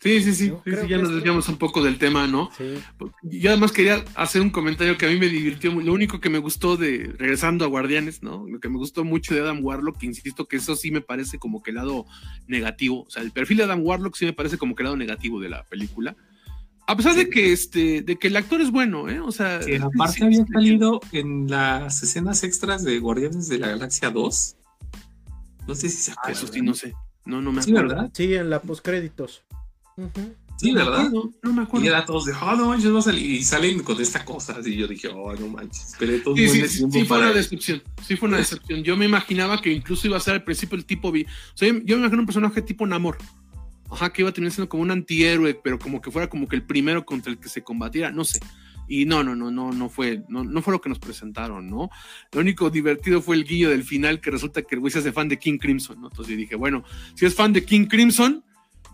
[0.00, 0.52] Sí, sí, sí,
[0.88, 2.50] ya nos desviamos un poco del tema, ¿no?
[2.56, 2.74] Sí.
[3.22, 6.38] Yo además quería hacer un comentario que a mí me divirtió, lo único que me
[6.38, 8.46] gustó de, regresando a Guardianes, ¿no?
[8.46, 11.40] Lo que me gustó mucho de Adam Warlock, que insisto que eso sí me parece
[11.40, 12.06] como que el lado
[12.46, 14.96] negativo, o sea, el perfil de Adam Warlock sí me parece como que el lado
[14.96, 16.16] negativo de la película.
[16.86, 19.20] A pesar de que este, de que el actor es bueno, ¿eh?
[19.20, 19.60] O sea.
[19.60, 24.56] Que aparte había salido en las escenas extras de Guardianes de la Galaxia 2.
[25.66, 26.32] No sé si se acuerdan.
[26.32, 26.94] Eso sí, no sé.
[27.26, 27.80] No, no me acuerdo.
[27.80, 28.10] Sí, ¿verdad?
[28.14, 29.44] Sí, en la postcréditos.
[30.58, 31.08] Sí, ¿verdad?
[31.10, 31.86] No, me acuerdo.
[31.86, 33.30] Y era todos de, oh, no manches, va a salir.
[33.30, 34.58] Y salen con esta cosa.
[34.64, 35.92] Y yo dije, oh, no manches.
[35.92, 37.82] Esperé todo sí, sí, sí, fue una decepción.
[38.04, 38.82] Sí, fue una decepción.
[38.82, 41.10] Yo me imaginaba que incluso iba a ser al principio el tipo.
[41.10, 41.12] O
[41.54, 43.18] sea, yo me imagino un personaje tipo Namor.
[43.88, 46.56] Ajá, que iba a terminar siendo como un antihéroe, pero como que fuera como que
[46.56, 48.10] el primero contra el que se combatiera.
[48.10, 48.40] No sé.
[48.88, 51.88] Y no, no, no, no, no fue, no, no fue lo que nos presentaron, ¿no?
[52.32, 55.12] Lo único divertido fue el guillo del final, que resulta que el güey se hace
[55.12, 56.08] fan de King Crimson, ¿no?
[56.08, 56.82] Entonces dije, bueno,
[57.14, 58.42] si es fan de King Crimson,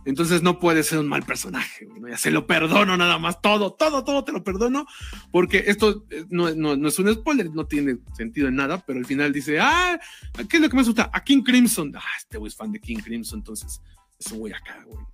[0.04, 2.08] Entonces no puede ser un mal personaje, ¿no?
[2.08, 4.86] Ya se lo perdono nada más, todo, todo, todo te lo perdono,
[5.30, 8.98] porque esto eh, no, no, no es un spoiler, no tiene sentido en nada, pero
[8.98, 9.98] al final dice, ah,
[10.48, 11.10] ¿qué es lo que me gusta?
[11.12, 11.92] A King Crimson.
[11.96, 13.80] Ah, este güey es fan de King Crimson, entonces
[14.18, 15.04] es un güey acá, güey.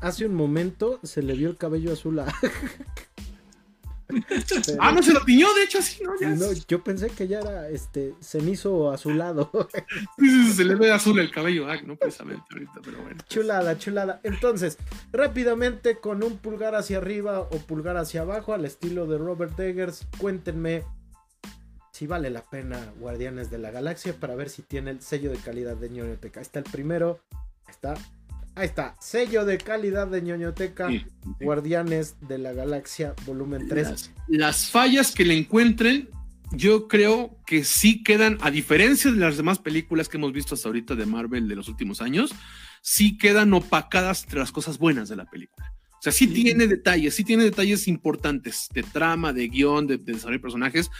[0.00, 2.26] Hace un momento se le vio el cabello azul a.
[4.06, 6.12] Pero- Ah, no se lo tiñó, de hecho, así, ¿no?
[6.20, 9.50] Ya No, yo pensé que ya era este cenizo azulado.
[10.18, 13.22] Sí, sí, se le ve azul el cabello, ah, no precisamente ahorita, pero bueno.
[13.28, 14.20] chulada, chulada.
[14.22, 14.78] Entonces,
[15.12, 20.06] rápidamente con un pulgar hacia arriba o pulgar hacia abajo al estilo de Robert Eggers,
[20.18, 20.82] cuéntenme
[21.92, 25.36] si vale la pena Guardianes de la Galaxia para ver si tiene el sello de
[25.38, 26.40] calidad de ñoñoteca.
[26.40, 27.20] Ahí está el primero.
[27.68, 27.94] Está.
[28.56, 28.94] Ahí está.
[29.00, 30.88] Sello de calidad de ñoñoteca.
[30.88, 31.44] Sí, sí.
[31.44, 33.90] Guardianes de la Galaxia volumen 3.
[33.90, 36.08] Las, las fallas que le encuentren,
[36.52, 40.68] yo creo que sí quedan, a diferencia de las demás películas que hemos visto hasta
[40.68, 42.32] ahorita de Marvel de los últimos años,
[42.80, 45.72] sí quedan opacadas entre las cosas buenas de la película.
[45.94, 50.12] O sea, sí, tiene detalles, sí tiene detalles importantes de trama, de guion, de, de
[50.12, 50.90] desarrollo de personajes,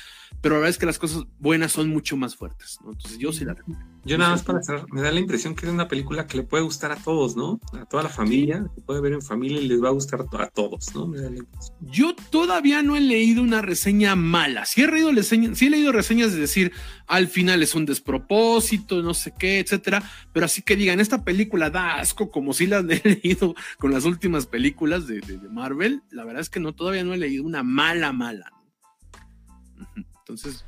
[0.41, 2.93] pero la verdad es que las cosas buenas son mucho más fuertes, ¿no?
[2.93, 3.57] Entonces yo sí la
[4.05, 6.43] Yo nada más para cerrar, me da la impresión que es una película que le
[6.43, 7.59] puede gustar a todos, ¿no?
[7.73, 10.49] A toda la familia, se puede ver en familia y les va a gustar a
[10.49, 11.07] todos, ¿no?
[11.07, 11.77] Me da la impresión.
[11.81, 14.67] Yo todavía no he leído una reseña mala.
[14.67, 16.73] Sí he leído, reseña- sí he leído reseñas de decir
[17.07, 20.03] al final es un despropósito, no sé qué, etcétera.
[20.33, 24.05] Pero así que digan, esta película da asco, como si las he leído con las
[24.05, 26.03] últimas películas de, de- de Marvel.
[26.11, 28.51] La verdad es que no, todavía no he leído una mala, mala.
[28.57, 30.05] ¿no?
[30.27, 30.65] Entonces,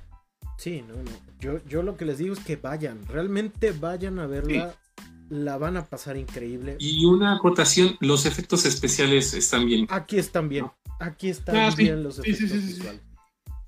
[0.59, 1.11] Sí, no, no.
[1.39, 4.75] Yo, yo lo que les digo es que vayan, realmente vayan a verla.
[5.29, 6.77] La van a pasar increíble.
[6.79, 9.87] Y una acotación, los efectos especiales están bien.
[9.91, 10.67] Aquí están bien.
[11.01, 11.83] Aquí están Ah, sí.
[11.83, 12.75] bien los efectos sí, sí, sí, sí.
[12.79, 13.01] visuales.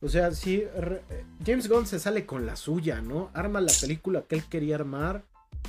[0.00, 3.30] O sea, sí, re- eh, James Gunn se sale con la suya, ¿no?
[3.34, 5.24] Arma la película que él quería armar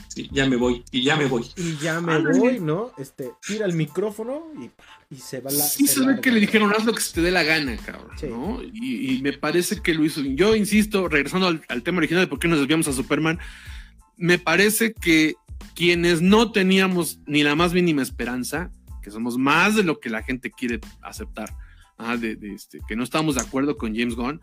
[0.07, 1.45] Sí, ya me voy, y ya me voy.
[1.55, 2.39] y ya me Ándale.
[2.39, 2.91] voy, ¿no?
[2.97, 4.71] Este, tira el micrófono y,
[5.15, 5.63] y se va la.
[5.63, 8.09] sí se ve que le dijeron, haz lo que se te dé la gana, cabrón,
[8.19, 8.25] Sí.
[8.27, 8.59] ¿no?
[8.63, 10.21] Y, y me parece que lo hizo.
[10.21, 13.39] Yo insisto, regresando al, al tema original de por qué nos desviamos a Superman,
[14.17, 15.35] me parece que
[15.75, 18.71] quienes no teníamos ni la más mínima esperanza,
[19.03, 21.55] que somos más de lo que la gente quiere aceptar,
[21.97, 24.41] ah, de, de este, que no estamos de acuerdo con James Gunn,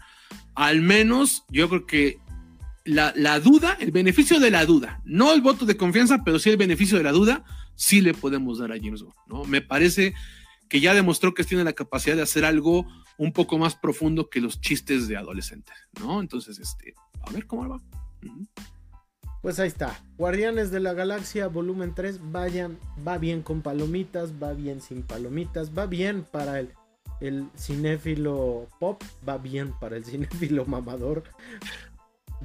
[0.55, 2.19] al menos yo creo que
[2.87, 6.51] la, la duda, el beneficio de la duda, no el voto de confianza, pero sí
[6.51, 7.45] el beneficio de la duda,
[7.75, 9.45] sí le podemos dar a James ¿no?
[9.45, 10.15] Me parece
[10.69, 12.87] que ya demostró que tiene la capacidad de hacer algo
[13.19, 16.21] un poco más profundo que los chistes de adolescentes, ¿no?
[16.21, 17.81] Entonces, este, a ver cómo va.
[19.43, 19.99] Pues ahí está.
[20.17, 22.33] Guardianes de la Galaxia, volumen 3.
[22.33, 26.73] Vayan, va bien con palomitas, va bien sin palomitas, va bien para el,
[27.21, 31.25] el cinéfilo pop, va bien para el cinéfilo mamador.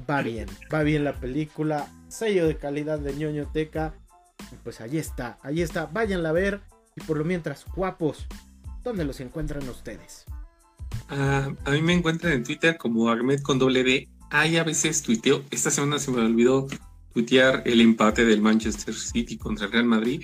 [0.08, 1.88] Va bien, va bien la película.
[2.08, 3.94] Sello de calidad de ñoñoteca.
[4.52, 5.86] Y Pues ahí está, ahí está.
[5.86, 6.60] Váyanla a ver.
[6.96, 8.26] Y por lo mientras, guapos,
[8.82, 10.24] ¿dónde los encuentran ustedes?
[11.08, 14.08] Ah, a mí me encuentran en Twitter como Ahmed con doble D.
[14.30, 15.42] Ay, a veces tuiteo.
[15.50, 16.66] Esta semana se me olvidó
[17.12, 20.22] tuitear el empate del Manchester City contra el Real Madrid.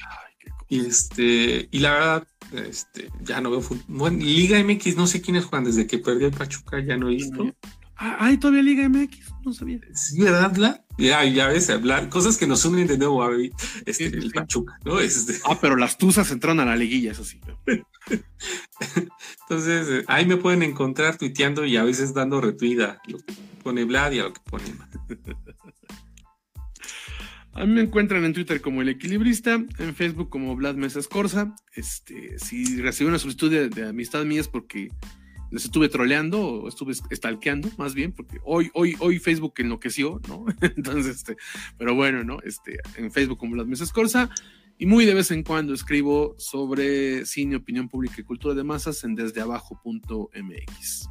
[0.68, 3.84] Y este, y la verdad, este, ya no veo fútbol.
[3.88, 7.14] Bueno, Liga MX, no sé quiénes juegan desde que perdió el Pachuca, ya no he
[7.14, 7.54] visto.
[8.00, 9.18] Ah, ¿Hay todavía Liga MX?
[9.44, 9.80] No sabía.
[9.92, 10.84] Sí, ¿verdad, Bla?
[10.98, 13.30] Ya, ya ves, hablar, cosas que nos unen de nuevo a
[13.86, 14.30] este, el sí.
[14.30, 15.00] Pachuca, ¿no?
[15.00, 17.40] Este, Ah, pero las Tuzas entraron a la liguilla, eso sí.
[19.40, 23.34] entonces, eh, ahí me pueden encontrar tuiteando y a veces dando retweet a lo que
[23.62, 24.64] pone Vlad y a lo que pone.
[27.54, 31.56] A mí me encuentran en Twitter como El Equilibrista, en Facebook como Vlad Mesa Escorza.
[31.74, 34.92] Este, si recibí una solicitud de, de amistad mía es porque
[35.50, 40.44] les estuve troleando o estuve stalkeando, más bien, porque hoy, hoy, hoy Facebook enloqueció, ¿no?
[40.60, 41.36] Entonces, este,
[41.76, 42.38] pero bueno, ¿no?
[42.42, 44.30] Este, en Facebook como Vlad Mesa Escorza.
[44.80, 49.02] Y muy de vez en cuando escribo sobre cine, opinión pública y cultura de masas
[49.02, 51.08] en desdeabajo.mx.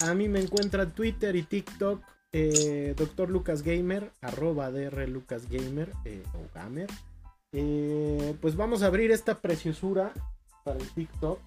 [0.00, 2.02] A mí me encuentran Twitter y TikTok,
[2.32, 3.30] eh, Dr.
[3.30, 6.90] Lucas Gamer, arroba DR Lucas Gamer eh, o Gamer.
[7.52, 10.12] Eh, pues vamos a abrir esta preciosura
[10.64, 11.38] para el TikTok,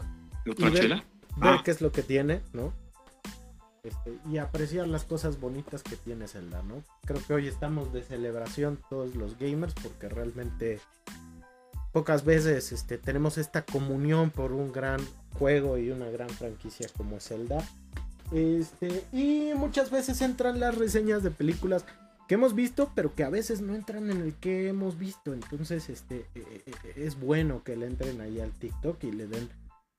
[0.52, 0.96] ¿Otra Y ver- chela?
[1.38, 1.62] ver Ah.
[1.64, 2.74] qué es lo que tiene, ¿no?
[3.84, 6.84] Este, y apreciar las cosas bonitas que tiene Zelda, ¿no?
[7.06, 10.80] Creo que hoy estamos de celebración todos los gamers porque realmente
[11.94, 15.00] pocas veces este, tenemos esta comunión por un gran
[15.38, 17.64] juego y una gran franquicia como Zelda.
[18.34, 21.86] Este, y muchas veces entran las reseñas de películas
[22.28, 25.34] que hemos visto, pero que a veces no entran en el que hemos visto.
[25.34, 29.50] Entonces, este, eh, eh, es bueno que le entren ahí al TikTok y le den,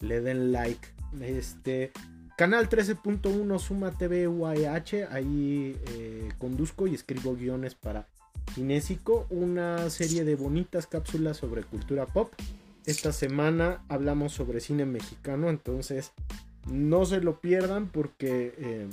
[0.00, 0.88] le den like.
[1.20, 1.92] Este,
[2.36, 8.06] canal 13.1 Suma TV UAH, ahí eh, conduzco y escribo guiones para
[8.54, 12.32] Kinésico, una serie de bonitas cápsulas sobre cultura pop.
[12.86, 16.12] Esta semana hablamos sobre cine mexicano, entonces
[16.66, 18.88] no se lo pierdan porque eh,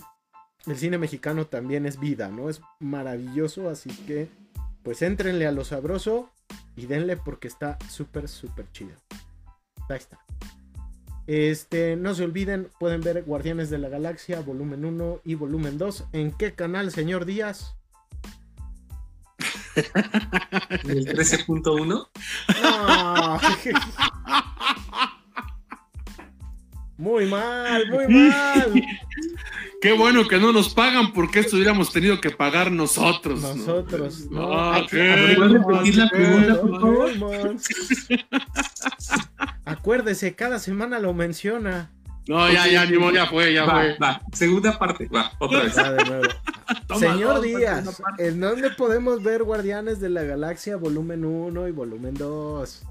[0.66, 2.50] el cine mexicano también es vida, ¿no?
[2.50, 4.30] Es maravilloso, así que
[4.84, 6.30] pues éntrenle a lo sabroso
[6.76, 8.96] y denle porque está súper, súper chido.
[9.90, 10.20] Ahí está.
[11.28, 16.06] Este, no se olviden, pueden ver Guardianes de la Galaxia, volumen 1 y volumen 2.
[16.14, 17.76] ¿En qué canal, señor Díaz?
[19.76, 22.08] ¿El 13.1?
[22.62, 23.40] No.
[26.98, 28.84] muy mal, muy mal.
[29.82, 33.42] Qué bueno que no nos pagan porque esto hubiéramos tenido que pagar nosotros.
[33.42, 34.32] Nosotros.
[34.32, 37.56] No, no, repetir la pregunta, por favor?
[39.66, 41.92] Acuérdese, cada semana lo menciona.
[42.28, 43.98] No, ya, ya, ya, ya fue, ya va, fue.
[44.00, 45.78] Va, segunda parte, va, otra vez.
[45.78, 46.28] Va de nuevo.
[46.88, 48.02] Toma, Señor dos, Díaz.
[48.18, 52.84] ¿en dónde podemos ver Guardianes de la Galaxia volumen 1 y volumen 2?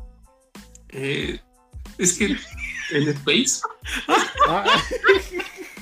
[0.90, 1.38] Eh,
[1.98, 2.36] es que
[2.92, 3.60] en Space,
[4.48, 4.64] Ah,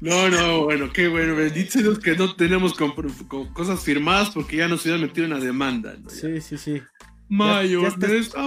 [0.00, 1.34] No, no, bueno, qué bueno.
[1.34, 5.96] Bendito Dios que no tenemos cosas firmadas porque ya nos hubieran metido en una demanda.
[6.02, 6.10] ¿no?
[6.10, 6.82] sí, sí, sí.
[7.28, 8.46] Mayonesa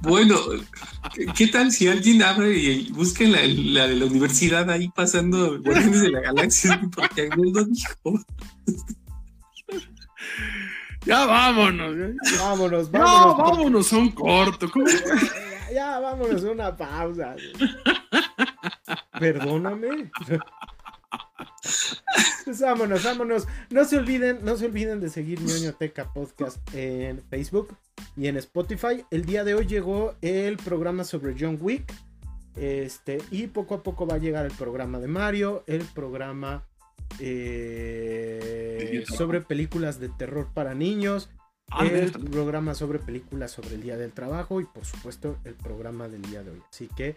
[0.00, 0.38] bueno,
[1.36, 6.00] ¿qué, tal si alguien abre y busca la, la de la universidad ahí pasando Guardianes
[6.00, 6.80] de la Galaxia?
[6.96, 8.24] Porque Agnes lo dijo.
[11.04, 11.94] Ya vámonos.
[11.96, 13.36] Ya, Vámonos, Ya, vámonos.
[13.36, 14.70] vámonos a un corto.
[14.70, 14.86] ¿cómo?
[15.72, 17.36] Ya, vámonos a una pausa.
[19.18, 20.10] Perdóname.
[22.44, 23.46] Pues vámonos, vámonos.
[23.70, 27.76] No se olviden, no se olviden de seguir ñoñoteca podcast en Facebook
[28.16, 29.04] y en Spotify.
[29.10, 31.92] El día de hoy llegó el programa sobre John Wick.
[32.56, 36.66] Este, y poco a poco va a llegar el programa de Mario, el programa
[37.18, 41.30] eh, sobre películas de terror para niños,
[41.80, 42.18] el neta.
[42.18, 46.42] programa sobre películas sobre el Día del Trabajo y por supuesto el programa del día
[46.42, 46.62] de hoy.
[46.70, 47.16] Así que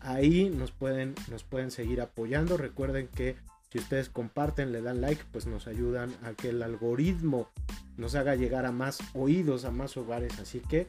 [0.00, 2.56] ahí nos pueden, nos pueden seguir apoyando.
[2.56, 3.36] Recuerden que
[3.70, 7.48] si ustedes comparten, le dan like, pues nos ayudan a que el algoritmo
[7.96, 10.38] nos haga llegar a más oídos, a más hogares.
[10.38, 10.86] Así que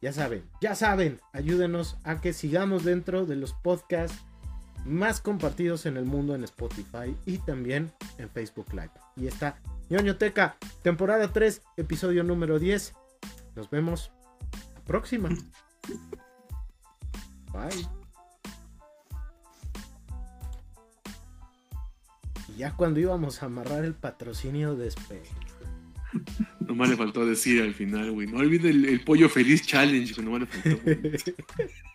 [0.00, 4.18] ya saben, ya saben, ayúdenos a que sigamos dentro de los podcasts
[4.84, 8.90] más compartidos en el mundo en Spotify y también en Facebook Live.
[9.16, 9.58] Y está
[9.92, 12.94] ñoñoteca, temporada 3, episodio número 10.
[13.54, 14.10] Nos vemos
[14.74, 15.28] la próxima.
[17.52, 17.86] Bye.
[22.48, 25.30] Y ya cuando íbamos a amarrar el patrocinio de Space.
[26.60, 28.26] Nomás le faltó decir al final, güey.
[28.26, 30.24] No olvide el, el pollo feliz challenge, güey.
[30.24, 31.62] Nomás le faltó.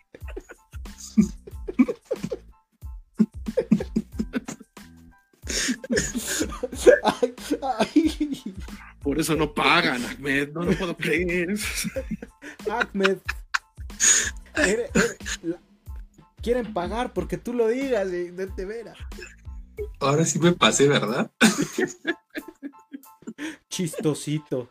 [7.02, 8.54] Ay, ay.
[9.02, 10.50] Por eso no pagan, Ahmed.
[10.52, 11.54] No lo puedo creer.
[12.70, 13.18] Ahmed.
[14.56, 15.60] Eres- eres- la-
[16.42, 18.98] quieren pagar porque tú lo digas, y de, de veras.
[20.00, 21.30] Ahora sí me pasé, ¿verdad?
[23.68, 24.68] Chistosito.